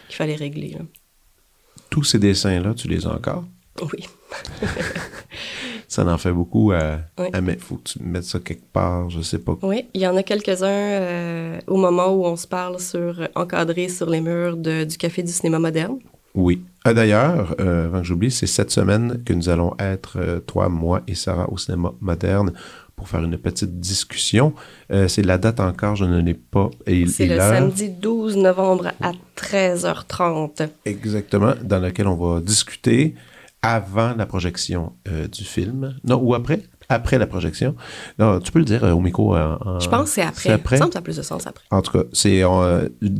qu'il 0.07 0.15
fallait 0.15 0.35
régler. 0.35 0.69
là. 0.71 0.79
Tous 1.89 2.03
ces 2.03 2.17
dessins-là, 2.19 2.73
tu 2.73 2.87
les 2.87 3.05
as 3.05 3.11
encore? 3.13 3.43
Oui. 3.81 4.07
Ça 5.87 6.03
en 6.05 6.17
fait 6.17 6.31
beaucoup 6.31 6.71
à, 6.71 6.99
Oui. 7.19 7.27
à 7.33 7.41
mettre. 7.41 7.63
Faut 7.63 7.75
que 7.75 7.89
tu 7.89 7.99
mettes 8.01 8.23
ça 8.23 8.39
quelque 8.39 8.65
part, 8.71 9.09
je 9.11 9.21
sais 9.21 9.37
pas. 9.39 9.57
Oui, 9.61 9.85
il 9.93 10.01
y 10.01 10.07
en 10.07 10.15
a 10.15 10.23
quelques-uns 10.23 10.67
euh, 10.67 11.59
au 11.67 11.77
moment 11.77 12.07
où 12.07 12.25
on 12.25 12.35
se 12.35 12.47
parle 12.47 12.79
sur 12.79 13.27
encadré 13.35 13.89
sur 13.89 14.09
les 14.09 14.21
murs 14.21 14.57
de- 14.57 14.85
du 14.85 14.97
Café 14.97 15.21
du 15.21 15.31
cinéma 15.31 15.59
moderne. 15.59 15.99
Oui. 16.33 16.63
Ah, 16.85 16.93
D'ailleurs, 16.93 17.55
euh, 17.61 17.85
avant 17.85 17.99
que 17.99 18.05
j'oublie, 18.05 18.29
c'est 18.31 18.47
cette 18.47 18.71
semaine 18.71 19.23
que 19.25 19.31
nous 19.33 19.47
allons 19.49 19.73
être, 19.79 20.17
euh, 20.17 20.39
toi, 20.41 20.67
moi 20.69 21.01
et 21.07 21.15
Sarah, 21.15 21.49
au 21.49 21.57
cinéma 21.57 21.93
moderne 22.01 22.51
pour 22.95 23.07
faire 23.07 23.23
une 23.23 23.37
petite 23.37 23.79
discussion. 23.79 24.53
Euh, 24.91 25.07
c'est 25.07 25.23
la 25.23 25.37
date 25.37 25.59
encore, 25.61 25.95
je 25.95 26.05
ne 26.05 26.19
l'ai 26.21 26.33
pas. 26.33 26.69
C'est 26.85 27.25
le 27.25 27.37
samedi 27.39 27.89
12 27.89 28.35
novembre 28.37 28.91
à 29.01 29.13
13h30. 29.37 30.67
Exactement, 30.85 31.53
dans 31.63 31.79
lequel 31.79 32.07
on 32.07 32.15
va 32.15 32.41
discuter 32.41 33.15
avant 33.61 34.13
la 34.15 34.25
projection 34.25 34.91
du 35.31 35.43
film. 35.45 35.95
Non, 36.03 36.17
ou 36.21 36.35
après? 36.35 36.59
Après 36.89 37.17
la 37.17 37.25
projection. 37.27 37.75
Non, 38.19 38.39
tu 38.41 38.51
peux 38.51 38.59
le 38.59 38.65
dire 38.65 38.83
euh, 38.83 38.91
au 38.91 38.99
micro. 38.99 39.35
euh, 39.37 39.55
Je 39.79 39.87
pense 39.87 40.09
que 40.09 40.15
c'est 40.15 40.21
après. 40.21 40.49
Après? 40.51 40.75
Me 40.75 40.81
semble 40.81 40.93
ça 40.93 40.99
a 40.99 41.01
plus 41.01 41.15
de 41.17 41.21
sens 41.21 41.47
après. 41.47 41.63
En 41.71 41.81
tout 41.81 41.91
cas, 41.93 42.03
c'est 42.11 42.43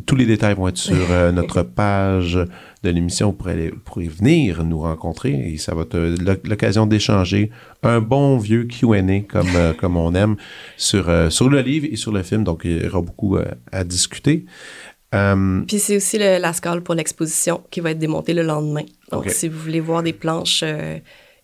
tous 0.06 0.16
les 0.18 0.26
détails 0.26 0.54
vont 0.54 0.68
être 0.68 0.78
sur 0.78 0.96
notre 1.32 1.64
page 1.64 2.38
de 2.84 2.90
l'émission 2.90 3.32
pour 3.34 3.50
pour 3.86 4.02
y 4.02 4.08
venir 4.08 4.64
nous 4.64 4.80
rencontrer 4.82 5.32
et 5.54 5.58
ça 5.58 5.74
va 5.74 5.84
être 5.84 5.98
l'oc- 5.98 6.46
l'occasion 6.48 6.86
d'échanger 6.86 7.50
un 7.84 8.00
bon 8.02 8.38
vieux 8.38 8.66
Q&A 8.66 9.22
comme 9.22 9.56
euh, 9.56 9.74
comme 9.80 9.96
on 9.98 10.14
aime 10.14 10.36
sur 10.78 11.08
euh, 11.10 11.30
sur 11.30 11.50
le 11.50 11.62
livre 11.62 11.88
et 11.90 11.96
sur 11.96 12.12
le 12.12 12.24
film. 12.24 12.44
Donc 12.44 12.62
il 12.66 12.84
y 12.84 12.88
aura 12.88 13.02
beaucoup 13.02 13.38
euh, 13.38 13.46
à 13.72 13.84
discuter. 13.84 14.46
Puis 15.68 15.80
c'est 15.80 15.96
aussi 15.98 16.18
le, 16.18 16.40
la 16.40 16.54
scale 16.54 16.82
pour 16.82 16.96
l'exposition 16.96 17.62
qui 17.70 17.80
va 17.82 17.92
être 17.92 18.00
démontée 18.00 18.34
le 18.34 18.42
lendemain. 18.42 18.84
Donc 19.12 19.30
si 19.30 19.48
vous 19.48 19.60
voulez 19.60 19.80
voir 19.80 20.02
des 20.02 20.14
planches 20.14 20.64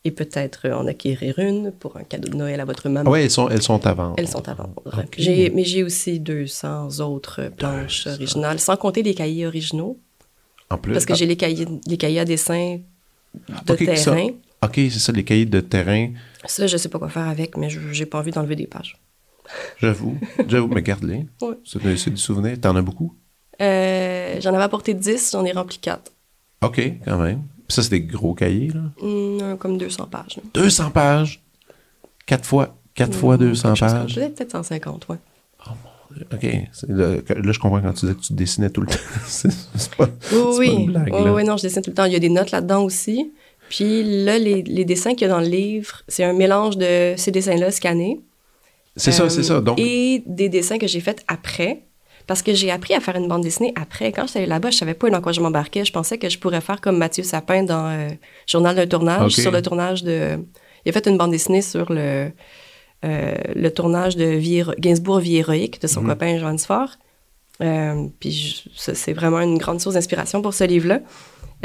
et 0.05 0.11
peut-être 0.11 0.67
en 0.69 0.87
acquérir 0.87 1.37
une 1.39 1.71
pour 1.71 1.97
un 1.97 2.03
cadeau 2.03 2.29
de 2.29 2.35
Noël 2.35 2.59
à 2.61 2.65
votre 2.65 2.89
maman. 2.89 3.11
Oui, 3.11 3.19
elles 3.19 3.29
sont, 3.29 3.47
elles 3.49 3.61
sont 3.61 3.85
à 3.85 3.93
vendre. 3.93 4.15
Elles 4.17 4.27
sont 4.29 4.47
à 4.49 4.53
vendre. 4.55 4.81
Mais 5.53 5.63
j'ai 5.65 5.83
aussi 5.83 6.19
200 6.19 6.99
autres 7.01 7.51
planches 7.55 8.05
200. 8.05 8.15
originales, 8.15 8.59
sans 8.59 8.75
compter 8.77 9.03
les 9.03 9.13
cahiers 9.13 9.45
originaux, 9.45 9.99
En 10.71 10.77
plus. 10.77 10.93
parce 10.93 11.05
que 11.05 11.15
j'ai 11.15 11.25
les 11.25 11.35
cahiers, 11.37 11.67
les 11.87 11.97
cahiers 11.97 12.19
à 12.19 12.25
dessin 12.25 12.79
de 13.65 13.75
terrain. 13.75 14.27
Ah, 14.61 14.67
OK, 14.67 14.73
c'est 14.75 14.99
ça, 14.99 15.11
les 15.11 15.23
cahiers 15.23 15.45
de 15.45 15.61
terrain. 15.61 16.11
Ça, 16.45 16.67
je 16.67 16.77
sais 16.77 16.89
pas 16.89 16.99
quoi 16.99 17.09
faire 17.09 17.27
avec, 17.27 17.57
mais 17.57 17.69
je 17.69 17.79
j'ai 17.91 18.05
pas 18.05 18.19
envie 18.19 18.31
d'enlever 18.31 18.55
des 18.55 18.67
pages. 18.67 18.97
J'avoue. 19.79 20.17
J'avoue, 20.47 20.67
mais 20.67 20.81
garde-les. 20.83 21.25
Ouais. 21.41 21.55
C'est 21.65 22.09
du 22.11 22.17
souvenir. 22.17 22.59
T'en 22.59 22.75
as 22.75 22.81
beaucoup? 22.81 23.15
Euh, 23.61 24.39
j'en 24.41 24.53
avais 24.53 24.63
apporté 24.63 24.93
10, 24.93 25.31
j'en 25.33 25.43
ai 25.45 25.51
rempli 25.51 25.77
4. 25.79 26.11
OK, 26.63 26.81
quand 27.05 27.17
même. 27.17 27.41
Puis 27.67 27.75
ça, 27.75 27.83
c'est 27.83 27.89
des 27.89 28.01
gros 28.01 28.33
cahiers, 28.33 28.69
là? 28.73 29.55
comme 29.57 29.77
200 29.77 30.07
pages. 30.07 30.37
là. 30.37 30.43
200 30.53 30.91
pages? 30.91 31.41
4 32.25 32.45
fois, 32.45 32.75
4 32.95 33.13
fois 33.15 33.35
Ou 33.35 33.37
200 33.37 33.69
quelque 33.73 33.79
chose 33.79 33.89
comme- 33.91 34.01
pages? 34.01 34.15
Peut-être 34.15 34.35
peut-être 34.35 34.51
150, 34.51 35.07
ouais. 35.09 35.17
OK. 36.33 36.43
Là, 36.87 37.51
je 37.51 37.59
comprends 37.59 37.81
quand 37.81 37.93
tu 37.93 38.05
disais 38.05 38.15
que 38.15 38.21
tu 38.21 38.33
dessinais 38.33 38.69
tout 38.69 38.81
le 38.81 38.87
temps. 38.91 38.93
c'est 39.25 39.49
c'est 39.75 39.95
pas, 39.95 40.07
Oui, 40.31 40.39
pas 40.41 40.57
oui. 40.57 40.67
une 40.69 40.85
blague, 40.91 41.13
Oui, 41.13 41.23
là. 41.25 41.33
oui, 41.33 41.43
non, 41.43 41.57
je 41.57 41.63
dessine 41.63 41.81
tout 41.81 41.91
le 41.91 41.95
temps. 41.95 42.05
Il 42.05 42.13
y 42.13 42.15
a 42.15 42.19
des 42.19 42.29
notes 42.29 42.51
là-dedans 42.51 42.83
aussi. 42.83 43.31
Puis 43.69 44.23
là, 44.25 44.39
les, 44.39 44.63
les 44.63 44.85
dessins 44.85 45.11
qu'il 45.11 45.21
y 45.21 45.25
a 45.25 45.33
dans 45.33 45.39
le 45.41 45.47
livre, 45.47 46.01
c'est 46.07 46.23
un 46.23 46.33
mélange 46.33 46.77
de 46.77 47.13
ces 47.17 47.29
dessins-là 47.31 47.69
scannés. 47.71 48.19
C'est 48.95 49.11
ça, 49.11 49.23
euh, 49.23 49.29
c'est 49.29 49.43
ça. 49.43 49.61
Donc, 49.61 49.79
Et 49.79 50.23
des 50.25 50.49
dessins 50.49 50.77
que 50.79 50.87
j'ai 50.87 50.99
faits 50.99 51.23
après. 51.27 51.83
Parce 52.25 52.41
que 52.43 52.53
j'ai 52.53 52.69
appris 52.69 52.93
à 52.93 52.99
faire 52.99 53.15
une 53.15 53.27
bande 53.27 53.41
dessinée 53.43 53.73
après. 53.75 54.11
Quand 54.11 54.27
j'étais 54.27 54.45
là-bas, 54.45 54.69
je 54.71 54.77
savais 54.77 54.93
pas 54.93 55.09
dans 55.09 55.21
quoi 55.21 55.31
je 55.31 55.41
m'embarquais. 55.41 55.83
Je 55.85 55.91
pensais 55.91 56.17
que 56.17 56.29
je 56.29 56.37
pourrais 56.37 56.61
faire 56.61 56.79
comme 56.81 56.97
Mathieu 56.97 57.23
Sapin 57.23 57.63
dans 57.63 57.87
euh, 57.87 58.09
Journal 58.47 58.75
d'un 58.75 58.85
tournage, 58.87 59.31
sur 59.31 59.51
le 59.51 59.61
tournage 59.61 60.03
de... 60.03 60.37
Il 60.85 60.89
a 60.89 60.91
fait 60.91 61.07
une 61.07 61.17
bande 61.17 61.31
dessinée 61.31 61.61
sur 61.63 61.91
le, 61.91 62.31
euh, 63.05 63.33
le 63.55 63.69
tournage 63.69 64.15
de 64.17 64.25
Vie 64.25 64.63
Gainsbourg 64.79 65.19
Vie 65.19 65.37
héroïque 65.37 65.81
de 65.81 65.87
son 65.87 66.01
Mhm. 66.01 66.09
copain 66.09 66.37
Johan 66.37 66.57
Sfort. 66.57 66.89
Euh, 67.61 68.07
puis 68.19 68.63
c'est 68.75 69.13
vraiment 69.13 69.39
une 69.41 69.57
grande 69.57 69.81
source 69.81 69.95
d'inspiration 69.95 70.41
pour 70.41 70.53
ce 70.53 70.63
livre-là. 70.63 71.01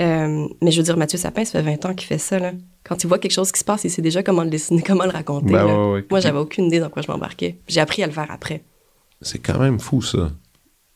Euh, 0.00 0.48
mais 0.60 0.72
je 0.72 0.78
veux 0.78 0.82
dire, 0.82 0.96
Mathieu 0.96 1.18
Sapin, 1.18 1.44
ça 1.44 1.62
fait 1.62 1.70
20 1.76 1.84
ans 1.86 1.94
qu'il 1.94 2.08
fait 2.08 2.18
ça. 2.18 2.38
Là. 2.40 2.52
Quand 2.82 3.02
il 3.04 3.06
voit 3.06 3.18
quelque 3.20 3.30
chose 3.32 3.52
qui 3.52 3.60
se 3.60 3.64
passe, 3.64 3.84
il 3.84 3.90
sait 3.90 4.02
déjà 4.02 4.22
comment 4.24 4.42
le 4.42 4.50
dessiner, 4.50 4.82
comment 4.86 5.04
le 5.04 5.10
raconter. 5.10 5.52
Ben 5.52 5.66
là. 5.66 5.78
ouais, 5.78 5.92
ouais. 5.94 6.04
Moi, 6.10 6.18
j'avais 6.20 6.38
aucune 6.38 6.64
idée 6.66 6.80
dans 6.80 6.90
quoi 6.90 7.02
je 7.02 7.10
m'embarquais. 7.10 7.58
J'ai 7.68 7.80
appris 7.80 8.02
à 8.02 8.06
le 8.06 8.12
faire 8.12 8.26
après. 8.30 8.62
c'est 9.22 9.38
quand 9.38 9.58
même 9.58 9.78
fou, 9.78 10.02
ça. 10.02 10.30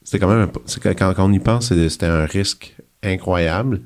C'était 0.02 0.18
quand 0.18 0.28
même... 0.34 0.48
quand, 0.82 0.94
quand 1.14 1.14
on 1.18 1.32
y 1.32 1.38
pense, 1.38 1.72
c'était 1.88 2.06
un 2.06 2.24
risque 2.24 2.74
incroyable. 3.02 3.82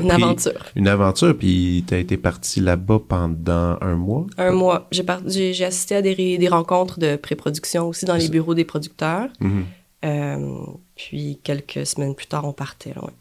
Une 0.00 0.08
pris 0.08 0.22
aventure. 0.22 0.64
Une 0.76 0.88
aventure, 0.88 1.36
puis 1.36 1.84
t'as 1.86 1.98
été 1.98 2.16
parti 2.16 2.60
là-bas 2.60 3.00
pendant 3.08 3.76
un 3.80 3.94
mois? 3.96 4.26
Un 4.38 4.52
mois. 4.52 4.88
J'ai, 4.90 5.02
par- 5.02 5.22
j'ai, 5.26 5.64
assisté 5.64 5.96
à 5.96 6.02
des, 6.02 6.38
des 6.38 6.48
rencontres 6.48 6.98
de 6.98 7.16
pré-production 7.16 7.88
aussi 7.88 8.04
dans 8.04 8.16
les 8.16 8.28
bureaux 8.28 8.54
des 8.54 8.64
producteurs. 8.64 9.28
Mhm. 9.40 9.64
Euh, 10.04 10.66
puis 10.96 11.38
quelques 11.42 11.86
semaines 11.86 12.14
plus 12.14 12.26
tard, 12.26 12.44
on 12.44 12.52
partait. 12.52 12.92
là, 12.94 13.02
ouais. 13.04 13.12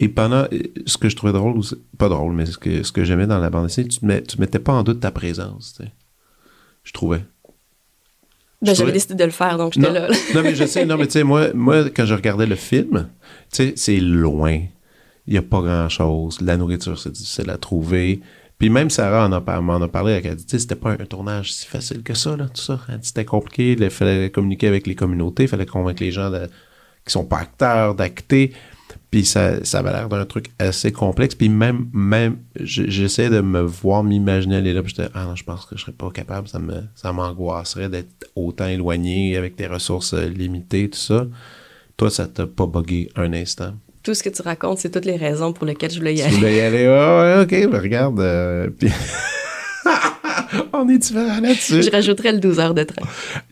Et 0.00 0.08
pendant, 0.08 0.44
euh, 0.52 0.62
ce 0.86 0.96
que 0.96 1.08
je 1.08 1.16
trouvais 1.16 1.32
drôle, 1.32 1.60
pas 1.98 2.08
drôle, 2.08 2.32
mais 2.32 2.46
ce 2.46 2.56
que, 2.56 2.82
ce 2.82 2.92
que 2.92 3.04
j'aimais 3.04 3.26
dans 3.26 3.38
la 3.38 3.50
bande 3.50 3.66
dessinée, 3.66 3.88
tu, 3.88 3.98
te 3.98 4.06
mets, 4.06 4.22
tu 4.22 4.38
mettais 4.38 4.60
pas 4.60 4.72
en 4.72 4.84
doute 4.84 5.00
ta 5.00 5.10
présence, 5.10 5.74
tu 5.76 5.84
sais. 5.84 5.90
Je 6.84 6.92
trouvais. 6.92 7.20
Ben, 8.62 8.74
j'avais 8.74 8.92
décidé 8.92 9.14
de 9.14 9.24
le 9.24 9.30
faire, 9.30 9.58
donc 9.58 9.74
j'étais 9.74 9.90
là. 9.90 10.08
non, 10.34 10.42
mais 10.42 10.54
je 10.54 10.64
sais, 10.64 10.84
non, 10.86 10.96
mais 10.96 11.06
tu 11.06 11.12
sais, 11.12 11.24
moi, 11.24 11.52
moi, 11.52 11.90
quand 11.90 12.06
je 12.06 12.14
regardais 12.14 12.46
le 12.46 12.56
film, 12.56 13.08
tu 13.52 13.56
sais, 13.56 13.72
c'est 13.76 14.00
loin. 14.00 14.60
Il 15.28 15.32
n'y 15.32 15.38
a 15.38 15.42
pas 15.42 15.60
grand-chose. 15.60 16.40
La 16.40 16.56
nourriture, 16.56 16.98
c'est 16.98 17.12
difficile 17.12 17.50
à 17.50 17.58
trouver. 17.58 18.20
Puis 18.58 18.70
même 18.70 18.88
Sarah 18.88 19.26
en 19.26 19.32
a, 19.32 19.60
m'en 19.60 19.76
a 19.82 19.86
parlé, 19.88 20.14
elle 20.14 20.32
a 20.32 20.34
dit, 20.34 20.44
c'était 20.48 20.74
pas 20.74 20.92
un 20.92 20.96
tournage 20.96 21.52
si 21.52 21.66
facile 21.66 22.02
que 22.02 22.14
ça, 22.14 22.34
tout 22.36 22.60
ça. 22.60 22.80
C'était 23.02 23.26
compliqué, 23.26 23.76
il 23.78 23.90
fallait 23.90 24.30
communiquer 24.30 24.68
avec 24.68 24.86
les 24.86 24.94
communautés, 24.94 25.42
il 25.44 25.48
fallait 25.48 25.66
convaincre 25.66 26.02
les 26.02 26.10
gens 26.10 26.30
de- 26.30 26.48
qui 27.04 27.12
sont 27.12 27.26
pas 27.26 27.40
acteurs 27.40 27.94
d'acter. 27.94 28.52
Puis 29.10 29.26
ça, 29.26 29.62
ça 29.64 29.80
avait 29.80 29.92
l'air 29.92 30.08
d'un 30.08 30.24
truc 30.24 30.50
assez 30.58 30.92
complexe. 30.92 31.34
Puis 31.34 31.50
même, 31.50 31.88
même 31.92 32.38
je- 32.58 32.88
j'essayais 32.88 33.30
de 33.30 33.42
me 33.42 33.60
voir, 33.60 34.02
m'imaginer 34.02 34.56
aller 34.56 34.72
là. 34.72 34.82
Puis 34.82 34.94
j'étais, 34.96 35.10
ah 35.14 35.26
non, 35.26 35.36
je 35.36 35.44
pense 35.44 35.66
que 35.66 35.76
je 35.76 35.82
serais 35.82 35.92
pas 35.92 36.10
capable. 36.10 36.48
Ça 36.48 36.58
ça 36.94 37.12
m'angoisserait 37.12 37.90
d'être 37.90 38.26
autant 38.34 38.66
éloigné 38.66 39.36
avec 39.36 39.56
des 39.56 39.66
ressources 39.66 40.14
limitées, 40.14 40.88
tout 40.88 40.98
ça. 40.98 41.26
Toi, 41.98 42.10
ça 42.10 42.26
t'a 42.26 42.46
pas 42.46 42.66
bugué 42.66 43.10
un 43.14 43.32
instant? 43.34 43.74
Tout 44.08 44.14
ce 44.14 44.22
que 44.22 44.30
tu 44.30 44.40
racontes, 44.40 44.78
c'est 44.78 44.88
toutes 44.88 45.04
les 45.04 45.16
raisons 45.16 45.52
pour 45.52 45.66
lesquelles 45.66 45.90
je 45.90 45.98
voulais 45.98 46.14
y 46.14 46.16
Tu 46.16 46.22
aller. 46.22 46.34
voulais 46.36 46.56
y 46.56 46.60
aller, 46.62 46.86
Ah 46.86 47.36
ouais, 47.36 47.42
ok, 47.42 47.70
ben 47.70 47.78
regarde. 47.78 48.20
euh, 48.20 48.70
puis- 48.70 48.88
On 50.72 50.88
est 50.88 50.96
différents 50.96 51.40
là-dessus. 51.42 51.82
Je 51.82 51.90
rajouterais 51.90 52.32
le 52.32 52.38
12 52.38 52.58
heures 52.58 52.72
de 52.72 52.84
train. 52.84 53.02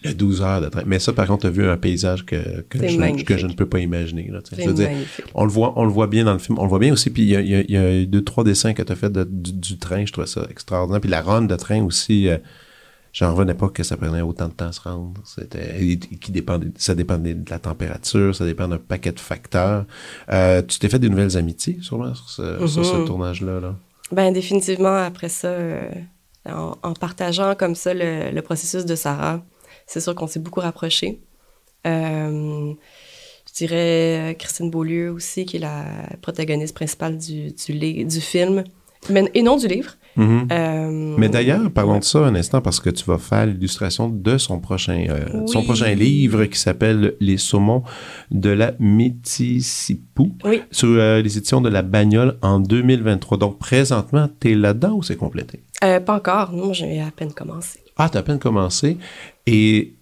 Le 0.02 0.14
12 0.14 0.40
heures 0.40 0.62
de 0.62 0.68
train. 0.70 0.82
Mais 0.86 0.98
ça, 0.98 1.12
par 1.12 1.26
contre, 1.26 1.42
tu 1.42 1.46
as 1.48 1.50
vu 1.50 1.68
un 1.68 1.76
paysage 1.76 2.24
que, 2.24 2.36
que, 2.70 2.78
je, 2.78 3.22
que 3.24 3.36
je 3.36 3.46
ne 3.46 3.52
peux 3.52 3.66
pas 3.66 3.80
imaginer. 3.80 4.30
Là, 4.32 4.38
Je 4.58 4.66
veux 4.66 4.72
dire, 4.72 4.88
on 5.34 5.44
le 5.44 5.50
voit, 5.50 5.74
on 5.76 5.84
le 5.84 5.90
voit 5.90 6.06
bien 6.06 6.24
dans 6.24 6.32
le 6.32 6.38
film. 6.38 6.58
On 6.58 6.62
le 6.62 6.70
voit 6.70 6.78
bien 6.78 6.94
aussi. 6.94 7.10
Puis 7.10 7.24
il 7.24 7.28
y 7.28 7.36
a, 7.36 7.40
y 7.42 7.54
a- 7.54 7.60
il 7.60 7.70
y 7.70 7.76
a 7.76 8.06
deux, 8.06 8.24
trois 8.24 8.44
dessins 8.44 8.72
que 8.72 8.82
tu 8.82 8.90
as 8.90 8.96
fait 8.96 9.10
de- 9.12 9.24
du, 9.30 9.52
du 9.52 9.76
train. 9.76 10.06
Je 10.06 10.12
trouvais 10.12 10.26
ça 10.26 10.46
extraordinaire. 10.50 11.02
Puis 11.02 11.10
la 11.10 11.20
ronde 11.20 11.48
de 11.48 11.56
train 11.56 11.82
aussi. 11.82 12.28
euh, 12.28 12.38
J'en 13.18 13.32
revenais 13.32 13.54
pas 13.54 13.70
que 13.70 13.82
ça 13.82 13.96
prenait 13.96 14.20
autant 14.20 14.48
de 14.48 14.52
temps 14.52 14.66
à 14.66 14.72
se 14.72 14.80
rendre. 14.82 15.14
C'était, 15.24 15.96
qui 16.20 16.32
dépendait, 16.32 16.66
ça 16.76 16.94
dépendait 16.94 17.32
de 17.32 17.48
la 17.48 17.58
température, 17.58 18.36
ça 18.36 18.44
dépend 18.44 18.68
d'un 18.68 18.76
paquet 18.76 19.10
de 19.12 19.18
facteurs. 19.20 19.86
Euh, 20.28 20.60
tu 20.60 20.78
t'es 20.78 20.90
fait 20.90 20.98
des 20.98 21.08
nouvelles 21.08 21.34
amitiés, 21.38 21.78
sûrement, 21.80 22.14
sur 22.14 22.28
ce, 22.28 22.66
sur 22.66 22.84
ce 22.84 22.96
Mhm. 22.96 23.06
tournage-là. 23.06 23.60
Là? 23.60 23.74
Ben 24.12 24.32
définitivement, 24.34 24.96
après 24.98 25.30
ça, 25.30 25.48
euh, 25.48 25.88
en, 26.44 26.74
en 26.82 26.92
partageant 26.92 27.54
comme 27.54 27.74
ça 27.74 27.94
le, 27.94 28.30
le 28.32 28.42
processus 28.42 28.84
de 28.84 28.94
Sarah, 28.94 29.42
c'est 29.86 30.00
sûr 30.00 30.14
qu'on 30.14 30.26
s'est 30.26 30.40
beaucoup 30.40 30.60
rapprochés. 30.60 31.18
Euh, 31.86 32.74
je 33.48 33.52
dirais 33.54 34.36
Christine 34.38 34.70
Beaulieu 34.70 35.10
aussi, 35.10 35.46
qui 35.46 35.56
est 35.56 35.60
la 35.60 35.86
protagoniste 36.20 36.74
principale 36.74 37.16
du, 37.16 37.52
du 37.52 38.20
film, 38.20 38.64
mais, 39.08 39.24
et 39.32 39.40
non 39.42 39.56
du 39.56 39.68
livre. 39.68 39.92
Mhm. 40.16 40.48
Euh, 40.50 41.14
Mais 41.18 41.28
d'ailleurs, 41.28 41.70
parlons 41.70 41.98
de 41.98 42.04
ça 42.04 42.20
un 42.20 42.34
instant 42.34 42.60
parce 42.60 42.80
que 42.80 42.90
tu 42.90 43.04
vas 43.04 43.18
faire 43.18 43.46
l'illustration 43.46 44.08
de 44.08 44.38
son 44.38 44.60
prochain, 44.60 45.04
euh, 45.08 45.46
son 45.46 45.62
prochain 45.62 45.94
livre 45.94 46.44
qui 46.46 46.58
s'appelle 46.58 47.14
Les 47.20 47.36
saumons 47.36 47.82
de 48.30 48.50
la 48.50 48.72
Métissipou 48.78 50.32
Oui, 50.44 50.62
sur 50.70 50.88
euh, 50.88 51.20
les 51.22 51.36
éditions 51.38 51.60
de 51.60 51.68
la 51.68 51.82
Bagnole 51.82 52.36
en 52.42 52.60
2023. 52.60 53.38
Donc 53.38 53.58
présentement, 53.58 54.28
tu 54.40 54.52
es 54.52 54.54
là-dedans 54.54 54.92
ou 54.94 55.02
c'est 55.02 55.16
complété? 55.16 55.60
pas 55.80 56.14
encore. 56.16 56.52
Non, 56.52 56.72
j'ai 56.72 57.00
à 57.00 57.10
peine 57.14 57.32
commencé. 57.32 57.80
Ah, 57.96 58.08
tu 58.08 58.16
as 58.16 58.20
à 58.20 58.22
peine 58.22 58.38
commencé. 58.38 58.96
Et 59.46 59.94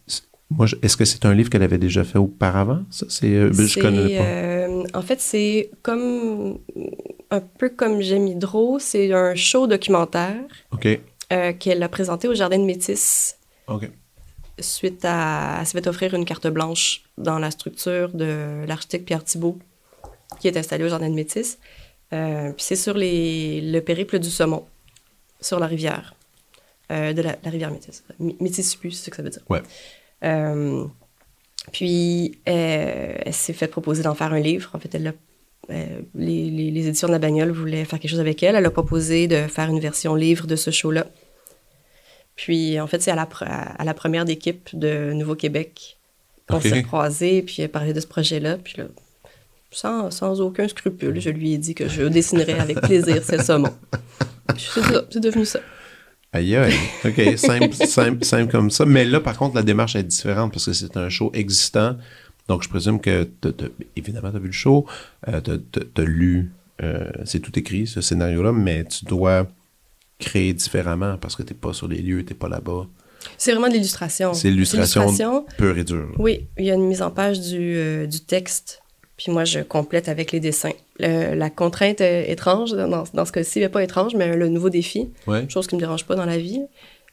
moi, 0.50 0.66
est-ce 0.82 0.96
que 0.96 1.04
c'est 1.04 1.24
un 1.26 1.34
livre 1.34 1.50
qu'elle 1.50 1.62
avait 1.62 1.78
déjà 1.78 2.04
fait 2.04 2.18
auparavant? 2.18 2.80
Ça, 2.90 3.06
c'est, 3.08 3.28
ben, 3.28 3.52
je 3.66 3.80
connais 3.80 4.16
pas. 4.18 4.24
euh, 4.24 4.82
en 4.94 5.02
fait, 5.02 5.20
c'est 5.20 5.70
comme 5.82 6.58
un 7.30 7.40
peu 7.40 7.68
comme 7.68 8.00
J'aime 8.00 8.26
Hydro, 8.26 8.78
c'est 8.78 9.12
un 9.12 9.34
show 9.34 9.66
documentaire 9.66 10.36
euh, 11.32 11.52
qu'elle 11.52 11.82
a 11.82 11.88
présenté 11.88 12.28
au 12.28 12.34
Jardin 12.34 12.58
de 12.58 12.64
Métis 12.64 13.36
suite 14.60 15.04
à... 15.04 15.56
Elle 15.60 15.66
s'est 15.66 15.80
fait 15.80 15.88
offrir 15.88 16.14
une 16.14 16.24
carte 16.24 16.46
blanche 16.46 17.02
dans 17.18 17.38
la 17.38 17.50
structure 17.50 18.10
de 18.12 18.64
l'architecte 18.66 19.04
Pierre 19.06 19.24
Thibault 19.24 19.58
qui 20.38 20.48
est 20.48 20.56
installé 20.56 20.84
au 20.84 20.88
Jardin 20.88 21.08
de 21.08 21.14
Métis. 21.14 21.58
Euh, 22.12 22.52
puis 22.52 22.64
c'est 22.64 22.76
sur 22.76 22.94
les... 22.94 23.60
le 23.60 23.80
périple 23.80 24.18
du 24.18 24.30
saumon, 24.30 24.64
sur 25.40 25.58
la 25.58 25.66
rivière, 25.66 26.14
euh, 26.92 27.12
de 27.12 27.22
la, 27.22 27.36
la 27.42 27.50
rivière 27.50 27.70
Métis. 27.70 28.04
Métissippi, 28.18 28.92
c'est 28.92 29.06
ce 29.06 29.10
que 29.10 29.16
ça 29.16 29.22
veut 29.22 29.30
dire. 29.30 29.42
Ouais. 29.48 29.62
Euh, 30.22 30.84
puis, 31.72 32.38
elle 32.44 33.32
s'est 33.32 33.54
fait 33.54 33.68
proposer 33.68 34.02
d'en 34.02 34.14
faire 34.14 34.32
un 34.32 34.40
livre. 34.40 34.70
En 34.74 34.78
fait, 34.78 34.94
elle 34.94 35.14
euh, 35.70 36.00
les, 36.14 36.50
les- 36.50 36.70
les 36.70 36.86
éditions 36.88 37.08
de 37.08 37.12
la 37.12 37.18
bagnole 37.18 37.50
voulaient 37.50 37.84
faire 37.84 37.98
quelque 37.98 38.10
chose 38.10 38.20
avec 38.20 38.42
elle. 38.42 38.56
Elle 38.56 38.66
a 38.66 38.70
proposé 38.70 39.26
de 39.28 39.46
faire 39.48 39.68
une 39.70 39.80
version 39.80 40.14
livre 40.14 40.46
de 40.46 40.56
ce 40.56 40.70
show-là. 40.70 41.06
Puis, 42.36 42.80
en 42.80 42.86
fait, 42.86 43.00
c'est 43.00 43.10
à 43.10 43.14
la, 43.14 43.26
pre- 43.26 43.44
à 43.46 43.84
la 43.84 43.94
première 43.94 44.24
d'équipe 44.24 44.68
de 44.72 45.12
Nouveau-Québec 45.12 45.96
qu'on 46.48 46.60
s'est 46.60 46.82
croisés, 46.82 47.42
puis 47.42 47.62
elle 47.62 47.68
parlait 47.70 47.92
de 47.92 48.00
ce 48.00 48.06
projet-là. 48.06 48.58
Puis 48.58 48.74
là, 48.78 48.84
sans, 49.70 50.10
sans 50.10 50.40
aucun 50.40 50.66
scrupule, 50.68 51.20
je 51.20 51.30
lui 51.30 51.54
ai 51.54 51.58
dit 51.58 51.74
que 51.74 51.88
je 51.88 52.02
dessinerais 52.02 52.58
avec 52.58 52.80
plaisir 52.80 53.22
ce 53.24 53.38
saumon. 53.42 53.72
Puis 54.54 54.66
C'est 54.74 54.82
ça, 54.82 55.04
c'est 55.10 55.20
devenu 55.20 55.44
ça. 55.44 55.60
Aïe, 56.32 56.56
aïe. 56.56 56.74
OK, 57.04 57.38
simple, 57.38 57.72
simple, 57.74 58.24
simple 58.24 58.50
comme 58.50 58.70
ça. 58.70 58.84
Mais 58.84 59.04
là, 59.04 59.20
par 59.20 59.38
contre, 59.38 59.54
la 59.54 59.62
démarche 59.62 59.94
est 59.94 60.02
différente 60.02 60.52
parce 60.52 60.66
que 60.66 60.72
c'est 60.72 60.96
un 60.96 61.08
show 61.08 61.30
existant. 61.32 61.96
Donc, 62.48 62.62
je 62.62 62.68
présume 62.68 63.00
que, 63.00 63.28
évidemment, 63.96 64.30
tu 64.30 64.36
as 64.36 64.40
vu 64.40 64.46
le 64.46 64.52
show, 64.52 64.86
euh, 65.28 65.40
tu 65.40 66.00
as 66.02 66.04
lu, 66.04 66.52
euh, 66.82 67.10
c'est 67.24 67.40
tout 67.40 67.58
écrit, 67.58 67.86
ce 67.86 68.00
scénario-là, 68.00 68.52
mais 68.52 68.84
tu 68.84 69.04
dois 69.06 69.46
créer 70.18 70.52
différemment 70.52 71.16
parce 71.18 71.36
que 71.36 71.42
tu 71.42 71.54
pas 71.54 71.72
sur 71.72 71.88
les 71.88 71.98
lieux, 72.02 72.24
tu 72.24 72.34
pas 72.34 72.48
là-bas. 72.48 72.86
C'est 73.38 73.52
vraiment 73.52 73.68
de 73.68 73.72
l'illustration. 73.72 74.34
C'est 74.34 74.50
l'illustration 74.50 75.46
pure 75.56 75.78
et 75.78 75.84
dure. 75.84 76.12
Oui, 76.18 76.46
il 76.58 76.66
y 76.66 76.70
a 76.70 76.74
une 76.74 76.86
mise 76.86 77.00
en 77.02 77.10
page 77.10 77.40
du, 77.40 77.76
euh, 77.76 78.06
du 78.06 78.20
texte 78.20 78.82
Puis 79.16 79.32
moi, 79.32 79.44
je 79.44 79.60
complète 79.60 80.08
avec 80.08 80.30
les 80.32 80.40
dessins. 80.40 80.72
Le- 80.98 81.34
la 81.34 81.48
contrainte 81.48 82.00
étrange, 82.02 82.72
dans, 82.72 83.04
dans 83.14 83.24
ce 83.24 83.32
cas-ci, 83.32 83.60
mais 83.60 83.68
pas 83.70 83.82
étrange, 83.82 84.14
mais 84.14 84.36
le 84.36 84.48
nouveau 84.48 84.68
défi, 84.70 85.08
Ouais. 85.26 85.48
chose 85.48 85.66
qui 85.66 85.74
me 85.76 85.80
dérange 85.80 86.04
pas 86.04 86.16
dans 86.16 86.26
la 86.26 86.36
vie, 86.36 86.60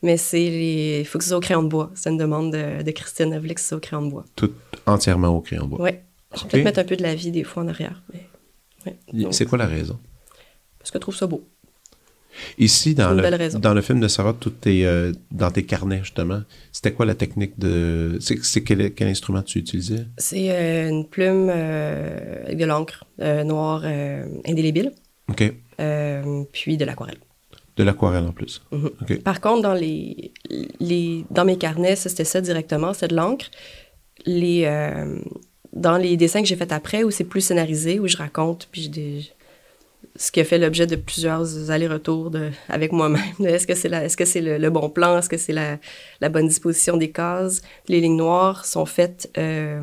mais 0.03 0.17
c'est 0.17 0.37
les... 0.49 0.99
Il 1.01 1.05
faut 1.05 1.17
que 1.19 1.23
ce 1.23 1.29
soit 1.29 1.37
au 1.37 1.41
crayon 1.41 1.63
de 1.63 1.69
bois. 1.69 1.91
C'est 1.95 2.09
une 2.09 2.17
demande 2.17 2.51
de, 2.51 2.81
de 2.83 2.91
Christine. 2.91 3.31
Elle 3.33 3.39
voulait 3.39 3.53
que 3.55 3.61
ce 3.61 3.67
soit 3.69 3.77
au 3.77 3.81
crayon 3.81 4.01
de 4.05 4.09
bois. 4.11 4.25
Tout 4.35 4.51
entièrement 4.85 5.29
au 5.29 5.41
crayon 5.41 5.65
de 5.65 5.69
bois. 5.69 5.81
Ouais. 5.81 6.03
Je 6.33 6.43
vais 6.43 6.49
peut-être 6.49 6.63
mettre 6.63 6.79
un 6.79 6.83
peu 6.85 6.95
de 6.95 7.03
la 7.03 7.15
vie 7.15 7.31
des 7.31 7.43
fois 7.43 7.63
en 7.63 7.67
arrière. 7.67 8.01
Mais... 8.13 8.27
ouais. 8.85 8.97
Donc, 9.13 9.33
C'est 9.33 9.45
quoi 9.45 9.57
la 9.57 9.67
raison? 9.67 9.99
Parce 10.79 10.91
que 10.91 10.97
je 10.97 11.01
trouve 11.01 11.15
ça 11.15 11.27
beau. 11.27 11.43
Ici, 12.57 12.95
dans 12.95 13.11
le, 13.11 13.59
dans 13.59 13.81
film 13.81 13.99
de 13.99 14.07
Sarah, 14.07 14.33
tout 14.33 14.53
euh, 14.65 15.13
dans 15.31 15.51
tes 15.51 15.63
carnets, 15.63 15.99
justement. 15.99 16.41
C'était 16.71 16.93
quoi 16.93 17.05
la 17.05 17.15
technique 17.15 17.59
de. 17.59 18.17
C'est 18.21 18.63
quel, 18.63 18.93
quel 18.93 19.07
instrument 19.09 19.41
tu 19.41 19.59
utilisais? 19.59 20.05
C'est 20.17 20.49
euh, 20.49 20.89
une 20.89 21.05
plume 21.07 21.49
euh, 21.49 22.43
avec 22.45 22.57
de 22.57 22.65
l'encre 22.65 23.05
noire 23.19 23.83
indélébile, 24.45 24.93
OK. 25.29 25.53
puis 26.51 26.77
de 26.77 26.85
l'aquarelle. 26.85 27.19
De 27.75 27.83
l'aquarelle 27.83 28.25
en 28.25 28.31
plus. 28.31 28.61
OK. 28.71 29.21
Par 29.23 29.41
contre, 29.41 29.63
dans, 29.63 29.73
les, 29.73 30.31
les, 30.79 31.25
dans 31.31 31.45
mes 31.45 31.57
carnets, 31.57 31.95
c'était 31.95 32.25
ça 32.25 32.41
directement, 32.41 32.93
c'est 32.93 33.09
de 33.09 33.15
l'encre. 33.15 33.47
Les, 34.25 34.63
euh, 34.65 35.19
dans 35.73 35.97
les 35.97 36.17
dessins 36.17 36.41
que 36.41 36.47
j'ai 36.47 36.55
faits 36.55 36.71
après, 36.71 37.03
où 37.03 37.11
c'est 37.11 37.23
plus 37.23 37.41
scénarisé, 37.41 37.99
où 37.99 38.07
je 38.07 38.17
raconte, 38.17 38.67
puis 38.71 38.83
je 38.83 38.89
dé- 38.89 39.31
ce 40.15 40.31
qui 40.31 40.39
a 40.39 40.43
fait 40.43 40.57
l'objet 40.57 40.87
de 40.87 40.95
plusieurs 40.95 41.71
allers-retours 41.71 42.31
de- 42.31 42.49
avec 42.69 42.91
moi-même. 42.91 43.21
Est-ce 43.43 43.65
que 43.65 43.75
c'est 43.75 43.89
la- 43.89 44.03
est-ce 44.03 44.17
que 44.17 44.25
c'est 44.25 44.41
le, 44.41 44.57
le 44.57 44.69
bon 44.69 44.89
plan? 44.89 45.17
Est-ce 45.17 45.29
que 45.29 45.37
c'est 45.37 45.53
la, 45.53 45.77
la 46.19 46.29
bonne 46.29 46.47
disposition 46.47 46.97
des 46.97 47.11
cases? 47.11 47.61
Les 47.87 48.01
lignes 48.01 48.17
noires 48.17 48.65
sont 48.65 48.85
faites 48.85 49.31
euh, 49.37 49.81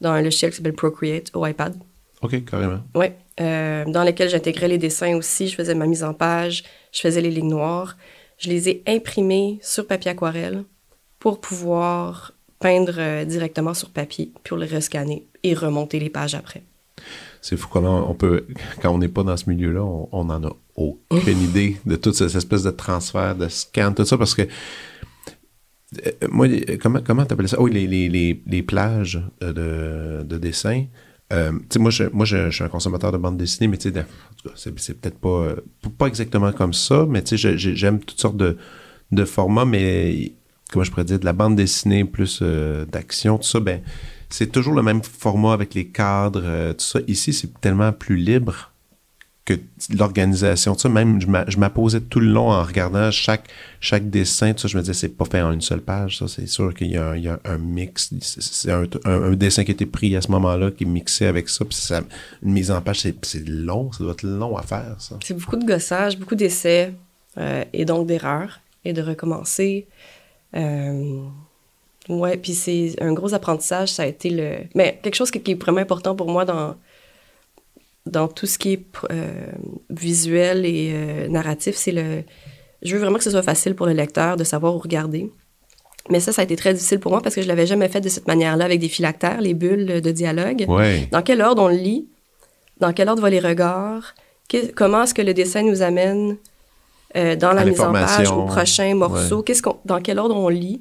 dans 0.00 0.10
un 0.10 0.22
logiciel 0.22 0.50
qui 0.50 0.56
s'appelle 0.58 0.72
Procreate 0.74 1.30
au 1.34 1.46
iPad. 1.46 1.74
OK, 2.22 2.44
carrément. 2.44 2.80
Oui, 2.94 3.06
euh, 3.40 3.84
dans 3.84 4.02
lesquels 4.02 4.28
j'intégrais 4.30 4.68
les 4.68 4.78
dessins 4.78 5.14
aussi. 5.16 5.48
Je 5.48 5.54
faisais 5.54 5.74
ma 5.74 5.86
mise 5.86 6.02
en 6.02 6.14
page, 6.14 6.64
je 6.90 7.00
faisais 7.00 7.20
les 7.20 7.30
lignes 7.30 7.50
noires. 7.50 7.96
Je 8.38 8.48
les 8.48 8.68
ai 8.68 8.82
imprimés 8.86 9.58
sur 9.62 9.86
papier 9.86 10.10
aquarelle 10.12 10.64
pour 11.18 11.40
pouvoir 11.40 12.32
peindre 12.60 12.94
euh, 12.98 13.24
directement 13.24 13.74
sur 13.74 13.90
papier, 13.90 14.32
pour 14.44 14.58
les 14.58 14.66
rescanner 14.66 15.26
et 15.42 15.54
remonter 15.54 16.00
les 16.00 16.10
pages 16.10 16.34
après. 16.34 16.62
C'est 17.40 17.56
fou 17.56 17.68
comment 17.70 18.10
on 18.10 18.14
peut, 18.14 18.46
quand 18.82 18.90
on 18.90 18.98
n'est 18.98 19.08
pas 19.08 19.22
dans 19.22 19.36
ce 19.36 19.48
milieu-là, 19.48 19.82
on, 19.82 20.08
on 20.10 20.28
en 20.30 20.44
a 20.44 20.50
aucune 20.76 21.42
idée 21.42 21.76
de 21.86 21.96
toute 21.96 22.14
cette 22.14 22.34
espèce 22.34 22.64
de 22.64 22.70
transfert, 22.70 23.36
de 23.36 23.48
scan, 23.48 23.92
tout 23.94 24.04
ça, 24.04 24.18
parce 24.18 24.34
que 24.34 24.42
euh, 26.06 26.10
moi, 26.30 26.48
comment 26.80 27.00
comment 27.04 27.24
t'appelles 27.24 27.48
ça? 27.48 27.60
Oui, 27.60 27.72
les, 27.72 27.86
les, 27.86 28.08
les, 28.08 28.42
les 28.46 28.62
plages 28.62 29.22
de, 29.40 30.22
de 30.22 30.38
dessin. 30.38 30.84
Euh, 31.32 31.52
moi, 31.78 31.90
je, 31.90 32.04
moi 32.04 32.24
je, 32.24 32.50
je 32.50 32.54
suis 32.54 32.64
un 32.64 32.68
consommateur 32.68 33.12
de 33.12 33.18
bande 33.18 33.36
dessinée, 33.36 33.68
mais 33.68 33.76
tu 33.76 33.90
sais, 33.90 34.04
c'est, 34.54 34.78
c'est 34.78 35.00
peut-être 35.00 35.18
pas, 35.18 35.54
pas 35.98 36.06
exactement 36.06 36.52
comme 36.52 36.72
ça, 36.72 37.06
mais 37.08 37.22
tu 37.22 37.36
sais, 37.36 37.56
j'aime 37.58 38.00
toutes 38.00 38.20
sortes 38.20 38.36
de, 38.36 38.56
de 39.12 39.24
formats, 39.24 39.66
mais 39.66 40.32
comment 40.72 40.84
je 40.84 40.90
pourrais 40.90 41.04
dire, 41.04 41.18
de 41.18 41.24
la 41.24 41.32
bande 41.32 41.56
dessinée 41.56 42.04
plus 42.04 42.40
euh, 42.42 42.84
d'action, 42.84 43.38
tout 43.38 43.44
ça, 43.48 43.60
ben, 43.60 43.80
c'est 44.30 44.52
toujours 44.52 44.74
le 44.74 44.82
même 44.82 45.02
format 45.02 45.52
avec 45.54 45.74
les 45.74 45.86
cadres, 45.86 46.42
euh, 46.44 46.72
tout 46.72 46.84
ça. 46.84 47.00
Ici, 47.08 47.32
c'est 47.32 47.60
tellement 47.60 47.92
plus 47.92 48.16
libre 48.16 48.70
que 49.46 49.54
l'organisation, 49.96 50.74
tout 50.74 50.80
ça. 50.82 50.88
Même, 50.90 51.20
je 51.22 51.26
m'a- 51.26 51.48
je 51.48 51.56
m'apposais 51.56 52.02
tout 52.02 52.20
le 52.20 52.26
long 52.26 52.50
en 52.50 52.62
regardant 52.62 53.10
chaque, 53.10 53.48
chaque 53.80 54.10
dessin, 54.10 54.52
tout 54.52 54.60
ça. 54.60 54.68
Je 54.68 54.76
me 54.76 54.82
disais, 54.82 54.92
c'est 54.92 55.08
pas 55.08 55.24
fait 55.24 55.40
en 55.40 55.52
une 55.52 55.62
seule 55.62 55.80
page, 55.80 56.18
ça. 56.18 56.28
C'est 56.28 56.46
sûr 56.46 56.74
qu'il 56.74 56.88
y 56.90 56.96
a, 56.98 57.12
un- 57.46 57.58
mix. 57.58 58.10
C'est- 58.20 58.70
un, 58.70 59.32
dessin 59.32 59.64
qui 59.64 59.70
a 59.70 59.74
été 59.74 59.86
pris 59.86 60.14
à 60.16 60.20
ce 60.20 60.30
moment-là, 60.32 60.70
qui 60.70 60.84
est 60.84 60.86
mixé 60.86 61.24
avec 61.24 61.48
ça. 61.48 61.64
Puis 61.64 61.76
ça, 61.78 62.02
une 62.42 62.52
mise 62.52 62.70
en 62.70 62.82
page, 62.82 63.00
c'est 63.00 63.14
c'est 63.24 63.48
long. 63.48 63.90
Ça 63.92 64.04
doit 64.04 64.12
être 64.12 64.22
long 64.24 64.54
à 64.58 64.62
faire, 64.62 64.96
ça. 64.98 65.16
C'est 65.24 65.32
beaucoup 65.34 65.56
de 65.56 65.64
gossage, 65.64 66.18
beaucoup 66.18 66.34
d'essais 66.34 66.92
euh, 67.38 67.64
et 67.72 67.86
donc 67.86 68.06
d'erreurs 68.06 68.60
et 68.84 68.92
de 68.92 69.00
recommencer. 69.00 69.86
Euh, 70.56 71.22
ouais, 72.08 72.36
puis 72.36 72.54
c'est 72.54 72.94
un 73.00 73.12
gros 73.12 73.34
apprentissage, 73.34 73.92
ça 73.92 74.04
a 74.04 74.06
été 74.06 74.30
le... 74.30 74.58
Mais 74.74 74.98
quelque 75.02 75.14
chose 75.14 75.30
qui, 75.30 75.40
qui 75.42 75.52
est 75.52 75.62
vraiment 75.62 75.80
important 75.80 76.16
pour 76.16 76.28
moi 76.28 76.44
dans, 76.44 76.74
dans 78.06 78.28
tout 78.28 78.46
ce 78.46 78.58
qui 78.58 78.72
est 78.72 78.84
euh, 79.10 79.52
visuel 79.90 80.64
et 80.64 80.92
euh, 80.94 81.28
narratif, 81.28 81.76
c'est 81.76 81.92
le... 81.92 82.22
Je 82.80 82.94
veux 82.94 83.00
vraiment 83.00 83.18
que 83.18 83.24
ce 83.24 83.30
soit 83.30 83.42
facile 83.42 83.74
pour 83.74 83.86
le 83.86 83.92
lecteur 83.92 84.36
de 84.36 84.44
savoir 84.44 84.74
où 84.74 84.78
regarder. 84.78 85.30
Mais 86.10 86.20
ça, 86.20 86.32
ça 86.32 86.40
a 86.40 86.44
été 86.44 86.56
très 86.56 86.72
difficile 86.72 87.00
pour 87.00 87.12
moi 87.12 87.20
parce 87.20 87.34
que 87.34 87.42
je 87.42 87.48
l'avais 87.48 87.66
jamais 87.66 87.88
fait 87.88 88.00
de 88.00 88.08
cette 88.08 88.26
manière-là 88.26 88.64
avec 88.64 88.80
des 88.80 88.88
phylactères, 88.88 89.40
les 89.40 89.52
bulles 89.52 90.00
de 90.00 90.10
dialogue. 90.10 90.64
Ouais. 90.68 91.08
Dans 91.12 91.20
quel 91.20 91.42
ordre 91.42 91.62
on 91.62 91.68
lit? 91.68 92.08
Dans 92.78 92.92
quel 92.92 93.08
ordre 93.08 93.20
vont 93.20 93.28
les 93.28 93.40
regards? 93.40 94.14
Que- 94.48 94.72
comment 94.72 95.02
est-ce 95.02 95.12
que 95.12 95.20
le 95.20 95.34
dessin 95.34 95.62
nous 95.62 95.82
amène 95.82 96.38
euh, 97.16 97.36
dans 97.36 97.52
la 97.52 97.64
mise 97.64 97.80
en 97.80 97.92
page, 97.92 98.30
au 98.30 98.44
prochain 98.44 98.94
morceau? 98.94 99.38
Ouais. 99.38 99.42
Qu'est-ce 99.44 99.62
qu'on, 99.62 99.76
dans 99.84 100.00
quel 100.00 100.18
ordre 100.18 100.36
on 100.36 100.48
lit? 100.48 100.80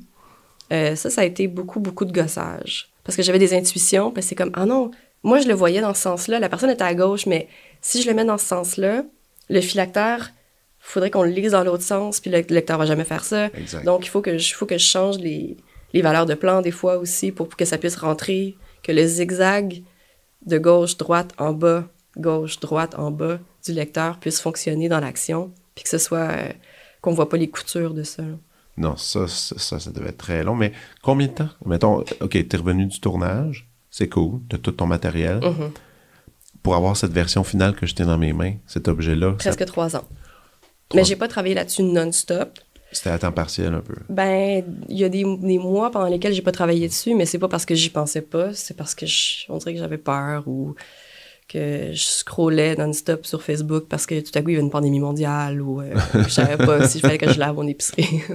Euh, 0.72 0.96
ça, 0.96 1.10
ça 1.10 1.22
a 1.22 1.24
été 1.26 1.48
beaucoup, 1.48 1.80
beaucoup 1.80 2.06
de 2.06 2.12
gossage. 2.12 2.90
Parce 3.04 3.16
que 3.16 3.24
j'avais 3.24 3.40
des 3.40 3.54
intuitions, 3.54 4.12
puis 4.12 4.22
c'est 4.22 4.36
comme, 4.36 4.52
ah 4.54 4.66
non, 4.66 4.92
moi 5.24 5.40
je 5.40 5.48
le 5.48 5.54
voyais 5.54 5.80
dans 5.80 5.94
ce 5.94 6.02
sens-là, 6.02 6.40
la 6.40 6.50
personne 6.50 6.70
était 6.70 6.84
à 6.84 6.94
gauche, 6.94 7.26
mais 7.26 7.48
si 7.82 8.02
je 8.02 8.10
le 8.10 8.14
mets 8.14 8.26
dans 8.26 8.38
ce 8.38 8.46
sens-là, 8.46 9.04
le 9.50 9.62
phylactère, 9.62 10.34
faudrait 10.80 11.10
qu'on 11.10 11.24
le 11.24 11.30
lise 11.30 11.52
dans 11.52 11.64
l'autre 11.64 11.84
sens, 11.84 12.20
puis 12.20 12.30
le 12.30 12.44
lecteur 12.50 12.78
va 12.78 12.86
jamais 12.86 13.06
faire 13.06 13.24
ça. 13.24 13.46
Exact. 13.48 13.86
Donc, 13.86 14.06
il 14.06 14.10
faut 14.10 14.22
que 14.22 14.38
je, 14.38 14.54
faut 14.54 14.66
que 14.66 14.78
je 14.78 14.86
change 14.86 15.18
les, 15.20 15.56
les 15.94 16.02
valeurs 16.02 16.26
de 16.26 16.34
plan 16.34 16.62
des 16.62 16.72
fois 16.72 16.98
aussi 16.98 17.32
pour 17.32 17.48
que 17.50 17.66
ça 17.66 17.78
puisse 17.78 17.96
rentrer, 17.96 18.58
que 18.84 18.92
le 18.92 19.06
zigzag 19.06 19.84
de 20.46 20.58
gauche, 20.58 20.98
droite, 20.98 21.32
en 21.38 21.54
bas, 21.54 21.86
gauche, 22.18 22.60
droite, 22.60 22.96
en 22.98 23.12
bas 23.12 23.40
du 23.66 23.74
lecteur 23.74 24.18
puisse 24.18 24.40
fonctionner 24.40 24.90
dans 24.90 25.00
l'action, 25.00 25.52
puis 25.78 25.84
que 25.84 25.90
ce 25.90 26.00
soit 26.00 26.18
euh, 26.32 26.50
qu'on 27.02 27.14
voit 27.14 27.30
pas 27.30 27.38
les 27.38 27.50
coutures 27.52 27.94
de 27.94 28.02
ça. 28.02 28.24
là. 28.24 28.34
Non, 28.78 28.98
ça, 28.98 29.28
ça, 29.28 29.78
ça, 29.80 29.92
devait 29.92 30.10
être 30.10 30.18
très 30.18 30.44
long. 30.44 30.56
Mais 30.56 30.72
combien 31.04 31.28
de 31.28 31.34
temps? 31.34 31.50
Mettons, 31.66 32.04
OK, 32.20 32.48
t'es 32.48 32.58
revenu 32.58 32.88
du 32.88 33.00
tournage. 33.00 33.70
C'est 33.92 34.10
cool. 34.10 34.42
T'as 34.50 34.58
tout 34.58 34.72
ton 34.72 34.88
matériel. 34.88 35.40
Mhm. 35.44 35.72
Pour 36.64 36.76
avoir 36.76 36.98
cette 36.98 37.12
version 37.12 37.44
finale 37.44 37.76
que 37.76 37.86
j'étais 37.86 38.04
dans 38.06 38.18
mes 38.18 38.34
mains, 38.34 38.56
cet 38.66 38.88
objet-là, 38.88 39.32
ça- 39.40 39.52
Presque 39.52 39.66
trois 39.66 39.96
ans. 39.96 40.04
Trois- 40.90 41.02
Mais 41.02 41.04
j'ai 41.06 41.16
pas 41.16 41.28
travaillé 41.28 41.54
là-dessus 41.56 41.84
non-stop. 41.84 42.60
c'était 42.92 43.10
à 43.12 43.20
temps 43.20 43.32
partiel 43.32 43.74
un 43.74 43.82
peu. 43.82 43.96
Ben, 44.10 44.64
il 44.90 44.98
y 44.98 45.04
a 45.04 45.10
des, 45.10 45.24
des 45.24 45.58
mois 45.60 45.92
pendant 45.92 46.08
lesquels 46.08 46.34
j'ai 46.34 46.42
pas 46.42 46.52
travaillé 46.54 46.88
dessus, 46.88 47.14
mais 47.16 47.26
c'est 47.26 47.40
pas 47.40 47.48
parce 47.50 47.66
que 47.66 47.76
j'y 47.76 47.90
pensais 47.90 48.22
pas, 48.22 48.54
c'est 48.54 48.76
parce 48.76 48.96
que 48.96 49.06
je- 49.06 49.46
on 49.50 49.58
dirait 49.58 49.74
que 49.74 49.80
j'avais 49.80 49.98
peur 49.98 50.48
ou 50.48 50.76
que 51.48 51.92
je 51.94 52.04
scrollais 52.04 52.76
non-stop 52.76 53.26
sur 53.26 53.42
Facebook 53.42 53.86
parce 53.90 54.06
que 54.06 54.20
tout 54.20 54.32
à 54.38 54.42
coup 54.42 54.50
il 54.50 54.54
y 54.54 54.56
avait 54.58 54.64
une 54.66 54.70
pandémie 54.72 55.00
mondiale 55.00 55.62
ou 55.62 55.82
euh, 55.82 55.94
je 56.14 56.30
savais 56.30 56.58
pas 56.58 56.88
si 56.88 57.00
fallait 57.00 57.18
que 57.18 57.32
je 57.32 57.40
lave 57.40 57.56
mon 57.56 57.68
épicerie. 57.68 58.22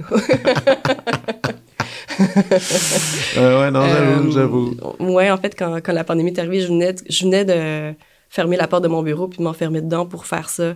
Euh, 3.37 3.61
ouais, 3.61 3.71
non, 3.71 3.81
j'avoue, 3.87 4.27
Euh, 4.27 4.31
j'avoue. 4.31 4.75
Ouais, 4.99 5.31
en 5.31 5.37
fait, 5.37 5.55
quand, 5.57 5.77
quand 5.81 5.93
la 5.93 6.03
pandémie 6.03 6.31
est 6.31 6.39
arrivée, 6.39 6.61
je 6.61 6.67
venais, 6.67 6.93
de, 6.93 6.99
je 7.09 7.23
venais 7.23 7.43
de 7.43 7.95
fermer 8.29 8.55
la 8.55 8.67
porte 8.67 8.83
de 8.83 8.87
mon 8.87 9.01
bureau 9.01 9.27
puis 9.27 9.39
de 9.39 9.43
m'enfermer 9.43 9.81
dedans 9.81 10.05
pour 10.05 10.27
faire 10.27 10.49
ça 10.49 10.75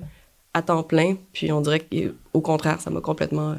à 0.56 0.62
temps 0.64 0.82
plein. 0.84 1.16
Puis 1.34 1.52
on 1.52 1.62
dirait 1.62 1.82
qu'au 1.82 2.42
contraire, 2.42 2.82
ça 2.82 2.90
m'a 2.90 3.02
complètement. 3.02 3.56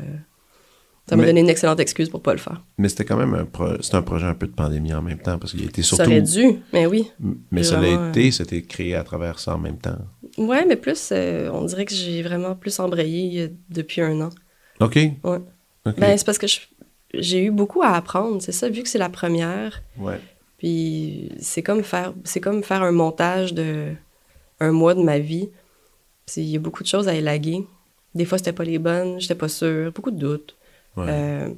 Euh, 1.08 1.10
ça 1.10 1.16
m'a 1.16 1.24
donné 1.26 1.40
une 1.40 1.48
excellente 1.48 1.80
excuse 1.80 2.08
pour 2.08 2.22
pas 2.22 2.32
le 2.32 2.38
faire. 2.38 2.62
Mais 2.78 2.88
c'était 2.88 3.04
quand 3.04 3.16
même 3.16 3.34
un, 3.34 3.44
pro- 3.44 3.66
un 3.92 4.02
projet 4.02 4.26
un 4.26 4.34
peu 4.34 4.46
de 4.46 4.52
pandémie 4.52 4.92
en 4.94 5.02
même 5.02 5.18
temps 5.18 5.38
parce 5.38 5.52
qu'il 5.52 5.62
a 5.62 5.66
été 5.66 5.82
surtout. 5.82 6.04
Ça 6.04 6.08
aurait 6.10 6.22
dû, 6.22 6.60
mais 6.72 6.86
oui. 6.86 7.10
Mais 7.50 7.62
ça 7.62 7.80
l'a 7.80 8.08
été, 8.10 8.30
c'était 8.30 8.62
créé 8.62 8.94
à 8.94 9.02
travers 9.04 9.38
ça 9.38 9.54
en 9.54 9.58
même 9.58 9.78
temps. 9.78 9.98
Ouais, 10.36 10.64
mais 10.66 10.76
plus, 10.76 11.10
euh, 11.12 11.50
on 11.52 11.64
dirait 11.64 11.84
que 11.84 11.94
j'ai 11.94 12.22
vraiment 12.22 12.54
plus 12.54 12.78
embrayé 12.78 13.42
euh, 13.42 13.48
depuis 13.70 14.00
un 14.02 14.20
an. 14.20 14.30
OK. 14.80 14.96
Ouais. 14.96 15.38
Ben, 15.96 16.16
c'est 16.18 16.24
parce 16.26 16.38
que 16.38 16.46
j'ai 17.14 17.44
eu 17.44 17.50
beaucoup 17.50 17.82
à 17.82 17.88
apprendre, 17.92 18.40
c'est 18.42 18.52
ça, 18.52 18.68
vu 18.68 18.82
que 18.82 18.88
c'est 18.88 18.98
la 18.98 19.08
première. 19.08 19.82
ouais. 19.98 20.20
Puis 20.58 21.30
c'est 21.38 21.62
comme 21.62 21.84
faire 21.84 22.12
c'est 22.24 22.40
comme 22.40 22.64
faire 22.64 22.82
un 22.82 22.90
montage 22.90 23.54
de 23.54 23.92
un 24.58 24.72
mois 24.72 24.94
de 24.94 25.02
ma 25.02 25.20
vie. 25.20 25.48
Il 26.36 26.42
y 26.44 26.56
a 26.56 26.58
beaucoup 26.58 26.82
de 26.82 26.88
choses 26.88 27.06
à 27.08 27.14
élaguer. 27.14 27.64
Des 28.14 28.24
fois, 28.24 28.38
c'était 28.38 28.52
pas 28.52 28.64
les 28.64 28.78
bonnes, 28.78 29.20
j'étais 29.20 29.36
pas 29.36 29.48
sûre, 29.48 29.92
beaucoup 29.92 30.10
de 30.10 30.18
doutes. 30.18 30.56
Ouais. 30.98 31.06
Euh, 31.08 31.48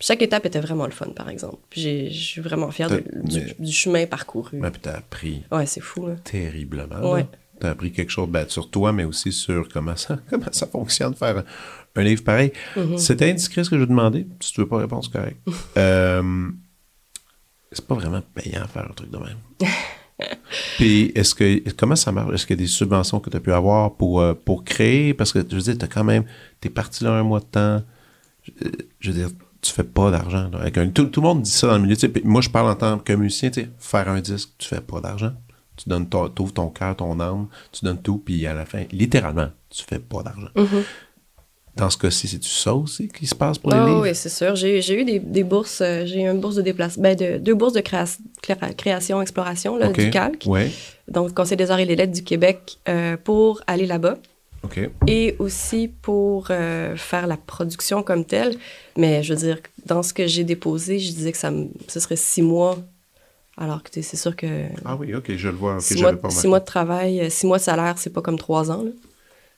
chaque 0.00 0.22
étape 0.22 0.46
était 0.46 0.60
vraiment 0.60 0.86
le 0.86 0.92
fun, 0.92 1.10
par 1.14 1.28
exemple. 1.28 1.58
Je 1.76 2.08
suis 2.10 2.40
vraiment 2.40 2.70
fière 2.70 2.90
de- 2.90 3.04
du, 3.22 3.38
mais- 3.40 3.56
du 3.58 3.72
chemin 3.72 4.06
parcouru. 4.06 4.60
Ouais, 4.60 4.70
puis 4.70 4.80
t'as 4.80 4.96
appris 4.96 5.42
Ouais, 5.52 5.66
c'est 5.66 5.80
fou, 5.80 6.06
là. 6.08 6.14
terriblement. 6.24 7.12
Ouais. 7.12 7.26
T'as 7.60 7.70
appris 7.70 7.92
quelque 7.92 8.10
chose 8.10 8.28
ben, 8.28 8.48
sur 8.48 8.68
toi, 8.70 8.92
mais 8.92 9.04
aussi 9.04 9.30
sur 9.30 9.68
comment 9.68 9.94
ça, 9.94 10.18
comment 10.30 10.46
ça 10.50 10.66
fonctionne 10.66 11.14
faire 11.14 11.38
un, 11.38 11.44
un 11.94 12.02
livre 12.02 12.24
pareil. 12.24 12.52
Mhm. 12.76 12.98
C'était 12.98 13.30
indiscret 13.30 13.62
ce 13.62 13.70
que 13.70 13.78
je 13.78 13.84
demandais. 13.84 14.26
Si 14.40 14.52
tu 14.52 14.60
veux 14.62 14.68
pas 14.68 14.78
répondre, 14.78 15.04
c'est 15.04 15.12
correct. 15.16 15.36
Euh, 15.76 16.48
c'est 17.70 17.86
pas 17.86 17.94
vraiment 17.94 18.20
payant 18.34 18.66
faire 18.66 18.86
un 18.90 18.94
truc 18.94 19.10
de 19.10 19.18
même. 19.18 19.38
Puis, 20.76 21.10
est-ce 21.14 21.34
que, 21.34 21.70
comment 21.72 21.96
ça 21.96 22.12
marche? 22.12 22.34
Est-ce 22.34 22.46
qu'il 22.46 22.56
y 22.56 22.60
a 22.60 22.62
des 22.62 22.68
subventions 22.68 23.18
que 23.20 23.30
tu 23.30 23.36
as 23.36 23.40
pu 23.40 23.52
avoir 23.52 23.94
pour, 23.94 24.20
euh, 24.20 24.34
pour 24.34 24.62
créer? 24.64 25.14
Parce 25.14 25.32
que, 25.32 25.40
je 25.48 25.56
veux 25.56 25.62
dire, 25.62 25.78
t'as 25.78 25.86
quand 25.86 26.04
même, 26.04 26.24
t'es 26.60 26.68
parti 26.68 27.02
là 27.04 27.12
un 27.12 27.22
mois 27.22 27.40
de 27.40 27.44
temps. 27.46 27.82
Je, 29.00 29.10
veux 29.10 29.16
dire, 29.18 29.28
tu 29.60 29.72
fais 29.72 29.84
pas 29.84 30.10
d'argent. 30.10 30.50
tout, 30.94 31.04
tout 31.06 31.20
le 31.20 31.26
monde 31.28 31.42
dit 31.42 31.50
ça 31.50 31.68
dans 31.68 31.78
le 31.78 31.82
milieu. 31.82 31.96
moi, 32.24 32.40
je 32.40 32.50
parle 32.50 32.70
en 32.70 32.74
tant 32.74 32.98
que 32.98 33.12
musicien, 33.12 33.50
tu 33.50 33.62
sais, 33.62 33.70
faire 33.78 34.08
un 34.08 34.20
disque, 34.20 34.50
tu 34.58 34.68
fais 34.68 34.80
pas 34.80 35.00
d'argent. 35.00 35.32
Tu 35.76 35.88
donnes 35.88 36.08
ton, 36.08 36.30
ouvres 36.40 36.52
ton 36.52 36.68
cœur, 36.68 36.96
ton 36.96 37.18
âme, 37.20 37.46
tu 37.72 37.84
donnes 37.84 38.00
tout, 38.02 38.18
puis 38.18 38.46
à 38.46 38.54
la 38.54 38.66
fin, 38.66 38.84
littéralement, 38.92 39.48
tu 39.70 39.84
fais 39.88 39.98
pas 39.98 40.22
d'argent. 40.22 40.48
Mhm. 40.56 40.82
Dans 41.74 41.88
ce 41.88 41.96
cas-ci, 41.96 42.28
c'est-tu 42.28 42.50
ça 42.50 42.74
aussi 42.74 43.08
qui 43.08 43.26
se 43.26 43.34
passe 43.34 43.56
pour 43.56 43.70
les 43.70 43.78
Ah 43.78 43.86
livres? 43.86 44.02
oui, 44.02 44.14
c'est 44.14 44.28
sûr. 44.28 44.54
J'ai 44.54 45.00
eu 45.00 45.04
des, 45.06 45.18
des 45.20 45.42
bourses. 45.42 45.80
euh, 45.80 46.04
j'ai 46.04 46.22
eu 46.22 46.28
une 46.28 46.38
bourse 46.38 46.56
de 46.56 46.60
déplacement. 46.62 47.02
Ben, 47.02 47.16
de, 47.16 47.38
deux 47.38 47.54
bourses 47.54 47.72
de 47.72 47.80
créa- 47.80 48.18
créa- 48.42 48.74
création, 48.74 49.22
exploration, 49.22 49.78
là, 49.78 49.88
du 49.90 50.10
calque. 50.10 50.44
Ouais. 50.46 50.70
Donc, 51.08 51.32
Conseil 51.32 51.56
des 51.56 51.70
arts 51.70 51.78
et 51.78 51.86
des 51.86 51.96
lettres 51.96 52.12
du 52.12 52.22
Québec 52.22 52.78
euh, 52.90 53.16
pour 53.16 53.62
aller 53.66 53.86
là-bas. 53.86 54.18
Et 55.06 55.36
aussi 55.38 55.88
pour 55.88 56.46
euh, 56.50 56.96
faire 56.96 57.26
la 57.26 57.36
production 57.36 58.02
comme 58.02 58.24
telle. 58.24 58.56
Mais 58.96 59.22
je 59.22 59.34
veux 59.34 59.40
dire, 59.40 59.58
dans 59.86 60.02
ce 60.02 60.12
que 60.14 60.26
j'ai 60.26 60.44
déposé, 60.44 60.98
je 60.98 61.12
disais 61.12 61.32
que 61.32 61.38
ça 61.38 61.50
me- 61.50 61.68
ce 61.88 62.00
serait 62.00 62.16
six 62.16 62.42
mois. 62.42 62.78
Alors 63.58 63.82
que 63.82 63.90
c'est 64.00 64.16
sûr 64.16 64.34
que 64.34 64.46
Ah 64.84 64.96
oui, 64.96 65.14
OK, 65.14 65.30
je 65.36 65.48
le 65.48 65.54
vois. 65.56 65.78
Six, 65.80 66.00
mois, 66.00 66.12
pas 66.14 66.30
six 66.30 66.36
remarqué. 66.36 66.48
mois 66.48 66.60
de 66.60 66.64
travail, 66.64 67.20
euh, 67.20 67.28
six 67.30 67.46
mois 67.46 67.58
de 67.58 67.62
salaire, 67.62 67.94
c'est 67.98 68.10
pas 68.10 68.22
comme 68.22 68.38
trois 68.38 68.70
ans. 68.70 68.82
Là. 68.82 68.90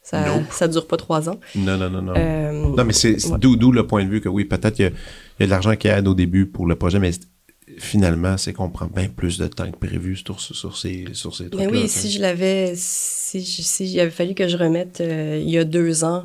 Ça, 0.03 0.27
Nope. 0.27 0.43
ça 0.51 0.69
dure 0.69 0.87
pas 0.87 0.97
trois 0.97 1.29
ans. 1.31 1.39
Non, 1.55 1.77
non, 1.79 1.89
non, 1.89 2.03
non. 2.03 2.13
Euh, 2.17 2.53
Non, 2.77 2.85
mais 2.85 2.93
c'est 2.93 3.25
ouais. 3.27 3.39
d'où 3.39 3.73
le 3.73 3.87
point 3.87 4.05
de 4.05 4.11
vue 4.11 4.21
que 4.21 4.29
oui, 4.29 4.45
peut-être 4.45 4.79
y, 4.81 4.83
il 4.83 4.87
y 5.41 5.43
a 5.45 5.47
de 5.47 5.51
l'argent 5.51 5.75
qui 5.77 5.89
aide 5.89 6.07
au 6.09 6.15
début 6.15 6.45
pour 6.47 6.67
le 6.67 6.75
projet, 6.77 6.99
mais 6.99 7.13
c'est- 7.13 7.23
finalement, 7.79 8.37
c'est 8.37 8.53
qu'on 8.53 8.69
prend 8.71 8.87
bien 8.87 9.09
plus 9.09 9.39
de 9.39 9.47
temps 9.47 9.71
que 9.71 9.77
prévu 9.77 10.17
sur, 10.17 10.41
sur 10.41 10.77
ces, 10.77 11.07
sur 11.13 11.35
ces 11.35 11.49
trucs-là. 11.49 11.71
Mais 11.71 11.79
oui, 11.79 11.83
tu 11.85 11.89
si 11.89 12.11
je 12.11 12.21
l'avais, 12.21 12.73
si, 12.77 13.39
il 13.81 14.01
avait 14.01 14.11
fallu 14.11 14.35
que 14.35 14.49
je 14.49 14.57
remette 14.57 15.01
euh, 15.01 15.41
il 15.43 15.51
y 15.51 15.59
a 15.59 15.65
deux 15.65 16.05
ans, 16.05 16.25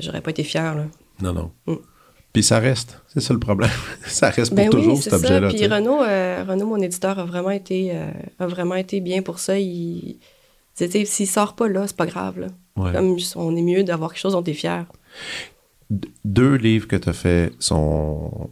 j'aurais 0.00 0.20
pas 0.20 0.30
été 0.30 0.44
fière. 0.44 0.74
Là. 0.74 0.86
Non, 1.20 1.32
non. 1.32 1.50
Mm. 1.66 1.74
Puis 2.32 2.42
ça 2.42 2.58
reste. 2.58 3.00
C'est 3.08 3.20
ça 3.20 3.32
le 3.32 3.40
problème. 3.40 3.70
ça 4.06 4.28
reste 4.30 4.50
pour 4.50 4.56
Ben 4.56 4.68
toujours, 4.70 4.96
oui, 4.96 5.02
cet 5.02 5.14
objet-là. 5.14 5.50
tu 5.50 5.56
Puis. 5.56 5.66
Renaud, 5.66 6.02
euh, 6.02 6.44
Renaud, 6.46 6.66
mon 6.66 6.80
éditeur, 6.80 7.18
a 7.18 7.24
vraiment 7.24 7.50
été, 7.50 7.92
euh, 7.94 8.10
a 8.38 8.46
vraiment 8.46 8.74
été 8.74 9.00
bien 9.00 9.22
pour 9.22 9.38
ça. 9.38 9.58
Il, 9.58 10.18
tu 10.76 11.06
s'il 11.06 11.26
sort 11.26 11.56
pas 11.56 11.68
là, 11.68 11.86
c'est 11.86 11.96
pas 11.96 12.04
grave. 12.06 12.38
Là. 12.38 12.48
Ouais. 12.76 12.92
Comme 12.92 13.16
on 13.36 13.56
est 13.56 13.62
mieux 13.62 13.82
d'avoir 13.84 14.12
quelque 14.12 14.20
chose 14.20 14.32
dont 14.34 14.42
t'es 14.42 14.52
fier. 14.52 14.84
D- 15.88 16.08
Deux 16.24 16.56
livres 16.56 16.86
que 16.86 16.96
tu 16.96 17.08
as 17.08 17.14
faits 17.14 17.54
sont, 17.58 18.50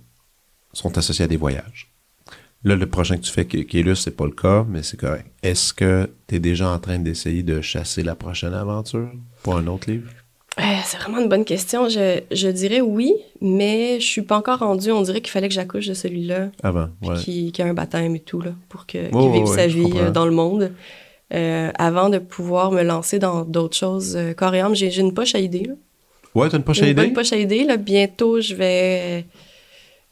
sont 0.74 0.96
associés 0.98 1.24
à 1.24 1.28
des 1.28 1.36
voyages. 1.36 1.90
Là, 2.64 2.76
le 2.76 2.86
prochain 2.86 3.16
que 3.16 3.22
tu 3.22 3.30
fais, 3.30 3.46
qui, 3.46 3.66
qui 3.66 3.80
est 3.80 3.82
là, 3.82 3.94
c'est 3.94 4.16
pas 4.16 4.24
le 4.24 4.32
cas, 4.32 4.64
mais 4.66 4.82
c'est 4.82 4.96
correct. 4.96 5.26
Est-ce 5.42 5.74
que 5.74 6.10
tu 6.26 6.36
es 6.36 6.38
déjà 6.38 6.70
en 6.70 6.78
train 6.78 6.98
d'essayer 6.98 7.42
de 7.42 7.60
chasser 7.60 8.02
la 8.02 8.14
prochaine 8.14 8.54
aventure 8.54 9.10
pour 9.42 9.56
un 9.56 9.66
autre 9.66 9.90
livre? 9.90 10.08
Euh, 10.58 10.62
c'est 10.84 10.96
vraiment 10.98 11.18
une 11.18 11.28
bonne 11.28 11.44
question. 11.44 11.88
Je, 11.88 12.20
je 12.30 12.48
dirais 12.48 12.80
oui, 12.80 13.12
mais 13.40 13.98
je 14.00 14.06
suis 14.06 14.22
pas 14.22 14.38
encore 14.38 14.60
rendue. 14.60 14.92
On 14.92 15.02
dirait 15.02 15.20
qu'il 15.20 15.30
fallait 15.30 15.48
que 15.48 15.54
j'accouche 15.54 15.88
de 15.88 15.94
celui-là, 15.94 16.50
Avant, 16.62 16.88
puis 17.00 17.10
ouais. 17.10 17.18
y 17.26 17.60
ait 17.60 17.62
un 17.62 17.74
baptême 17.74 18.14
et 18.14 18.20
tout, 18.20 18.40
là, 18.40 18.52
pour 18.68 18.86
que, 18.86 19.10
qu'il 19.10 19.32
vive 19.32 19.44
ouais, 19.44 19.56
sa 19.56 19.66
vie 19.66 19.92
euh, 19.96 20.10
dans 20.10 20.24
le 20.24 20.32
monde. 20.32 20.72
Euh, 21.32 21.70
avant 21.78 22.10
de 22.10 22.18
pouvoir 22.18 22.70
me 22.70 22.82
lancer 22.82 23.18
dans 23.18 23.44
d'autres 23.44 23.76
choses. 23.76 24.16
Âme, 24.16 24.74
j'ai 24.74 24.90
j'ai 24.90 25.00
une 25.00 25.14
poche 25.14 25.34
à 25.34 25.40
idées. 25.40 25.64
Là. 25.64 25.74
Ouais, 26.34 26.48
t'as 26.48 26.58
une 26.58 26.62
poche 26.62 26.82
à 26.82 26.86
J'ai 26.86 26.92
une 26.92 27.12
poche 27.12 27.32
à 27.32 27.36
idées. 27.36 27.64
Là. 27.64 27.76
Bientôt, 27.76 28.40
je 28.40 28.54
vais 28.54 29.26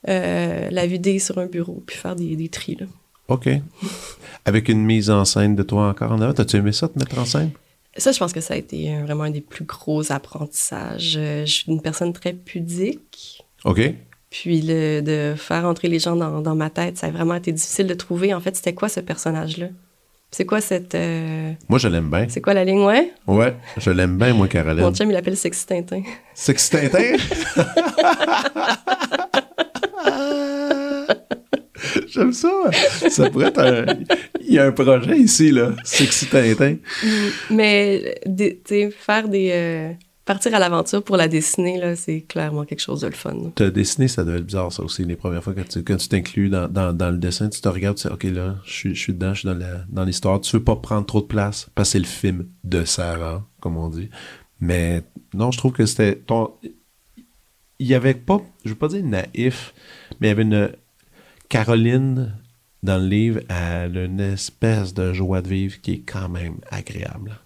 euh, 0.08 0.68
la 0.70 0.86
vider 0.86 1.18
sur 1.18 1.38
un 1.38 1.46
bureau 1.46 1.82
puis 1.86 1.96
faire 1.96 2.16
des, 2.16 2.36
des 2.36 2.48
tris. 2.48 2.76
Là. 2.80 2.86
OK. 3.28 3.48
Avec 4.44 4.68
une 4.68 4.84
mise 4.84 5.10
en 5.10 5.24
scène 5.24 5.54
de 5.56 5.62
toi 5.62 5.88
encore 5.88 6.12
en 6.12 6.20
avant. 6.20 6.32
T'as-tu 6.32 6.56
aimé 6.56 6.72
ça, 6.72 6.88
te 6.88 6.98
mettre 6.98 7.18
en 7.18 7.24
scène? 7.24 7.50
Ça, 7.96 8.10
je 8.12 8.18
pense 8.18 8.32
que 8.32 8.40
ça 8.40 8.54
a 8.54 8.56
été 8.56 8.96
vraiment 9.02 9.24
un 9.24 9.30
des 9.30 9.40
plus 9.42 9.64
gros 9.64 10.10
apprentissages. 10.12 11.14
Euh, 11.18 11.44
je 11.46 11.52
suis 11.52 11.70
une 11.70 11.82
personne 11.82 12.12
très 12.12 12.32
pudique. 12.32 13.44
OK. 13.64 13.80
Puis 14.30 14.62
le, 14.62 15.00
de 15.02 15.34
faire 15.36 15.66
entrer 15.66 15.88
les 15.88 15.98
gens 15.98 16.16
dans, 16.16 16.40
dans 16.40 16.54
ma 16.54 16.70
tête, 16.70 16.96
ça 16.96 17.08
a 17.08 17.10
vraiment 17.10 17.34
été 17.34 17.52
difficile 17.52 17.86
de 17.86 17.92
trouver. 17.94 18.32
En 18.32 18.40
fait, 18.40 18.56
c'était 18.56 18.72
quoi 18.72 18.88
ce 18.88 19.00
personnage-là? 19.00 19.66
C'est 20.30 20.46
quoi 20.46 20.62
cette... 20.62 20.94
euh, 20.94 21.52
Moi, 21.68 21.78
je 21.78 21.88
l'aime 21.88 22.08
bien. 22.08 22.26
c'est 22.30 22.40
quoi 22.40 22.54
la 22.54 22.64
ligne? 22.64 22.80
Ouais? 22.82 23.12
Ouais, 23.26 23.54
je 23.76 23.90
l'aime 23.90 24.16
bien, 24.16 24.32
moi, 24.32 24.48
Caroline. 24.48 24.82
Mon 24.82 24.94
chum, 24.94 25.10
il 25.10 25.16
appelle 25.16 25.36
Sexy 25.36 25.66
Tintin. 25.66 26.02
Sexy 26.34 26.70
Tintin? 26.70 27.16
J'aime 32.08 32.32
ça. 32.32 32.50
Ça 33.08 33.30
pourrait 33.30 33.48
être 33.48 33.60
un... 33.60 33.86
Il 34.40 34.52
y 34.54 34.58
a 34.58 34.66
un 34.66 34.72
projet 34.72 35.18
ici, 35.18 35.50
là. 35.50 35.72
Sexy 35.84 36.26
Tintin. 36.26 36.76
Mais 37.50 38.20
des- 38.26 38.56
tu 38.64 38.74
sais, 38.74 38.90
faire 38.90 39.28
des... 39.28 39.50
euh, 39.52 39.92
partir 40.24 40.54
à 40.54 40.58
l'aventure 40.58 41.02
pour 41.02 41.16
la 41.16 41.28
dessiner, 41.28 41.78
là, 41.80 41.96
c'est 41.96 42.20
clairement 42.22 42.64
quelque 42.64 42.80
chose 42.80 43.00
de 43.00 43.06
le 43.08 43.14
fun. 43.14 43.34
Te 43.54 43.64
dessiner, 43.64 44.08
ça 44.08 44.24
doit 44.24 44.36
être 44.36 44.46
bizarre, 44.46 44.72
ça 44.72 44.82
aussi, 44.82 45.04
les 45.04 45.16
premières 45.16 45.42
fois. 45.42 45.54
Quand 45.54 45.68
tu 45.68 45.82
quand 45.82 45.96
tu 45.96 46.08
t'inclus 46.08 46.48
dans, 46.50 46.68
dans, 46.68 46.92
dans 46.92 47.10
le 47.10 47.18
dessin, 47.18 47.48
tu 47.48 47.60
te 47.60 47.68
regardes, 47.68 47.96
tu 47.96 48.02
sais, 48.02 48.10
OK, 48.12 48.24
là, 48.24 48.56
je 48.64 48.72
suis, 48.72 48.94
je 48.94 49.00
suis 49.00 49.12
dedans, 49.14 49.34
je 49.34 49.40
suis 49.40 49.48
dans 49.48 49.54
la- 49.54 49.84
dans 49.88 50.04
l'histoire. 50.04 50.40
tu 50.40 50.56
veux 50.56 50.62
pas 50.64 50.76
prendre 50.76 51.06
trop 51.06 51.20
de 51.20 51.26
place, 51.26 51.68
parce 51.74 51.88
que 51.88 51.92
c'est 51.92 51.98
le 51.98 52.04
film 52.04 52.46
de 52.64 52.84
Sarah, 52.84 53.44
comme 53.60 53.76
on 53.76 53.88
dit. 53.88 54.10
Mais 54.60 55.02
non, 55.34 55.50
je 55.50 55.58
trouve 55.58 55.72
que 55.72 55.86
c'était... 55.86 56.16
ton 56.16 56.50
Il 57.82 57.88
y 57.88 57.96
avait 57.96 58.14
pas, 58.14 58.40
je 58.64 58.70
veux 58.70 58.76
pas 58.76 58.86
dire 58.86 59.04
naïf, 59.04 59.74
mais 60.20 60.28
il 60.28 60.30
y 60.30 60.30
avait 60.30 60.42
une... 60.42 60.70
Caroline, 61.48 62.32
dans 62.84 62.96
le 62.96 63.08
livre, 63.08 63.40
elle 63.48 63.98
a 63.98 64.04
une 64.04 64.20
espèce 64.20 64.94
de 64.94 65.12
joie 65.12 65.42
de 65.42 65.48
vivre 65.48 65.80
qui 65.80 65.94
est 65.94 66.02
quand 66.06 66.28
même 66.28 66.58
agréable. 66.70 67.40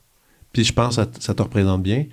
Puis 0.53 0.62
je 0.64 0.74
pense 0.74 0.97
que 0.97 1.03
ça, 1.20 1.34
te 1.34 1.43
représente 1.43 1.82
bien, 1.82 2.05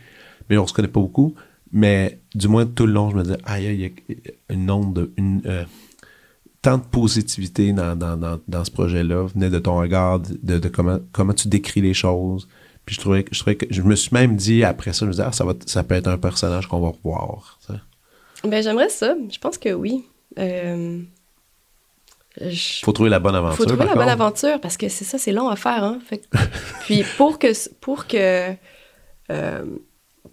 mais 0.50 0.58
on 0.58 0.66
se 0.66 0.74
connaît 0.74 0.88
pas 0.88 1.02
beaucoup. 1.02 1.36
Mais 1.74 2.22
du 2.34 2.48
moins, 2.48 2.66
tout 2.66 2.86
le 2.86 2.94
long, 2.94 3.10
je 3.10 3.18
me 3.18 3.24
disais, 3.24 3.38
aïe, 3.44 3.66
il 3.66 3.82
y 3.82 3.86
a 3.86 4.54
une 4.54 4.72
onde, 4.72 4.94
de, 4.94 5.12
une, 5.18 5.42
euh, 5.46 5.66
tant 6.62 6.78
de 6.78 6.84
positivité 6.84 7.74
dans, 7.74 7.98
dans, 7.98 8.40
dans, 8.48 8.64
ce 8.64 8.72
projet-là 8.72 9.28
venait 9.28 9.50
de 9.50 9.60
ton 9.60 9.80
regard, 9.80 10.22
de, 10.22 10.60
de 10.60 10.70
comment, 10.70 11.00
comment 11.12 11.34
tu 11.34 11.50
décris 11.50 11.82
les 11.82 11.94
choses. 11.94 12.48
Puis 12.86 12.96
je 12.96 13.02
trouvais, 13.02 13.26
je 13.30 13.38
trouvais 13.38 13.58
que 13.58 13.66
je 13.70 13.82
me 13.82 13.96
suis 13.96 14.14
même 14.14 14.38
dit 14.38 14.64
après 14.64 14.94
ça, 14.94 15.00
je 15.00 15.08
me 15.08 15.12
disais, 15.12 15.26
ah, 15.28 15.34
ça, 15.34 15.44
va, 15.44 15.56
ça 15.66 15.84
peut 15.84 15.96
être 15.96 16.08
un 16.08 16.18
personnage 16.18 16.68
qu'on 16.68 16.80
va 16.80 16.88
revoir. 16.88 17.60
Ben, 18.44 18.62
j'aimerais 18.64 18.90
ça. 18.90 19.16
Je 19.30 19.38
pense 19.40 19.58
que 19.58 19.70
oui. 19.74 20.06
Euh, 20.40 21.00
je- 22.42 22.80
Faut 22.84 22.92
trouver 22.92 23.10
la 23.10 23.20
bonne 23.20 23.36
aventure. 23.36 23.58
faut 23.58 23.66
trouver 23.66 23.86
la 23.86 23.94
bonne 23.96 24.10
aventure 24.10 24.60
parce 24.60 24.76
que 24.78 24.90
c'est 24.90 25.06
ça, 25.06 25.18
c'est 25.18 25.32
long 25.32 25.50
à 25.50 25.56
faire. 25.56 25.84
Hein? 25.84 26.00
Fait 26.06 26.22
puis 26.82 27.04
pour 27.18 27.38
que, 27.40 27.48
pour 27.80 28.08
que, 28.08 28.52
euh, 29.32 29.66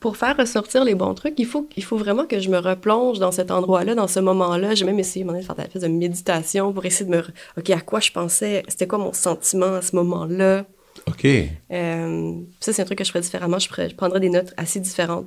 pour 0.01 0.17
faire 0.17 0.37
ressortir 0.37 0.83
les 0.85 0.95
bons 0.95 1.13
trucs, 1.15 1.35
il 1.39 1.45
faut, 1.47 1.69
il 1.77 1.85
faut 1.85 1.99
vraiment 1.99 2.25
que 2.25 2.41
je 2.41 2.49
me 2.49 2.57
replonge 2.59 3.19
dans 3.19 3.33
cet 3.33 3.51
endroit-là, 3.51 3.95
dans 3.95 4.09
ce 4.09 4.19
moment-là. 4.21 4.75
J'ai 4.75 4.87
même 4.87 4.99
essayé 4.99 5.25
de 5.25 5.31
faire 5.43 5.57
une 5.75 5.81
de 5.81 5.89
méditation 5.89 6.73
pour 6.73 6.85
essayer 6.87 7.05
de 7.11 7.17
me, 7.17 7.23
ok, 7.59 7.71
à 7.71 7.81
quoi 7.81 8.01
je 8.01 8.11
pensais, 8.11 8.63
c'était 8.69 8.87
quoi 8.87 8.99
mon 8.99 9.13
sentiment 9.13 9.75
à 9.75 9.83
ce 9.83 9.95
moment-là? 9.97 10.65
OK. 11.07 11.27
Euh, 11.71 12.33
ça, 12.61 12.73
c'est 12.73 12.81
un 12.83 12.85
truc 12.87 12.99
que 12.99 13.05
je 13.05 13.11
ferais 13.11 13.21
différemment. 13.21 13.59
Je, 13.59 13.69
ferais- 13.69 13.91
je 13.91 13.95
prendrais 13.95 14.21
des 14.21 14.31
notes 14.31 14.55
assez 14.57 14.81
différentes. 14.81 15.27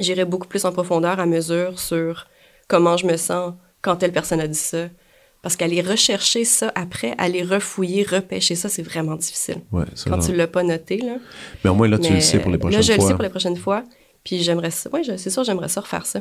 J'irais 0.00 0.24
beaucoup 0.24 0.46
plus 0.48 0.64
en 0.64 0.72
profondeur 0.72 1.18
à 1.20 1.26
mesure 1.26 1.78
sur 1.78 2.26
comment 2.68 2.96
je 2.96 3.06
me 3.06 3.16
sens 3.16 3.54
quand 3.82 3.96
telle 3.96 4.12
personne 4.12 4.40
a 4.40 4.46
dit 4.48 4.58
ça. 4.58 4.88
Parce 5.42 5.54
qu'aller 5.54 5.80
rechercher 5.82 6.44
ça 6.44 6.72
après, 6.74 7.14
aller 7.16 7.42
refouiller, 7.44 8.02
repêcher 8.02 8.56
ça, 8.56 8.68
c'est 8.68 8.82
vraiment 8.82 9.14
difficile. 9.14 9.60
Ouais, 9.70 9.84
ça, 9.94 10.10
Quand 10.10 10.16
genre- 10.16 10.26
tu 10.26 10.34
l'as 10.34 10.48
pas 10.48 10.64
noté, 10.64 10.98
là. 10.98 11.16
Mais 11.62 11.70
au 11.70 11.74
moins, 11.74 11.86
là, 11.86 11.96
tu 11.98 12.08
Mais, 12.10 12.16
le 12.16 12.20
sais 12.20 12.40
pour 12.40 12.50
les 12.50 12.58
prochaines 12.58 12.80
Là, 12.80 12.82
je 12.82 12.92
fois. 12.92 13.02
le 13.04 13.08
sais 13.08 13.14
pour 13.14 13.22
les 13.22 13.28
prochaines 13.30 13.56
fois. 13.56 13.84
Puis 14.24 14.42
j'aimerais 14.42 14.72
ça. 14.72 14.90
Oui, 14.92 15.02
c'est 15.16 15.30
sûr, 15.30 15.44
j'aimerais 15.44 15.68
ça 15.68 15.80
refaire 15.80 16.06
ça. 16.06 16.20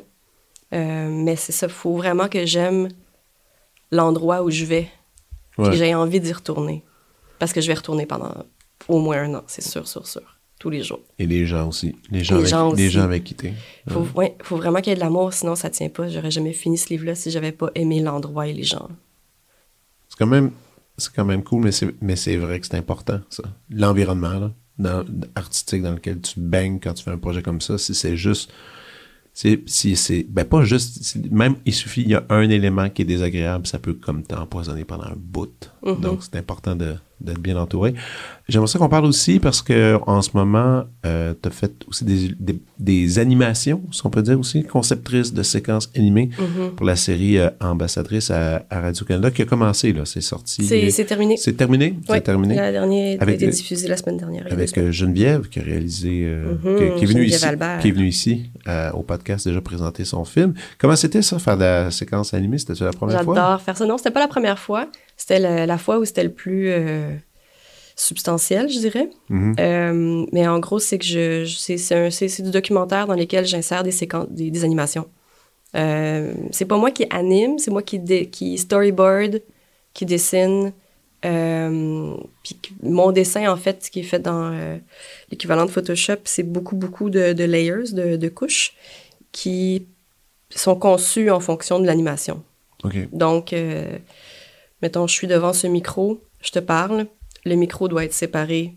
Euh, 0.73 1.09
mais 1.09 1.36
c'est 1.36 1.51
ça, 1.51 1.67
faut 1.67 1.95
vraiment 1.95 2.28
que 2.28 2.45
j'aime 2.45 2.89
l'endroit 3.91 4.43
où 4.43 4.51
je 4.51 4.65
vais. 4.65 4.88
Ouais. 5.57 5.67
Et 5.67 5.71
que 5.71 5.75
j'ai 5.78 5.95
envie 5.95 6.19
d'y 6.19 6.32
retourner. 6.32 6.84
Parce 7.39 7.53
que 7.53 7.61
je 7.61 7.67
vais 7.67 7.73
retourner 7.73 8.05
pendant 8.05 8.34
au 8.88 8.99
moins 8.99 9.17
un 9.23 9.34
an, 9.34 9.43
c'est 9.47 9.63
sûr, 9.63 9.88
sûr, 9.88 10.05
sûr. 10.07 10.36
Tous 10.59 10.69
les 10.71 10.81
jours. 10.81 11.01
Et 11.19 11.27
les 11.27 11.45
gens 11.45 11.67
aussi. 11.67 11.95
Les 12.09 12.23
gens, 12.23 12.35
Les 12.35 12.39
avec, 12.41 12.49
gens 12.49 12.73
les 12.73 12.89
gens 12.89 13.01
avec 13.03 13.23
qui 13.23 13.35
t'es. 13.35 13.53
Faut, 13.89 14.07
ouais, 14.15 14.35
faut 14.41 14.57
vraiment 14.57 14.79
qu'il 14.81 14.89
y 14.89 14.93
ait 14.93 14.95
de 14.95 14.99
l'amour, 15.01 15.31
sinon 15.33 15.55
ça 15.55 15.69
tient 15.69 15.89
pas. 15.89 16.07
J'aurais 16.09 16.31
jamais 16.31 16.53
fini 16.53 16.77
ce 16.79 16.89
livre-là 16.89 17.13
si 17.13 17.29
j'avais 17.29 17.51
pas 17.51 17.69
aimé 17.75 17.99
l'endroit 17.99 18.47
et 18.47 18.53
les 18.53 18.63
gens. 18.63 18.87
C'est 20.09 20.17
quand 20.17 20.25
même, 20.25 20.51
c'est 20.97 21.13
quand 21.13 21.25
même 21.25 21.43
cool, 21.43 21.63
mais 21.63 21.71
c'est, 21.71 21.93
mais 22.01 22.15
c'est 22.15 22.37
vrai 22.37 22.59
que 22.59 22.65
c'est 22.65 22.75
important, 22.77 23.19
ça. 23.29 23.43
L'environnement, 23.69 24.39
là, 24.39 24.51
dans- 24.79 25.05
artistique 25.35 25.83
dans 25.83 25.91
lequel 25.93 26.21
tu 26.21 26.39
baignes 26.39 26.79
quand 26.79 26.93
tu 26.93 27.03
fais 27.03 27.11
un 27.11 27.17
projet 27.19 27.43
comme 27.43 27.61
ça, 27.61 27.77
si 27.77 27.93
c'est 27.93 28.17
juste, 28.17 28.51
c'est, 29.33 29.61
si 29.67 29.95
c'est, 29.95 30.23
ben 30.27 30.43
pas 30.45 30.63
juste, 30.63 31.15
même 31.29 31.57
il 31.65 31.73
suffit, 31.75 32.01
il 32.01 32.09
y 32.09 32.15
a 32.15 32.25
un 32.29 32.49
élément 32.49 32.89
qui 32.89 33.03
est 33.03 33.05
désagréable, 33.05 33.67
ça 33.67 33.77
peut 33.77 33.93
comme 33.93 34.23
t'empoisonner 34.23 34.85
pendant 34.85 35.05
un 35.05 35.15
bout. 35.15 35.69
Mhm. 35.85 35.99
Donc, 36.01 36.23
c'est 36.23 36.35
important 36.35 36.75
de, 36.75 36.95
d'être 37.20 37.39
bien 37.39 37.57
entouré. 37.57 37.93
J'aimerais 38.47 38.68
ça 38.68 38.80
qu'on 38.80 38.88
parle 38.89 39.05
aussi 39.05 39.39
parce 39.39 39.61
que 39.61 39.97
en 40.07 40.22
ce 40.22 40.30
moment, 40.34 40.84
euh, 41.05 41.34
tu 41.41 41.49
as 41.49 41.51
fait 41.51 41.72
aussi 41.88 42.05
des, 42.05 42.30
des, 42.39 42.59
des 42.80 43.20
animations, 43.20 43.82
si 43.91 44.05
on 44.05 44.09
peut 44.09 44.22
dire 44.22 44.39
aussi, 44.39 44.63
conceptrice 44.63 45.34
de 45.34 45.43
séquences 45.43 45.89
animées 45.95 46.30
Mhm. 46.39 46.72
pour 46.76 46.86
la 46.86 46.95
série 46.95 47.38
euh, 47.39 47.49
Ambassadrice 47.59 48.32
à, 48.32 48.63
à 48.70 48.82
Radio-Canada 48.82 49.32
qui 49.32 49.41
a 49.41 49.45
commencé, 49.45 49.91
là. 49.93 50.03
C'est 50.05 50.22
sorti. 50.22 50.63
C'est 50.63 51.05
terminé. 51.05 51.36
C'est 51.38 51.53
terminé? 51.53 51.97
C'est 52.07 52.22
terminé? 52.22 52.55
La 52.55 52.72
dernière 52.72 53.20
a 53.20 53.24
Avec 53.24 53.36
été 53.36 53.47
le- 53.47 53.51
diffusée 53.51 53.88
la 53.88 53.97
semaine 53.97 54.18
dernière. 54.18 54.45
Avec 54.49 54.78
euh, 54.78 54.91
Geneviève 54.91 55.49
qui 55.49 55.59
a 55.59 55.63
réalisé, 55.63 56.24
euh, 56.26 56.53
Mhm, 56.63 56.93
qui, 56.93 56.99
qui 56.99 57.03
est 57.03 57.07
venue 57.07 57.26
ici, 57.26 57.45
Albert. 57.45 57.80
qui 57.80 57.88
est 57.89 57.91
venue 57.91 58.07
ici 58.07 58.49
euh, 58.68 58.91
au 58.91 59.01
podcast 59.01 59.47
déjà 59.47 59.59
présenter 59.61 60.05
son 60.05 60.24
film. 60.24 60.53
Comment 60.78 60.95
c'était 60.95 61.22
ça, 61.22 61.38
faire 61.39 61.57
de 61.57 61.63
la 61.63 61.91
séquence 61.91 62.34
animée? 62.34 62.57
C'était 62.59 62.82
la 62.84 62.91
première 62.91 63.22
fois? 63.24 63.36
J'adore 63.36 63.61
faire 63.61 63.76
ça. 63.78 63.86
Non, 63.86 63.97
c'était 63.97 64.11
pas 64.11 64.20
la 64.22 64.28
première 64.28 64.59
fois. 64.59 64.88
C'était 65.18 65.39
la, 65.39 65.65
la 65.65 65.78
fois 65.78 65.97
où 65.99 66.05
c'était 66.05 66.24
le 66.24 66.32
plus. 66.32 66.70
euh, 66.70 67.11
substantielle, 67.99 68.70
je 68.70 68.78
dirais. 68.78 69.09
Mhm. 69.30 69.55
Euh, 69.59 70.26
mais 70.32 70.47
en 70.47 70.59
gros, 70.59 70.78
c'est 70.78 70.99
que 70.99 71.05
je, 71.05 71.45
je- 71.45 71.57
c'est, 71.78 72.41
du 72.43 72.51
documentaire 72.51 73.07
dans 73.07 73.15
lequel 73.15 73.45
j'insère 73.45 73.84
des 73.84 73.91
séquences, 73.91 74.28
des, 74.30 74.51
des 74.51 74.63
animations. 74.63 75.07
Euh, 75.76 76.34
c'est 76.51 76.65
pas 76.65 76.78
moi 76.78 76.91
qui 76.91 77.07
anime, 77.09 77.57
c'est 77.57 77.72
moi 77.72 77.82
qui, 77.82 77.97
dé- 77.97 78.28
qui 78.30 78.57
storyboard, 78.59 79.41
qui 79.93 80.05
dessine. 80.05 80.74
Euh, 81.26 82.15
puis 82.43 82.55
mon 82.84 83.11
dessin, 83.11 83.51
en 83.51 83.57
fait, 83.57 83.89
qui 83.91 84.01
est 84.01 84.03
fait 84.03 84.20
dans 84.20 84.51
euh, 84.53 84.78
l'équivalent 85.32 85.65
de 85.65 85.72
Photoshop, 85.72 86.18
c'est 86.26 86.43
beaucoup, 86.43 86.76
beaucoup 86.76 87.09
de, 87.09 87.34
de 87.34 87.43
layers, 87.43 87.93
de, 87.93 88.15
de 88.15 88.30
couches, 88.30 88.76
qui 89.32 89.88
sont 90.51 90.76
conçues 90.76 91.32
en 91.32 91.39
fonction 91.39 91.80
de 91.80 91.88
l'animation. 91.88 92.43
OK. 92.84 92.93
Donc, 93.11 93.53
mettons, 94.82 95.07
je 95.07 95.13
suis 95.13 95.28
devant 95.28 95.53
ce 95.53 95.67
micro, 95.67 96.21
je 96.41 96.51
te 96.51 96.59
parle, 96.59 97.07
le 97.45 97.55
micro 97.55 97.88
doit 97.88 98.05
être 98.05 98.13
séparé 98.13 98.75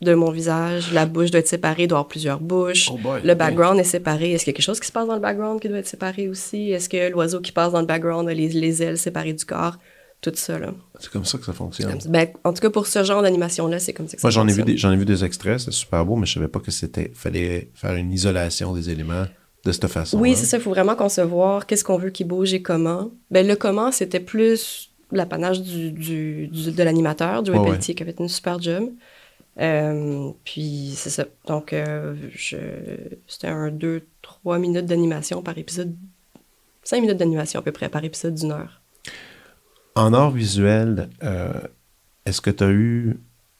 de 0.00 0.14
mon 0.14 0.30
visage, 0.30 0.92
la 0.92 1.04
bouche 1.04 1.30
doit 1.30 1.40
être 1.40 1.48
séparée, 1.48 1.86
doit 1.86 1.98
avoir 1.98 2.08
plusieurs 2.08 2.40
bouches. 2.40 2.90
Oh 2.90 2.96
boy. 2.96 3.20
Le 3.22 3.34
background 3.34 3.78
est 3.78 3.84
séparé. 3.84 4.32
Est-ce 4.32 4.44
qu'il 4.44 4.52
y 4.52 4.54
a 4.54 4.56
quelque 4.56 4.64
chose 4.64 4.80
qui 4.80 4.86
se 4.86 4.92
passe 4.92 5.06
dans 5.06 5.14
le 5.14 5.20
background 5.20 5.60
qui 5.60 5.68
doit 5.68 5.78
être 5.78 5.86
séparé 5.86 6.28
aussi? 6.28 6.70
Est-ce 6.70 6.88
que 6.88 7.10
l'oiseau 7.10 7.40
qui 7.40 7.52
passe 7.52 7.72
dans 7.72 7.80
le 7.80 7.86
background 7.86 8.28
a 8.28 8.32
les, 8.32 8.48
les 8.48 8.82
ailes 8.82 8.96
séparées 8.96 9.34
du 9.34 9.44
corps? 9.44 9.76
Tout 10.22 10.32
ça, 10.34 10.58
là. 10.58 10.74
C'est 10.98 11.10
comme 11.10 11.24
ça 11.24 11.38
que 11.38 11.44
ça 11.44 11.52
fonctionne. 11.54 11.98
Comme. 11.98 12.12
Ben, 12.12 12.28
en 12.44 12.52
tout 12.52 12.60
cas, 12.60 12.70
pour 12.70 12.86
ce 12.86 13.04
genre 13.04 13.22
d'animation-là, 13.22 13.78
c'est 13.78 13.94
comme 13.94 14.06
ça 14.06 14.16
que 14.16 14.22
Moi, 14.22 14.30
ça 14.30 14.34
j'en 14.34 14.46
ai, 14.48 14.52
vu 14.52 14.62
des, 14.62 14.76
j'en 14.76 14.92
ai 14.92 14.96
vu 14.96 15.06
des 15.06 15.24
extraits, 15.24 15.60
c'est 15.60 15.72
super 15.72 16.04
beau, 16.04 16.16
mais 16.16 16.26
je 16.26 16.34
savais 16.34 16.48
pas 16.48 16.60
que 16.60 16.70
c'était 16.70 17.10
fallait 17.14 17.70
faire 17.74 17.94
une 17.94 18.12
isolation 18.12 18.74
des 18.74 18.90
éléments 18.90 19.24
de 19.64 19.72
cette 19.72 19.86
façon. 19.86 20.18
Oui, 20.18 20.34
c'est 20.36 20.44
ça. 20.44 20.58
Il 20.58 20.62
faut 20.62 20.70
vraiment 20.70 20.94
concevoir 20.94 21.66
qu'est-ce 21.66 21.84
qu'on 21.84 21.96
veut 21.96 22.10
qu'il 22.10 22.26
bouge 22.26 22.52
et 22.52 22.60
comment. 22.60 23.10
Ben, 23.30 23.46
le 23.46 23.56
comment, 23.56 23.92
c'était 23.92 24.20
plus 24.20 24.89
l'apanage 25.12 25.62
du, 25.62 25.92
du, 25.92 26.48
du- 26.48 26.72
de 26.72 26.82
l'animateur, 26.82 27.44
Joey 27.44 27.58
Ouais, 27.58 27.70
ouais. 27.70 27.78
Qui 27.78 28.02
avait 28.02 28.14
une 28.18 28.28
super 28.28 28.60
job. 28.60 28.90
Euh, 29.60 30.30
puis, 30.44 30.92
c'est 30.96 31.10
ça. 31.10 31.24
Donc, 31.46 31.72
euh, 31.72 32.14
je- 32.32 32.56
c'était 33.26 33.48
un 33.48 33.70
2-3 33.70 34.58
minutes 34.58 34.86
d'animation 34.86 35.42
par 35.42 35.58
épisode. 35.58 35.94
5 36.82 37.00
minutes 37.02 37.18
d'animation 37.18 37.60
à 37.60 37.62
peu 37.62 37.72
près 37.72 37.88
par 37.88 38.02
épisode 38.04 38.34
d'une 38.34 38.52
heure. 38.52 38.80
En 39.96 40.12
art 40.14 40.30
visuel, 40.30 41.08
euh, 41.22 41.52
est-ce 42.24 42.40
que 42.40 42.50
tu 42.50 42.64
as 42.64 42.70
eu, 42.70 43.18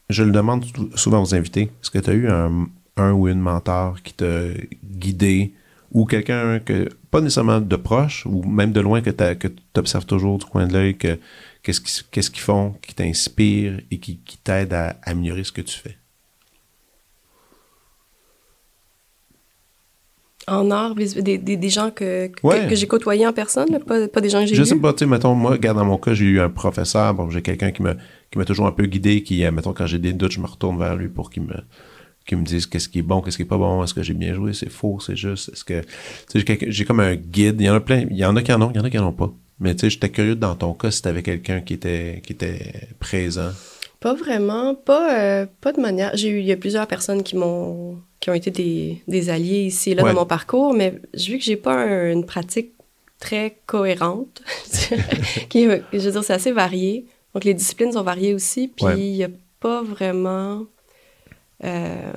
je 0.09 0.23
le 0.23 0.31
demande 0.31 0.65
sou- 0.65 0.89
souvent 0.95 1.21
aux 1.21 1.35
invités, 1.35 1.63
est-ce 1.81 1.91
que 1.91 1.99
tu 1.99 2.09
as 2.09 2.13
eu 2.13 2.29
un, 2.29 2.67
un 2.97 3.11
ou 3.11 3.27
une 3.27 3.39
mentor 3.39 4.01
qui 4.01 4.13
t'a 4.13 4.45
guidé 4.83 5.53
ou 5.91 6.05
quelqu'un 6.05 6.59
que, 6.59 6.89
pas 7.11 7.21
nécessairement 7.21 7.59
de 7.61 7.75
proche 7.75 8.25
ou 8.25 8.41
même 8.43 8.71
de 8.71 8.79
loin 8.79 9.01
que 9.01 9.09
tu 9.09 9.47
observes 9.77 10.05
toujours 10.05 10.37
du 10.37 10.45
coin 10.45 10.65
de 10.65 10.73
l'œil, 10.73 10.97
que 10.97 11.19
qu'est-ce 11.61 12.31
qu'ils 12.31 12.41
font, 12.41 12.75
qui 12.81 12.95
t'inspire 12.95 13.79
et 13.91 13.99
qui, 13.99 14.17
qui 14.17 14.37
t'aide 14.37 14.73
à 14.73 14.95
améliorer 15.03 15.43
ce 15.43 15.51
que 15.51 15.61
tu 15.61 15.77
fais? 15.77 15.97
En 20.47 20.71
art, 20.71 20.95
des, 20.95 21.37
des, 21.37 21.37
des 21.37 21.69
gens 21.69 21.91
que, 21.91 22.27
que, 22.27 22.45
Ouais. 22.47 22.67
que 22.67 22.75
j'ai 22.75 22.87
côtoyés 22.87 23.27
en 23.27 23.31
personne, 23.33 23.77
pas, 23.85 24.07
pas 24.07 24.21
des 24.21 24.29
gens 24.29 24.39
que 24.41 24.47
j'ai 24.47 24.55
Je 24.55 24.63
sais 24.63 24.75
pas, 24.75 24.91
tu 24.91 24.99
sais, 24.99 25.05
mettons, 25.05 25.35
moi, 25.35 25.51
regarde, 25.51 25.77
dans 25.77 25.85
mon 25.85 25.97
cas, 25.97 26.15
j'ai 26.15 26.25
eu 26.25 26.39
un 26.39 26.49
professeur, 26.49 27.13
bon, 27.13 27.29
j'ai 27.29 27.43
quelqu'un 27.43 27.71
qui 27.71 27.83
m'a 27.83 28.45
toujours 28.45 28.65
un 28.65 28.71
peu 28.71 28.85
guidé, 28.87 29.21
qui, 29.21 29.45
euh, 29.45 29.51
mettons, 29.51 29.71
quand 29.73 29.85
j'ai 29.85 29.99
des 29.99 30.13
doutes, 30.13 30.31
je 30.31 30.39
me 30.39 30.47
retourne 30.47 30.79
vers 30.79 30.95
lui 30.95 31.09
pour 31.09 31.29
qu'il 31.29 31.43
me, 31.43 31.53
qu'il 32.25 32.37
me 32.37 32.43
dise 32.43 32.65
qu'est-ce 32.67 32.87
qui 32.89 32.99
est 32.99 33.03
bon, 33.03 33.21
qu'est-ce 33.21 33.37
qui 33.37 33.43
est 33.43 33.45
pas 33.45 33.57
bon, 33.57 33.83
est-ce 33.83 33.93
que 33.93 34.03
j'ai 34.03 34.13
bien 34.13 34.33
joué, 34.33 34.53
c'est 34.53 34.69
faux, 34.69 34.99
c'est 34.99 35.15
juste, 35.15 35.49
est-ce 35.53 35.63
que, 35.65 35.81
tu 36.31 36.39
sais, 36.41 36.57
j'ai 36.67 36.85
comme 36.85 36.99
un 36.99 37.15
guide, 37.15 37.57
il 37.59 37.65
y 37.65 37.69
en 37.69 37.75
a 37.75 37.79
plein, 37.79 38.05
il 38.09 38.17
y 38.17 38.25
en 38.25 38.35
a 38.35 38.41
qui 38.43 38.53
en 38.53 38.61
ont, 38.61 38.71
il 38.71 38.77
y 38.77 38.79
en 38.79 38.83
a 38.83 38.89
qui 38.89 38.99
en 38.99 39.07
ont 39.07 39.11
pas. 39.13 39.31
Mais 39.59 39.73
tu 39.75 39.81
sais, 39.81 39.89
j'étais 39.91 40.09
curieux 40.09 40.35
dans 40.35 40.55
ton 40.55 40.73
cas 40.73 40.89
si 40.91 41.01
t'avais 41.01 41.21
quelqu'un 41.23 41.61
qui 41.61 41.73
était, 41.75 42.21
qui 42.25 42.33
était 42.33 42.89
présent. 42.99 43.51
Pas 43.99 44.15
vraiment, 44.15 44.73
pas, 44.73 45.19
euh, 45.19 45.45
pas 45.61 45.71
de 45.73 45.79
manière. 45.79 46.11
J'ai 46.15 46.29
eu, 46.29 46.39
il 46.39 46.45
y 46.45 46.51
a 46.51 46.57
plusieurs 46.57 46.87
personnes 46.87 47.21
qui 47.21 47.35
m'ont, 47.35 47.97
qui 48.19 48.31
ont 48.31 48.33
été 48.33 48.49
des, 48.49 49.01
des 49.07 49.29
alliés 49.29 49.61
ici 49.65 49.91
et 49.91 49.95
là 49.95 50.03
Ouais. 50.03 50.13
dans 50.13 50.21
mon 50.21 50.25
parcours, 50.25 50.73
mais 50.73 50.99
vu 51.13 51.37
que 51.37 51.43
j'ai 51.43 51.55
pas 51.57 51.75
un- 51.75 52.11
une 52.11 52.25
pratique 52.25 52.71
très 53.19 53.57
cohérente, 53.67 54.41
qui, 55.49 55.65
je 55.93 55.99
veux 55.99 56.11
dire, 56.11 56.23
c'est 56.23 56.33
assez 56.33 56.51
varié. 56.51 57.05
Donc 57.35 57.43
les 57.43 57.53
disciplines 57.53 57.91
sont 57.91 58.01
variées 58.03 58.33
aussi, 58.33 58.67
puis 58.67 58.85
Ouais. 58.85 58.99
il 58.99 59.15
y 59.15 59.23
a 59.23 59.29
pas 59.59 59.83
vraiment. 59.83 60.65
Euh, 61.63 62.13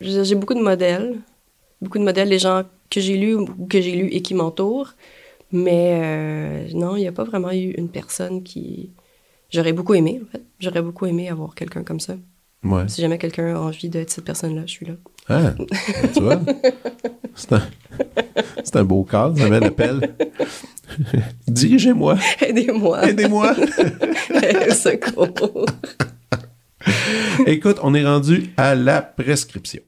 j'ai 0.00 0.34
beaucoup 0.34 0.54
de 0.54 0.62
modèles, 0.62 1.16
beaucoup 1.80 1.98
de 1.98 2.04
modèles 2.04 2.28
des 2.28 2.38
gens 2.38 2.62
que 2.90 3.00
j'ai 3.00 3.16
lus 3.16 3.34
ou 3.34 3.66
que 3.68 3.80
j'ai 3.80 3.92
lus 3.92 4.08
et 4.08 4.22
qui 4.22 4.34
m'entourent, 4.34 4.94
mais 5.52 6.00
euh, 6.02 6.68
non, 6.74 6.96
il 6.96 7.00
n'y 7.00 7.08
a 7.08 7.12
pas 7.12 7.24
vraiment 7.24 7.52
eu 7.52 7.70
une 7.76 7.88
personne 7.88 8.42
qui 8.42 8.90
J'aurais 9.50 9.72
beaucoup 9.72 9.94
aimé, 9.94 10.20
en 10.22 10.30
fait. 10.30 10.42
J'aurais 10.58 10.82
beaucoup 10.82 11.06
aimé 11.06 11.28
avoir 11.28 11.54
quelqu'un 11.54 11.84
comme 11.84 12.00
ça. 12.00 12.16
Ouais. 12.64 12.88
Si 12.88 13.00
jamais 13.00 13.18
quelqu'un 13.18 13.54
a 13.54 13.58
envie 13.60 13.88
d'être 13.88 14.10
cette 14.10 14.24
personne-là, 14.24 14.62
je 14.66 14.72
suis 14.72 14.86
là. 14.86 14.94
Ah, 15.28 15.54
tu 16.12 16.20
vois? 16.20 16.40
C'est 17.34 17.52
un, 17.52 17.62
c'est 18.64 18.76
un 18.76 18.84
beau 18.84 19.04
cas, 19.04 19.30
ça 19.36 19.46
l'appel. 19.50 20.14
Dirigez-moi, 21.48 22.16
Aidez-moi. 22.40 23.10
aidez-moi. 23.10 23.54
Secours. 24.70 25.66
Écoute, 27.46 27.78
on 27.82 27.94
est 27.94 28.04
rendu 28.04 28.50
à 28.56 28.74
la 28.74 29.02
prescription. 29.02 29.82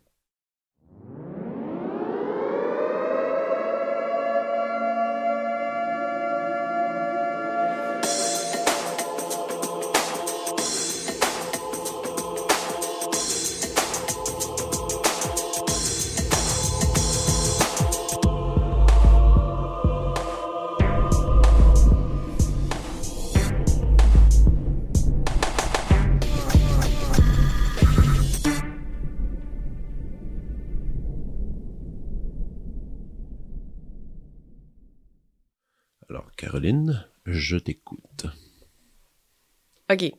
Je 37.26 37.56
t'écoute. 37.56 38.26
OK. 39.90 40.12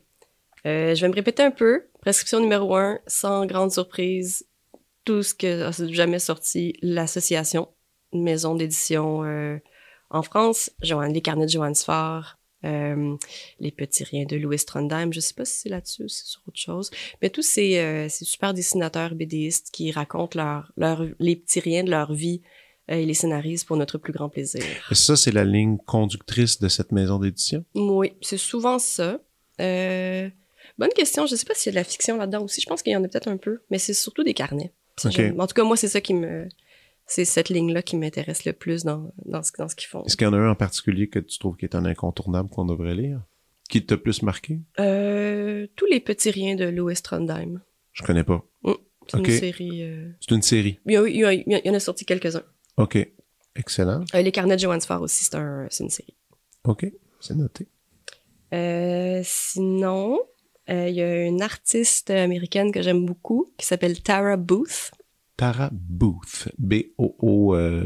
Euh, 0.66 0.94
je 0.94 1.00
vais 1.00 1.08
me 1.08 1.14
répéter 1.14 1.42
un 1.42 1.50
peu. 1.50 1.86
Prescription 2.00 2.40
numéro 2.40 2.76
un, 2.76 2.98
sans 3.06 3.46
grande 3.46 3.72
surprise, 3.72 4.46
tout 5.04 5.22
ce 5.22 5.34
que 5.34 5.64
a 5.64 5.92
jamais 5.92 6.18
sorti, 6.18 6.74
l'association, 6.82 7.68
maison 8.12 8.54
d'édition 8.54 9.24
euh, 9.24 9.58
en 10.08 10.22
France, 10.22 10.70
Joanne, 10.82 11.12
les 11.12 11.20
carnets 11.20 11.46
de 11.46 11.50
Johannes 11.50 11.74
Farr, 11.74 12.38
euh, 12.64 13.16
les 13.58 13.70
petits 13.70 14.04
riens 14.04 14.24
de 14.24 14.36
Louis 14.36 14.58
Trondheim. 14.58 15.12
Je 15.12 15.20
sais 15.20 15.34
pas 15.34 15.44
si 15.44 15.60
c'est 15.60 15.68
là-dessus, 15.68 16.08
si 16.08 16.18
c'est 16.18 16.30
sur 16.30 16.42
autre 16.46 16.58
chose. 16.58 16.90
Mais 17.22 17.30
tous 17.30 17.42
ces, 17.42 18.08
super 18.08 18.54
dessinateurs 18.54 19.14
BDistes 19.14 19.70
qui 19.72 19.92
racontent 19.92 20.38
leur, 20.76 21.04
les 21.18 21.36
petits 21.36 21.60
riens 21.60 21.84
de 21.84 21.90
leur 21.90 22.12
vie 22.12 22.42
et 22.90 23.06
les 23.06 23.14
scénarisent 23.14 23.64
pour 23.64 23.76
notre 23.76 23.96
plus 23.98 24.12
grand 24.12 24.28
plaisir. 24.28 24.62
Et 24.90 24.94
ça, 24.94 25.16
c'est 25.16 25.32
la 25.32 25.44
ligne 25.44 25.78
conductrice 25.78 26.58
de 26.60 26.68
cette 26.68 26.92
maison 26.92 27.18
d'édition? 27.18 27.64
Oui, 27.74 28.12
c'est 28.20 28.36
souvent 28.36 28.78
ça. 28.78 29.20
Euh, 29.60 30.28
bonne 30.78 30.90
question. 30.90 31.26
Je 31.26 31.36
sais 31.36 31.44
pas 31.46 31.54
s'il 31.54 31.70
y 31.70 31.72
a 31.72 31.80
de 31.80 31.84
la 31.84 31.84
fiction 31.84 32.16
là-dedans 32.16 32.42
aussi. 32.44 32.60
Je 32.60 32.66
pense 32.66 32.82
qu'il 32.82 32.92
y 32.92 32.96
en 32.96 33.04
a 33.04 33.08
peut-être 33.08 33.28
un 33.28 33.36
peu, 33.36 33.60
mais 33.70 33.78
c'est 33.78 33.94
surtout 33.94 34.22
des 34.24 34.34
carnets. 34.34 34.72
En 35.04 35.46
tout 35.46 35.54
cas, 35.54 35.64
moi, 35.64 35.76
c'est 35.76 35.88
ça 35.88 36.00
qui 36.00 36.12
me. 36.14 36.46
C'est 37.06 37.24
cette 37.24 37.48
ligne-là 37.48 37.82
qui 37.82 37.96
m'intéresse 37.96 38.44
le 38.44 38.52
plus 38.52 38.84
dans, 38.84 39.12
dans 39.24 39.42
ce, 39.42 39.50
dans 39.58 39.68
ce 39.68 39.74
qu'ils 39.74 39.88
font. 39.88 40.04
Est-ce 40.04 40.16
qu'il 40.16 40.26
y 40.26 40.30
en 40.30 40.32
a 40.32 40.36
un 40.36 40.50
en 40.50 40.54
particulier 40.54 41.08
que 41.08 41.18
tu 41.18 41.38
trouves 41.40 41.56
qui 41.56 41.64
est 41.64 41.74
un 41.74 41.84
incontournable 41.84 42.48
qu'on 42.50 42.64
devrait 42.64 42.94
lire? 42.94 43.20
Qui 43.68 43.84
t'a 43.84 43.96
plus 43.96 44.22
marqué? 44.22 44.60
Euh, 44.78 45.66
tous 45.74 45.86
les 45.86 45.98
petits 46.00 46.30
riens 46.30 46.54
de 46.54 46.66
Louis 46.66 46.94
Trondheim. 47.02 47.60
Je 47.92 48.02
connais 48.04 48.22
pas. 48.24 48.44
C'est 49.08 49.16
Ok. 49.18 49.26
une 49.28 49.38
série. 49.38 49.82
euh, 49.82 50.08
C'est 50.20 50.34
une 50.34 50.42
série. 50.42 50.78
Il 50.86 50.92
y, 50.92 50.96
a- 50.96 51.08
il 51.08 51.16
y 51.16 51.24
a- 51.24 51.32
il 51.32 51.60
y 51.64 51.70
en 51.70 51.74
a 51.74 51.80
sorti 51.80 52.04
quelques-uns. 52.04 52.44
OK. 52.82 52.98
Excellent. 53.56 54.04
Euh, 54.14 54.22
les 54.22 54.32
carnets 54.32 54.56
de 54.56 54.60
Johannes 54.60 54.80
aussi, 55.00 55.24
c'est 55.24 55.34
un, 55.36 55.66
c'est 55.70 55.84
une 55.84 55.90
série. 55.90 56.14
OK. 56.64 56.86
C'est 57.20 57.34
noté. 57.34 57.66
Euh, 58.54 59.20
sinon, 59.24 60.18
euh, 60.70 60.88
il 60.88 60.94
y 60.94 61.02
a 61.02 61.24
une 61.26 61.42
artiste 61.42 62.10
américaine 62.10 62.72
que 62.72 62.82
j'aime 62.82 63.04
beaucoup 63.06 63.52
qui 63.58 63.66
s'appelle 63.66 64.00
Tara 64.02 64.36
Booth. 64.36 64.90
Tara 65.36 65.70
Booth. 65.72 66.48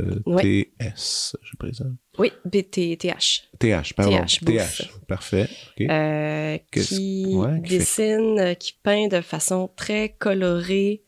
B-O-O-T-S, 0.05 1.37
je 1.43 1.57
présente. 1.57 1.93
Oui, 2.19 2.33
BTTH. 2.45 3.43
TH, 3.59 3.93
pardon. 3.95 4.25
TH. 4.27 4.91
Parfait. 5.07 5.49
OK. 5.79 5.87
Euh, 5.89 6.59
Qu'est-ce- 6.71 6.95
qui 6.97 7.27
ouais, 7.35 7.63
qui 7.63 7.69
fait- 7.71 7.79
dessine, 7.79 8.57
qui 8.59 8.73
peint 8.83 9.07
de 9.09 9.21
façon 9.21 9.71
très 9.77 10.11
colorée 10.19 11.04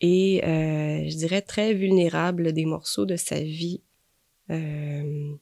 et, 0.00 0.44
euh, 0.44 1.08
je 1.08 1.16
dirais, 1.16 1.42
très 1.42 1.74
vulnérable 1.74 2.52
des 2.52 2.64
morceaux 2.64 3.06
de 3.06 3.16
sa 3.16 3.40
vie. 3.40 3.80
Euh. 4.50 5.32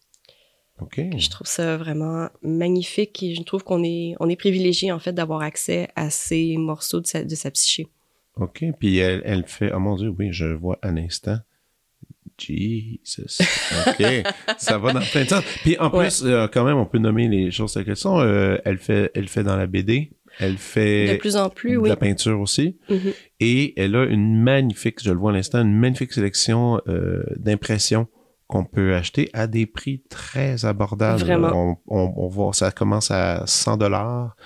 Je 0.93 1.31
trouve 1.31 1.47
ça 1.47 1.79
vraiment 1.79 2.29
magnifique 2.43 3.23
et 3.23 3.35
je 3.35 3.43
trouve 3.43 3.65
qu'on 3.65 3.83
est, 3.83 4.15
on 4.21 4.29
est 4.29 4.37
privilégié, 4.37 4.93
en 4.93 4.99
fait, 4.99 5.13
d'avoir 5.15 5.41
accès 5.41 5.89
à 5.97 6.11
ces 6.11 6.57
morceaux 6.59 7.01
de 7.01 7.07
sa, 7.07 7.25
de 7.25 7.35
sa 7.35 7.51
psyché. 7.51 7.89
OK. 8.35 8.63
Puis 8.79 8.99
elle, 8.99 9.23
elle 9.25 9.47
fait. 9.47 9.73
Oh 9.75 9.79
mon 9.81 9.97
Dieu, 9.97 10.09
oui, 10.19 10.29
je 10.33 10.45
vois 10.45 10.79
un 10.83 10.99
instant. 10.99 11.39
Jesus. 12.39 13.39
OK. 13.87 14.05
ça 14.59 14.77
va 14.77 14.93
dans 14.93 15.01
plein 15.01 15.25
de 15.25 15.29
sens. 15.31 15.45
Puis 15.63 15.79
en 15.79 15.91
Ouais. 15.91 16.09
plus, 16.09 16.23
euh, 16.25 16.47
quand 16.49 16.65
même, 16.65 16.77
on 16.77 16.85
peut 16.85 16.99
nommer 16.99 17.29
les 17.29 17.51
choses 17.51 17.73
telles 17.73 17.87
qu'elles 17.87 17.97
sont. 17.97 18.21
Euh, 18.21 18.59
elle, 18.67 18.77
fait, 18.77 19.11
elle 19.15 19.29
fait 19.29 19.43
dans 19.43 19.57
la 19.57 19.67
BD. 19.67 20.11
Elle 20.39 20.59
fait 20.59 21.15
De 21.15 21.19
plus 21.19 21.37
en 21.37 21.49
plus, 21.49 21.73
de 21.73 21.77
oui. 21.79 21.89
la 21.89 21.97
peinture 21.97 22.41
aussi. 22.41 22.77
Mhm. 22.91 23.13
Et 23.41 23.81
elle 23.81 23.97
a 23.97 24.05
une 24.05 24.41
magnifique, 24.43 25.03
je 25.03 25.11
le 25.11 25.19
vois 25.19 25.31
à 25.31 25.35
l'instant, 25.35 25.61
une 25.63 25.77
magnifique 25.77 26.13
sélection 26.13 26.81
euh, 26.89 27.23
d'impressions 27.37 28.07
qu'on 28.47 28.65
peut 28.65 28.95
acheter 28.95 29.29
à 29.33 29.47
des 29.47 29.67
prix 29.67 30.03
très 30.09 30.65
abordables. 30.65 31.21
Vraiment. 31.21 31.79
On, 31.89 31.97
on, 31.99 32.15
on 32.17 32.29
voit, 32.29 32.53
ça 32.53 32.71
commence 32.71 33.11
à 33.11 33.43
100 33.47 33.79
dollars. 33.79 34.37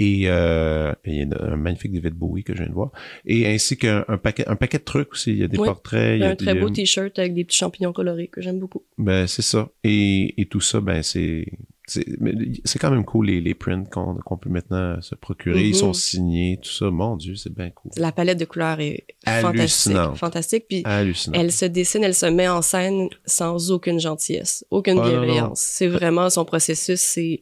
Et 0.00 0.22
euh, 0.26 0.92
il 1.04 1.14
y 1.16 1.22
a 1.22 1.26
un 1.52 1.56
magnifique 1.56 1.92
David 1.92 2.14
Bowie 2.14 2.44
que 2.44 2.52
je 2.54 2.58
viens 2.58 2.68
de 2.68 2.72
voir. 2.74 2.92
Et 3.24 3.46
ainsi 3.48 3.76
qu'un 3.76 4.04
un 4.06 4.16
paquet, 4.16 4.46
un 4.48 4.54
paquet 4.54 4.78
de 4.78 4.84
trucs 4.84 5.12
aussi. 5.12 5.32
Il 5.32 5.38
y 5.38 5.42
a 5.44 5.48
des 5.48 5.58
Oui. 5.58 5.66
portraits. 5.66 6.16
Il 6.16 6.20
y 6.20 6.24
a 6.24 6.30
un 6.30 6.36
très 6.36 6.54
beau 6.54 6.70
t-shirt 6.70 7.18
avec 7.18 7.34
des 7.34 7.44
petits 7.44 7.56
champignons 7.58 7.92
colorés 7.92 8.28
que 8.28 8.40
j'aime 8.40 8.60
beaucoup. 8.60 8.84
Ben, 8.96 9.26
c'est 9.26 9.42
ça. 9.42 9.68
Et, 9.82 10.40
et 10.40 10.46
tout 10.46 10.60
ça, 10.60 10.80
ben, 10.80 11.02
c'est. 11.02 11.46
C'est 11.88 12.78
quand 12.78 12.90
même 12.90 13.04
cool 13.04 13.26
les, 13.26 13.40
les 13.40 13.54
prints 13.54 13.84
qu'on 13.84 14.36
peut 14.36 14.50
maintenant 14.50 15.00
se 15.00 15.14
procurer. 15.14 15.64
Ils 15.68 15.74
sont 15.74 15.92
signés, 15.92 16.58
tout 16.62 16.70
ça. 16.70 16.90
Mon 16.90 17.16
Dieu, 17.16 17.34
c'est 17.34 17.52
bien 17.52 17.70
cool. 17.70 17.90
La 17.96 18.12
palette 18.12 18.38
de 18.38 18.44
couleurs 18.44 18.80
est 18.80 19.06
fantastique. 19.24 19.96
Fantastique. 20.16 20.66
Puis 20.68 20.82
elle 20.86 21.52
se 21.52 21.64
dessine, 21.64 22.04
elle 22.04 22.14
se 22.14 22.26
met 22.26 22.48
en 22.48 22.62
scène 22.62 23.08
sans 23.24 23.70
aucune 23.70 24.00
gentillesse, 24.00 24.64
aucune 24.70 24.98
Ah, 24.98 25.08
bienveillance. 25.08 25.60
C'est 25.60 25.88
vraiment 25.88 26.30
son 26.30 26.44
processus, 26.44 27.00
c'est 27.00 27.40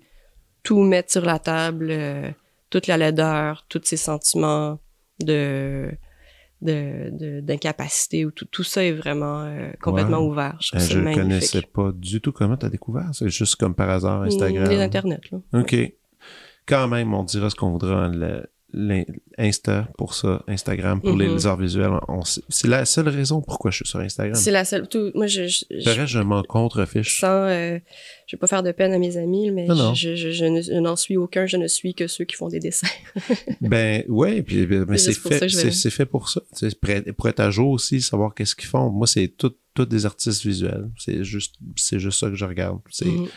tout 0.63 0.83
mettre 0.83 1.13
sur 1.13 1.25
la 1.25 1.39
table, 1.39 1.89
euh, 1.91 2.31
toute 2.71 2.87
la 2.87 2.97
laideur, 2.97 3.65
tous 3.69 3.81
ses 3.85 3.97
sentiments 3.97 4.79
de 5.21 5.91
de- 6.63 7.11
de- 7.13 7.41
d'incapacité 7.41 8.25
ou 8.25 8.31
tout, 8.31 8.47
tout 8.47 8.63
ça 8.63 8.83
est 8.85 8.93
vraiment 8.93 9.43
euh, 9.43 9.71
complètement 9.81 10.21
ouvert. 10.21 10.57
Je 10.61 10.77
Euh, 10.77 10.81
je 10.81 10.99
magnifique. 10.99 11.23
connaissais 11.23 11.63
pas 11.63 11.93
du 11.95 12.21
tout 12.21 12.33
comment 12.33 12.57
t'as 12.57 12.69
découvert. 12.71 13.11
C'est 13.13 13.29
juste 13.29 13.57
comme 13.57 13.75
par 13.75 13.91
hasard 13.91 14.23
Instagram. 14.23 14.69
Les 14.69 14.81
internets, 14.81 15.21
là. 15.31 15.39
OK. 15.61 15.77
Quand 16.67 16.89
même, 16.89 17.15
on 17.15 17.23
dira 17.25 17.51
ce 17.51 17.55
qu'on 17.55 17.71
voudra. 17.71 18.09
le- 18.09 18.47
Insta 19.39 19.89
pour 19.97 20.14
ça, 20.14 20.43
Instagram 20.49 21.01
pour 21.01 21.17
les, 21.17 21.29
Mhm. 21.29 21.35
les 21.35 21.47
arts 21.47 21.57
visuels. 21.57 21.91
C'est 22.49 22.69
la 22.69 22.85
seule 22.85 23.09
raison 23.09 23.41
pourquoi 23.41 23.71
je 23.71 23.77
suis 23.77 23.87
sur 23.87 24.01
Instagram. 24.01 24.35
C'est 24.35 24.51
la 24.51 24.64
seule. 24.64 24.89
Tout, 24.89 25.11
moi, 25.14 25.27
je, 25.27 25.47
je, 25.47 25.64
je, 25.71 25.89
reste, 25.91 26.07
je 26.12 26.19
m'en 26.19 26.43
contrefiche. 26.43 27.21
sans, 27.21 27.47
euh, 27.49 27.79
je 28.27 28.37
vais 28.37 28.41
pas 28.41 28.47
faire 28.47 28.62
de 28.62 28.73
peine 28.73 28.93
à 28.93 28.99
mes 28.99 29.17
amis, 29.17 29.51
mais 29.51 29.67
Non, 29.67 29.75
non. 29.77 29.95
je, 29.95 30.14
je, 30.17 30.31
je 30.31 30.45
ne- 30.45 30.62
je 30.62 30.73
n'en 30.73 30.97
suis 30.97 31.17
aucun. 31.17 31.47
Je 31.47 31.57
ne 31.57 31.67
suis 31.69 31.95
que 31.95 32.07
ceux 32.07 32.25
qui 32.25 32.35
font 32.37 32.49
des 32.49 32.61
dessins. 32.61 32.87
Ben 33.61 34.05
ouais, 34.09 34.43
puis 34.43 34.67
ben, 34.67 34.85
mais 34.89 34.99
C'est 34.99 35.12
fait, 35.14 35.49
c'est 35.49 35.91
fait 35.91 36.07
pour 36.07 36.29
ça. 36.29 36.41
C'est 36.53 36.79
pour 37.14 37.29
être, 37.29 37.41
à 37.41 37.51
jour 37.51 37.71
aussi, 37.71 38.01
savoir 38.01 38.35
qu'est-ce 38.35 38.55
qu'ils 38.55 38.69
font. 38.69 38.91
Moi, 38.91 39.07
c'est 39.07 39.29
tout, 39.29 39.53
tout 39.75 39.87
des 39.87 40.07
artistes 40.07 40.45
visuels. 40.45 40.89
C'est 40.99 41.25
juste, 41.25 41.55
c'est 41.77 41.99
juste 41.99 42.19
ça 42.21 42.29
que 42.29 42.35
je 42.37 42.45
regarde. 42.45 42.79
C'est, 42.91 43.07
Mhm. 43.07 43.29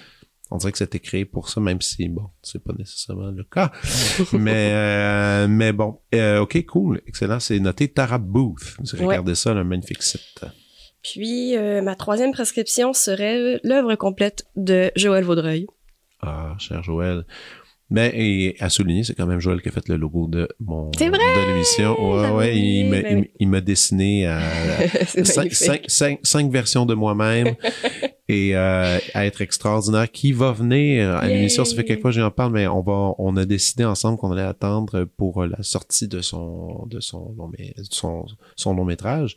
On 0.52 0.58
dirait 0.58 0.72
que 0.72 0.78
c'était 0.78 1.00
créé 1.00 1.26
pour 1.26 1.50
ça, 1.50 1.62
même 1.62 1.82
si 1.82 2.10
bon, 2.10 2.30
c'est 2.42 2.64
pas 2.64 2.74
nécessairement 2.78 3.32
le 3.32 3.44
cas. 3.44 3.72
mais 4.34 4.72
euh, 4.74 5.48
mais 5.48 5.72
bon, 5.74 6.00
Euh, 6.16 6.40
ok, 6.40 6.66
cool, 6.66 7.02
excellent. 7.08 7.40
C'est 7.40 7.60
noté 7.60 7.88
Tara 7.88 8.18
Booth. 8.18 8.76
Vous 8.80 8.96
Ouais. 9.00 9.06
regardez 9.06 9.36
ça, 9.36 9.52
un 9.52 9.64
magnifique 9.64 10.02
site. 10.04 10.46
Puis, 11.04 11.56
euh, 11.56 11.82
ma 11.82 11.96
troisième 11.96 12.32
prescription 12.34 12.92
serait 12.94 13.60
l'œuvre 13.64 13.96
complète 13.96 14.46
de 14.56 14.92
Joël 14.96 15.24
Vaudreuil. 15.24 15.66
Ah, 16.22 16.56
cher 16.60 16.84
Joël. 16.84 17.26
Mais 17.92 18.12
et 18.14 18.56
à 18.60 18.70
souligner, 18.70 19.04
c'est 19.04 19.16
quand 19.16 19.26
même 19.26 19.40
Joël 19.40 19.62
qui 19.62 19.70
a 19.70 19.72
fait 19.72 19.88
le 19.90 19.96
logo 19.96 20.28
de 20.28 20.48
mon 20.60 20.92
vrai! 20.92 21.10
de 21.10 21.54
l'émission. 21.54 21.96
Ouais, 22.00 22.22
Ben 22.22 22.36
ouais, 22.36 22.58
il 22.58 22.90
m'a 22.90 23.02
ben 23.02 23.26
il- 23.40 23.62
dessiné 23.64 24.28
à 24.28 24.42
cinq, 25.24 25.54
cinq, 25.54 25.84
cinq, 25.88 26.20
cinq 26.24 26.52
versions 26.52 26.86
de 26.86 26.94
moi-même. 26.94 27.56
Et 28.32 28.56
euh, 28.56 29.00
à 29.16 29.26
être 29.26 29.42
extraordinaire 29.42 30.10
qui 30.12 30.34
va 30.34 30.52
venir 30.52 31.16
à 31.16 31.28
l'émission 31.28 31.66
ça 31.66 31.76
fait 31.76 31.84
quelques 31.84 32.02
fois 32.02 32.12
que 32.12 32.18
j'en 32.18 32.30
parle 32.30 32.54
mais 32.54 32.68
on 32.68 32.82
va 32.84 33.16
on 33.18 33.36
a 33.38 33.46
décidé 33.46 33.86
ensemble 33.86 34.20
qu'on 34.20 34.32
allait 34.32 34.44
attendre 34.44 35.06
pour 35.18 35.46
la 35.46 35.64
sortie 35.64 36.08
de 36.08 36.22
son 36.22 36.86
de 36.92 37.00
son 37.00 37.34
long, 37.36 37.52
son, 37.90 38.28
son 38.56 38.76
long 38.76 38.86
métrage 38.86 39.36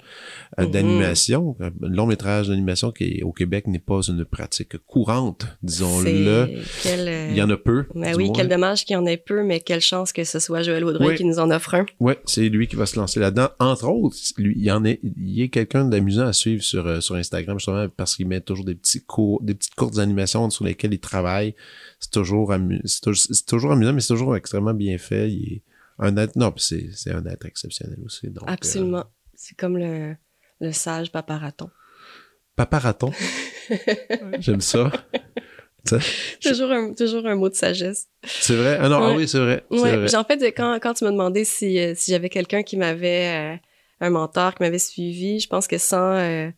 d'animation. 0.58 1.56
Un 1.60 1.70
long 1.80 2.04
métrage 2.04 2.48
d'animation 2.48 2.90
qui 2.92 3.22
au 3.22 3.32
Québec 3.32 3.66
n'est 3.66 3.78
pas 3.78 4.00
une 4.08 4.26
pratique 4.26 4.76
courante 4.86 5.46
disons-le. 5.62 6.10
Euh, 6.10 7.28
il 7.30 7.36
y 7.36 7.40
en 7.42 7.48
a 7.48 7.56
peu 7.56 7.86
Ben 7.94 8.14
oui. 8.14 8.30
Quel 8.42 8.48
dommage 8.50 8.84
qu'il 8.84 8.94
y 8.94 8.96
en 8.96 9.06
ait 9.06 9.16
peu, 9.16 9.42
mais 9.42 9.60
quelle 9.60 9.80
chance 9.80 10.12
que 10.12 10.24
ce 10.24 10.38
soit 10.38 10.62
Joël 10.62 10.84
Oui. 10.84 11.14
qui 11.16 11.24
nous 11.24 11.38
en 11.38 11.50
offre 11.50 11.74
un. 11.74 11.86
Ouais, 12.00 12.18
c'est 12.26 12.48
lui 12.48 12.66
qui 12.68 12.76
va 12.76 12.86
se 12.86 12.96
lancer 12.96 13.18
là-dedans. 13.20 13.48
Entre 13.58 13.88
autres, 13.88 14.16
lui, 14.38 14.54
il 14.56 14.62
y 14.64 14.70
en 14.70 14.84
est, 14.84 15.00
il 15.02 15.40
est 15.42 15.48
quelqu'un 15.48 15.84
d'amusant 15.84 16.26
à 16.26 16.32
suivre 16.32 16.62
sur 16.62 16.86
euh, 16.86 17.00
sur 17.00 17.14
Instagram 17.16 17.58
justement 17.58 17.88
parce 17.88 18.16
qu'il 18.16 18.28
met 18.28 18.40
toujours 18.40 18.64
des 18.64 18.74
petits 18.74 19.04
cours, 19.04 19.42
des 19.42 19.54
petites 19.54 19.74
courtes 19.74 19.98
animations 19.98 20.48
sur 20.50 20.64
lesquelles 20.64 20.94
il 20.94 21.00
travaille. 21.00 21.54
C'est 22.00 22.10
toujours 22.10 22.54
c'est 22.84 23.00
toujours, 23.00 23.24
c'est 23.30 23.46
toujours 23.46 23.72
amusant, 23.72 23.92
mais 23.92 24.00
c'est 24.00 24.14
toujours 24.14 24.36
extrêmement 24.36 24.74
bien 24.74 24.98
fait. 24.98 25.30
Il 25.30 25.52
est 25.54 25.62
un 25.98 26.16
être, 26.16 26.36
non, 26.36 26.52
c'est 26.56 26.88
c'est 26.92 27.12
un 27.12 27.24
être 27.26 27.46
exceptionnel 27.46 27.98
aussi. 28.04 28.28
Donc, 28.28 28.48
euh, 28.48 28.52
Absolument. 28.52 29.04
C'est 29.34 29.56
comme 29.56 29.76
le, 29.78 30.14
le 30.60 30.72
sage 30.72 31.10
paparaton. 31.12 31.70
paparaton. 32.56 33.12
J'aime 34.40 34.60
ça. 34.60 34.90
Toujours 36.42 36.70
un, 36.70 36.92
toujours 36.94 37.26
un 37.26 37.34
mot 37.34 37.48
de 37.48 37.54
sagesse. 37.54 38.06
C'est 38.24 38.54
vrai. 38.56 38.78
Ah 38.80 38.88
non, 38.88 39.02
ah 39.02 39.14
oui, 39.16 39.26
c'est 39.26 39.38
vrai. 39.40 39.64
Ouais, 39.70 40.14
en 40.14 40.24
fait, 40.24 40.42
quand, 40.52 40.78
quand 40.80 40.94
tu 40.94 41.04
m'as 41.04 41.10
demandé 41.10 41.44
si, 41.44 41.78
euh, 41.78 41.94
si 41.96 42.10
j'avais 42.12 42.28
quelqu'un 42.28 42.62
qui 42.62 42.76
m'avait, 42.76 43.54
euh, 43.54 43.56
un 44.00 44.10
mentor 44.10 44.54
qui 44.54 44.62
m'avait 44.62 44.78
suivi, 44.78 45.40
je 45.40 45.48
pense 45.48 45.66
que 45.66 45.78
sans, 45.78 46.14
euh, 46.16 46.48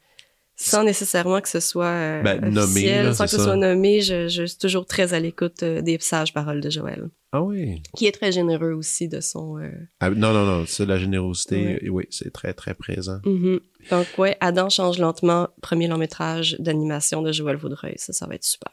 sans 0.57 0.85
nécessairement 0.85 1.41
que 1.41 1.49
ce 1.49 1.61
soit 1.61 1.87
euh, 1.87 2.23
Ben, 2.23 2.41
nommé, 2.43 2.61
officiel, 2.61 3.05
là, 3.07 3.15
sans 3.15 3.25
que 3.25 3.31
ce 3.31 3.39
soit 3.39 3.57
nommé, 3.57 4.01
je, 4.03 4.29
je 4.29 4.45
suis 4.45 4.59
toujours 4.59 4.87
très 4.87 5.15
à 5.15 5.21
l'écoute 5.21 5.65
des 5.65 5.99
sages 6.01 6.33
paroles 6.35 6.61
de 6.61 6.71
Joël, 6.71 7.09
Ah 7.33 7.43
oui. 7.43 7.83
qui 7.97 8.07
est 8.07 8.13
très 8.13 8.31
généreux 8.31 8.73
aussi 8.73 9.09
de 9.09 9.21
son... 9.21 9.59
euh, 9.59 9.71
Ah, 10.01 10.11
non, 10.11 10.33
non, 10.33 10.45
non. 10.45 10.65
C'est 10.67 10.87
la 10.87 10.99
générosité. 10.99 11.79
Ouais. 11.83 11.89
Oui, 11.91 12.05
c'est 12.11 12.33
très, 12.33 12.53
très 12.55 12.75
présent. 12.75 13.21
mhm. 13.25 13.61
Donc 13.91 14.07
ouais, 14.19 14.37
Adam 14.41 14.69
change 14.71 14.99
lentement, 14.99 15.49
premier 15.61 15.89
long 15.89 15.99
métrage 15.99 16.57
d'animation 16.59 17.21
de 17.21 17.33
Joël 17.33 17.57
Vaudreuil, 17.57 17.95
ça, 17.97 18.13
ça 18.15 18.27
va 18.27 18.35
être 18.37 18.45
super. 18.45 18.73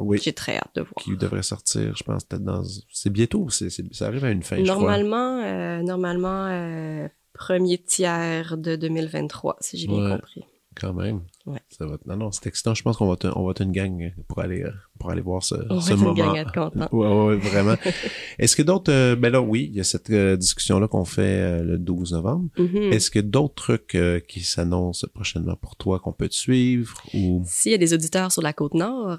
Oui. 0.00 0.18
J'ai 0.22 0.32
très 0.32 0.56
hâte 0.56 0.70
de 0.76 0.82
voir. 0.82 0.94
qui 1.02 1.16
devrait 1.16 1.42
sortir, 1.42 1.96
je 1.96 2.04
pense, 2.04 2.24
peut-être 2.24 2.44
dans... 2.44 2.62
C'est 2.92 3.10
bientôt, 3.10 3.48
c'est, 3.50 3.68
c'est- 3.70 3.92
ça 3.92 4.06
arrive 4.06 4.24
à 4.24 4.30
une 4.30 4.42
fin, 4.44 4.56
je 4.56 4.62
crois. 4.62 4.74
Normalement, 4.76 5.40
euh, 5.42 5.82
normalement, 5.82 6.46
euh, 6.46 7.08
premier 7.32 7.78
tiers 7.78 8.56
de 8.56 8.76
2023, 8.76 9.56
si 9.60 9.76
j'ai 9.78 9.86
bien 9.88 10.04
Ouais. 10.04 10.10
compris. 10.16 10.44
Quand 10.80 10.92
même. 10.94 11.22
Ouais. 11.46 11.58
Ça 11.70 11.86
va 11.86 11.94
être- 11.94 12.06
Non, 12.06 12.16
non, 12.16 12.30
c'est 12.30 12.46
excitant. 12.46 12.72
Je 12.74 12.82
pense 12.82 12.96
qu'on 12.96 13.06
va 13.08 13.14
être, 13.14 13.32
on 13.36 13.44
va 13.44 13.50
être 13.50 13.62
une 13.62 13.72
gang 13.72 14.12
pour 14.28 14.38
aller, 14.40 14.62
euh, 14.62 14.70
pour 15.00 15.10
aller 15.10 15.20
voir 15.22 15.42
ce, 15.42 15.56
On 15.70 15.78
va 15.78 15.90
être 15.92 15.98
une 15.98 16.04
moment. 16.04 16.14
gang 16.14 16.36
à 16.36 16.40
être 16.42 16.52
content. 16.52 16.88
Ouais, 16.92 17.26
ouais, 17.26 17.36
vraiment. 17.36 17.74
Est-ce 18.38 18.54
que 18.54 18.62
d'autres... 18.62 18.92
euh, 18.92 19.16
ben 19.16 19.30
là, 19.32 19.40
oui, 19.42 19.68
il 19.70 19.76
y 19.76 19.80
a 19.80 19.84
cette 19.84 20.10
euh, 20.10 20.36
discussion-là 20.36 20.86
qu'on 20.86 21.04
fait 21.04 21.22
euh, 21.40 21.62
le 21.64 21.78
12 21.78 22.12
novembre. 22.12 22.48
Mhm. 22.58 22.92
Est-ce 22.92 23.10
que 23.10 23.18
d'autres 23.18 23.54
trucs 23.54 23.94
euh, 23.96 24.20
qui 24.20 24.40
s'annoncent 24.40 25.06
prochainement 25.12 25.56
pour 25.56 25.74
toi 25.76 25.98
qu'on 25.98 26.12
peut 26.12 26.28
te 26.28 26.34
suivre 26.36 26.94
ou... 27.14 27.42
S'il 27.44 27.72
y 27.72 27.74
a 27.74 27.78
des 27.78 27.92
auditeurs 27.94 28.30
sur 28.30 28.42
la 28.42 28.52
côte 28.52 28.74
nord, 28.74 29.18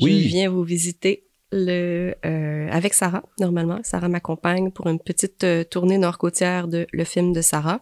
Oui. 0.00 0.22
je 0.22 0.28
viens 0.28 0.48
vous 0.48 0.62
visiter 0.62 1.26
le 1.52 2.14
euh, 2.24 2.68
avec 2.70 2.94
Sarah, 2.94 3.24
normalement. 3.40 3.80
Sarah 3.82 4.08
m'accompagne 4.08 4.70
pour 4.70 4.86
une 4.86 5.00
petite 5.00 5.42
euh, 5.42 5.64
tournée 5.64 5.98
nord-côtière 5.98 6.68
de 6.68 6.86
le 6.92 7.02
film 7.04 7.32
de 7.32 7.40
Sarah. 7.40 7.80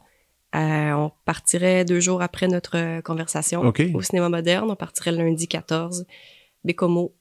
Euh, 0.55 0.93
on 0.93 1.13
partirait 1.27 1.85
deux 1.85 2.01
jours 2.01 2.23
après 2.23 2.49
notre 2.49 2.77
euh, 2.77 3.01
conversation 3.03 3.63
au 3.95 4.03
cinéma 4.03 4.29
moderne. 4.29 4.71
On 4.71 4.77
partirait 4.77 5.13
le 5.13 5.19
lundi 5.19 5.47
14. 5.47 6.07
Bécomo, 6.65 7.15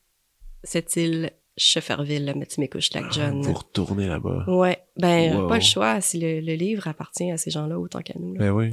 Sept-Îles, 0.64 1.32
Shefferville, 1.58 2.34
Metimekush-Lac 2.36 3.12
John. 3.12 3.42
Vous 3.42 3.54
retournez 3.54 4.08
là-bas. 4.08 4.46
Ouais, 4.48 4.80
ben 4.98 5.36
Wow. 5.36 5.48
pas 5.48 5.56
le 5.56 5.62
choix. 5.64 6.00
Si 6.02 6.20
le, 6.20 6.40
le 6.40 6.54
livre 6.54 6.88
appartient 6.88 7.30
à 7.32 7.38
ces 7.38 7.52
gens-là 7.52 7.78
autant 7.80 8.02
qu'à 8.02 8.14
nous. 8.20 8.34
là. 8.34 8.40
Ben 8.40 8.52
oui. 8.52 8.70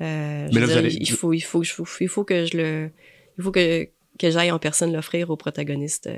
Euh, 0.00 0.48
Mais 0.52 0.60
là, 0.60 0.66
vous 0.66 0.72
allez- 0.72 0.94
il 0.94 1.10
faut, 1.10 1.32
il 1.32 1.40
faut, 1.40 1.62
il 1.62 1.66
faut, 1.66 1.84
il 2.00 2.08
faut 2.08 2.24
que 2.24 2.44
je 2.46 2.56
le, 2.56 2.90
il 3.38 3.44
faut 3.44 3.50
que 3.52 3.88
que 4.18 4.30
j'aille 4.30 4.50
en 4.50 4.58
personne 4.58 4.92
l'offrir 4.92 5.30
au 5.30 5.36
protagoniste 5.36 6.08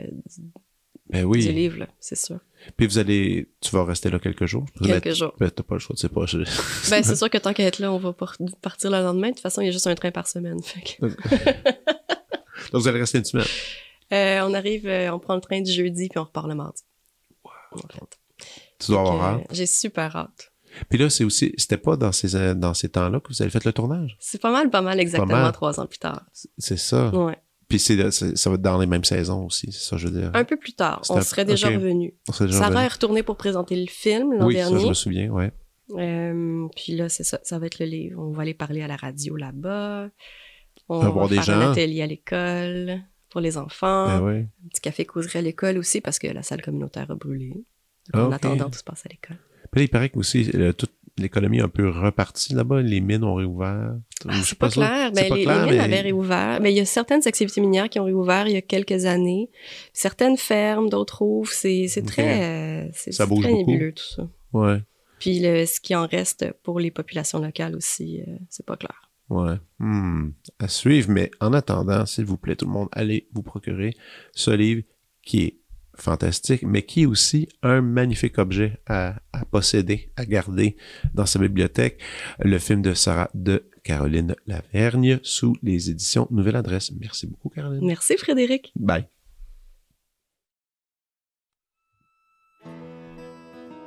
Ben 1.12 1.30
du 1.30 1.52
livre, 1.52 1.86
c'est 1.98 2.16
sûr. 2.16 2.38
Puis 2.76 2.86
vous 2.86 2.98
allez... 2.98 3.48
Tu 3.61 3.70
vas 3.70 3.84
rester 3.84 4.11
là 4.11 4.18
quelques 4.18 4.46
jours? 4.46 4.64
Quelques 4.82 5.04
Ben, 5.04 5.14
jours. 5.14 5.34
ben, 5.38 5.50
t'as 5.50 5.62
pas 5.62 5.74
le 5.76 5.78
choix, 5.80 5.96
tu 5.96 6.02
sais 6.02 6.08
pas. 6.08 6.26
je- 6.26 6.38
Ben 6.90 7.02
c'est 7.02 7.16
sûr 7.16 7.28
que 7.30 7.38
tant 7.38 7.52
qu'à 7.52 7.64
être 7.64 7.78
là, 7.78 7.92
on 7.92 7.98
va 7.98 8.12
par- 8.12 8.36
partir 8.62 8.90
le 8.90 8.98
lendemain. 8.98 9.28
De 9.28 9.32
toute 9.34 9.40
façon, 9.42 9.61
il 9.62 9.66
y 9.66 9.68
a 9.68 9.72
juste 9.72 9.86
un 9.86 9.94
train 9.94 10.11
par 10.11 10.26
semaine. 10.26 10.62
fait 10.62 10.80
que- 10.98 11.06
Donc 12.72 12.82
vous 12.82 12.88
allez 12.88 13.00
rester 13.00 13.18
une 13.18 13.24
semaine. 13.24 13.46
Euh, 14.12 14.40
on 14.42 14.54
arrive, 14.54 14.86
euh, 14.86 15.11
on 15.12 15.18
prend 15.18 15.34
le 15.34 15.40
train 15.40 15.61
du 15.61 15.72
jeudi 15.72 16.08
puis 16.08 16.18
on 16.18 16.24
repart 16.24 16.46
le 16.48 16.54
mardi. 16.54 16.82
En 17.44 17.78
fait. 17.78 18.18
Tu 18.78 18.90
dois 18.92 19.00
avoir 19.00 19.22
hâte. 19.22 19.40
euh, 19.42 19.44
J'ai 19.54 19.66
super 19.66 20.14
hâte. 20.16 20.52
Puis 20.88 20.98
là, 20.98 21.11
c'est 21.11 21.24
aussi, 21.24 21.52
c'était 21.56 21.76
pas 21.76 21.96
dans 21.96 22.12
ces, 22.12 22.54
dans 22.54 22.74
ces 22.74 22.88
temps-là 22.88 23.20
que 23.20 23.28
vous 23.32 23.42
avez 23.42 23.50
fait 23.50 23.64
le 23.64 23.72
tournage? 23.72 24.16
C'est 24.20 24.40
pas 24.40 24.52
mal, 24.52 24.70
pas 24.70 24.82
mal 24.82 25.00
exactement 25.00 25.26
mal. 25.42 25.52
trois 25.52 25.80
ans 25.80 25.86
plus 25.86 25.98
tard. 25.98 26.22
C'est 26.58 26.76
ça. 26.78 27.08
Ouais. 27.14 27.38
Puis 27.70 27.78
c'est, 27.78 28.10
ça 28.10 28.50
va 28.50 28.56
être 28.56 28.62
dans 28.62 28.78
les 28.78 28.86
mêmes 28.86 29.04
saisons 29.04 29.46
aussi, 29.46 29.70
c'est 29.72 29.88
ça, 29.88 29.96
je 29.96 30.08
veux 30.08 30.20
dire. 30.20 30.30
Un 30.34 30.44
peu 30.44 30.56
plus 30.58 30.72
tard, 30.74 31.00
on 31.08 31.16
un- 31.16 31.22
serait 31.22 31.44
déjà 31.46 31.68
revenu. 31.68 32.12
On 32.28 32.32
serait 32.32 32.46
déjà 32.46 32.58
Sarah 32.58 32.68
revenu. 32.70 32.84
est 32.84 32.88
retournée 32.92 33.22
pour 33.22 33.36
présenter 33.36 33.76
le 33.76 33.86
film 33.88 34.34
l'an 34.34 34.44
Oui, 34.46 34.56
ça, 34.56 34.64
je 34.66 34.70
dernier. 34.70 34.88
me 34.88 34.94
souviens, 34.94 35.30
ouais. 35.30 35.50
Euh, 35.96 36.66
puis 36.76 36.94
là, 36.96 37.08
c'est 37.08 37.24
ça, 37.24 37.40
ça 37.42 37.58
va 37.58 37.66
être 37.66 37.78
le 37.78 37.86
livre. 37.86 38.20
On 38.22 38.32
va 38.32 38.42
aller 38.42 38.54
parler 38.54 38.82
à 38.82 38.86
la 38.88 38.96
radio 38.96 39.36
là-bas. 39.36 40.10
On 40.88 40.96
On 40.96 40.98
va 40.98 41.04
va 41.06 41.10
voir 41.10 41.28
des 41.28 41.36
faire 41.40 41.56
un 41.56 41.62
gens. 41.62 41.70
atelier 41.72 42.02
à 42.02 42.06
l'école 42.06 43.00
pour 43.30 43.40
les 43.40 43.56
enfants. 43.56 44.06
Ben 44.06 44.20
ouais. 44.22 44.46
Un 44.64 44.68
petit 44.68 44.80
café 44.80 45.04
causerie 45.04 45.38
à 45.38 45.42
l'école 45.42 45.78
aussi 45.78 46.00
parce 46.00 46.18
que 46.18 46.26
la 46.26 46.42
salle 46.42 46.62
communautaire 46.62 47.10
a 47.10 47.14
brûlé. 47.14 47.50
Donc, 47.50 47.64
Ah, 48.14 48.26
en 48.26 48.32
attendant, 48.32 48.68
tout 48.70 48.78
se 48.78 48.84
passe 48.84 49.06
à 49.06 49.08
l'école. 49.08 49.38
Puis 49.70 49.80
là, 49.80 49.82
il 49.84 49.88
paraît 49.88 50.08
que 50.10 50.18
aussi, 50.18 50.50
toute 50.76 50.92
l'économie 51.20 51.58
est 51.58 51.62
un 51.62 51.68
peu 51.68 51.88
repartie 51.88 52.54
là-bas, 52.54 52.82
les 52.82 53.00
mines 53.00 53.24
ont 53.24 53.34
réouvert. 53.34 53.94
Ah, 54.28 54.32
c'est 54.42 54.58
pas 54.58 54.68
clair. 54.68 55.12
Ben, 55.12 55.28
pas 55.28 55.34
les, 55.36 55.42
clair, 55.44 55.64
les 55.66 55.70
mines 55.70 55.78
mais- 55.78 55.84
avaient 55.84 56.00
réouvert. 56.00 56.58
Mais 56.60 56.72
il 56.72 56.76
y 56.76 56.80
a 56.80 56.84
certaines 56.84 57.22
activités 57.26 57.60
minières 57.60 57.88
qui 57.88 57.98
ont 58.00 58.04
réouvert 58.04 58.46
il 58.46 58.52
y 58.54 58.56
a 58.56 58.62
quelques 58.62 59.04
années. 59.06 59.50
Certaines 59.92 60.36
ferment, 60.36 60.88
d'autres 60.88 61.22
ouvrent. 61.22 61.50
C'est 61.52 61.86
très, 62.06 62.42
euh, 62.86 62.88
c'est 62.92 63.10
bouge 63.26 63.44
très 63.44 63.52
beaucoup. 63.52 63.70
nébuleux 63.70 63.92
tout 63.92 64.04
ça. 64.16 64.28
Ouais, 64.52 64.82
Puis 65.20 65.38
le, 65.40 65.64
ce 65.66 65.80
qui 65.80 65.94
en 65.94 66.06
reste 66.06 66.52
pour 66.62 66.80
les 66.80 66.90
populations 66.90 67.38
locales 67.40 67.76
aussi, 67.76 68.20
euh, 68.26 68.36
c'est 68.48 68.66
pas 68.66 68.76
clair. 68.76 69.10
ouais. 69.28 69.54
Hmm. 69.78 70.32
À 70.58 70.68
suivre, 70.68 71.08
mais 71.10 71.30
en 71.40 71.52
attendant, 71.52 72.04
s'il 72.04 72.24
vous 72.24 72.36
plaît, 72.36 72.56
tout 72.56 72.66
le 72.66 72.72
monde, 72.72 72.88
allez 72.92 73.28
vous 73.32 73.42
procurer 73.42 73.94
ce 74.32 74.50
livre 74.50 74.82
qui 75.22 75.42
est 75.44 75.59
fantastique, 76.01 76.62
mais 76.62 76.82
qui 76.82 77.03
est 77.03 77.07
aussi 77.07 77.48
un 77.62 77.80
magnifique 77.80 78.38
objet 78.38 78.78
à, 78.86 79.16
à 79.32 79.44
posséder, 79.44 80.11
à 80.16 80.24
garder 80.24 80.76
dans 81.14 81.26
sa 81.26 81.38
bibliothèque. 81.38 82.01
Le 82.38 82.59
film 82.59 82.82
de 82.82 82.94
Sarah 82.94 83.30
de 83.34 83.70
Caroline 83.82 84.34
Lavergne 84.46 85.20
sous 85.22 85.57
les 85.62 85.90
éditions 85.90 86.28
Nouvelle 86.30 86.57
Adresse. 86.57 86.92
Merci 86.98 87.26
beaucoup, 87.26 87.48
Caroline. 87.48 87.84
Merci 87.84 88.16
Frédéric. 88.16 88.72
Bye. 88.76 89.07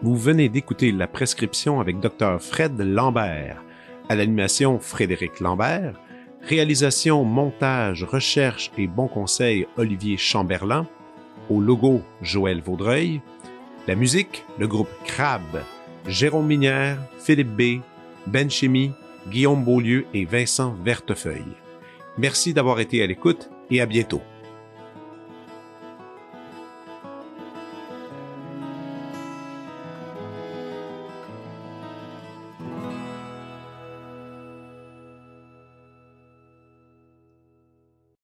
Vous 0.02 0.18
venez 0.18 0.50
d'écouter 0.50 0.92
la 0.92 1.08
prescription 1.08 1.80
avec 1.80 2.00
Dr 2.02 2.42
Fred 2.42 2.78
Lambert. 2.78 3.64
À 4.10 4.16
l'animation, 4.16 4.78
Frédéric 4.80 5.40
Lambert. 5.40 5.98
Réalisation, 6.42 7.24
montage, 7.24 8.04
recherche 8.04 8.70
et 8.78 8.88
bons 8.88 9.08
conseils, 9.08 9.66
Olivier 9.78 10.18
Chamberlain. 10.18 10.90
Au 11.50 11.60
logo, 11.60 12.02
Joël 12.22 12.62
Vaudreuil. 12.62 13.22
La 13.88 13.96
musique, 13.96 14.46
le 14.58 14.68
groupe 14.68 14.90
Crab. 15.06 15.42
Jérôme 16.08 16.48
Minière, 16.48 16.98
Philippe 17.18 17.56
B, 17.56 17.82
Ben 18.28 18.50
Guillaume 19.30 19.64
Beaulieu 19.64 20.06
et 20.14 20.26
Vincent 20.26 20.76
Vertefeuille. 20.84 21.56
Merci 22.18 22.54
d'avoir 22.54 22.80
été 22.80 23.02
à 23.02 23.08
l'écoute 23.08 23.50
et 23.70 23.82
à 23.82 23.86
bientôt. 23.86 24.22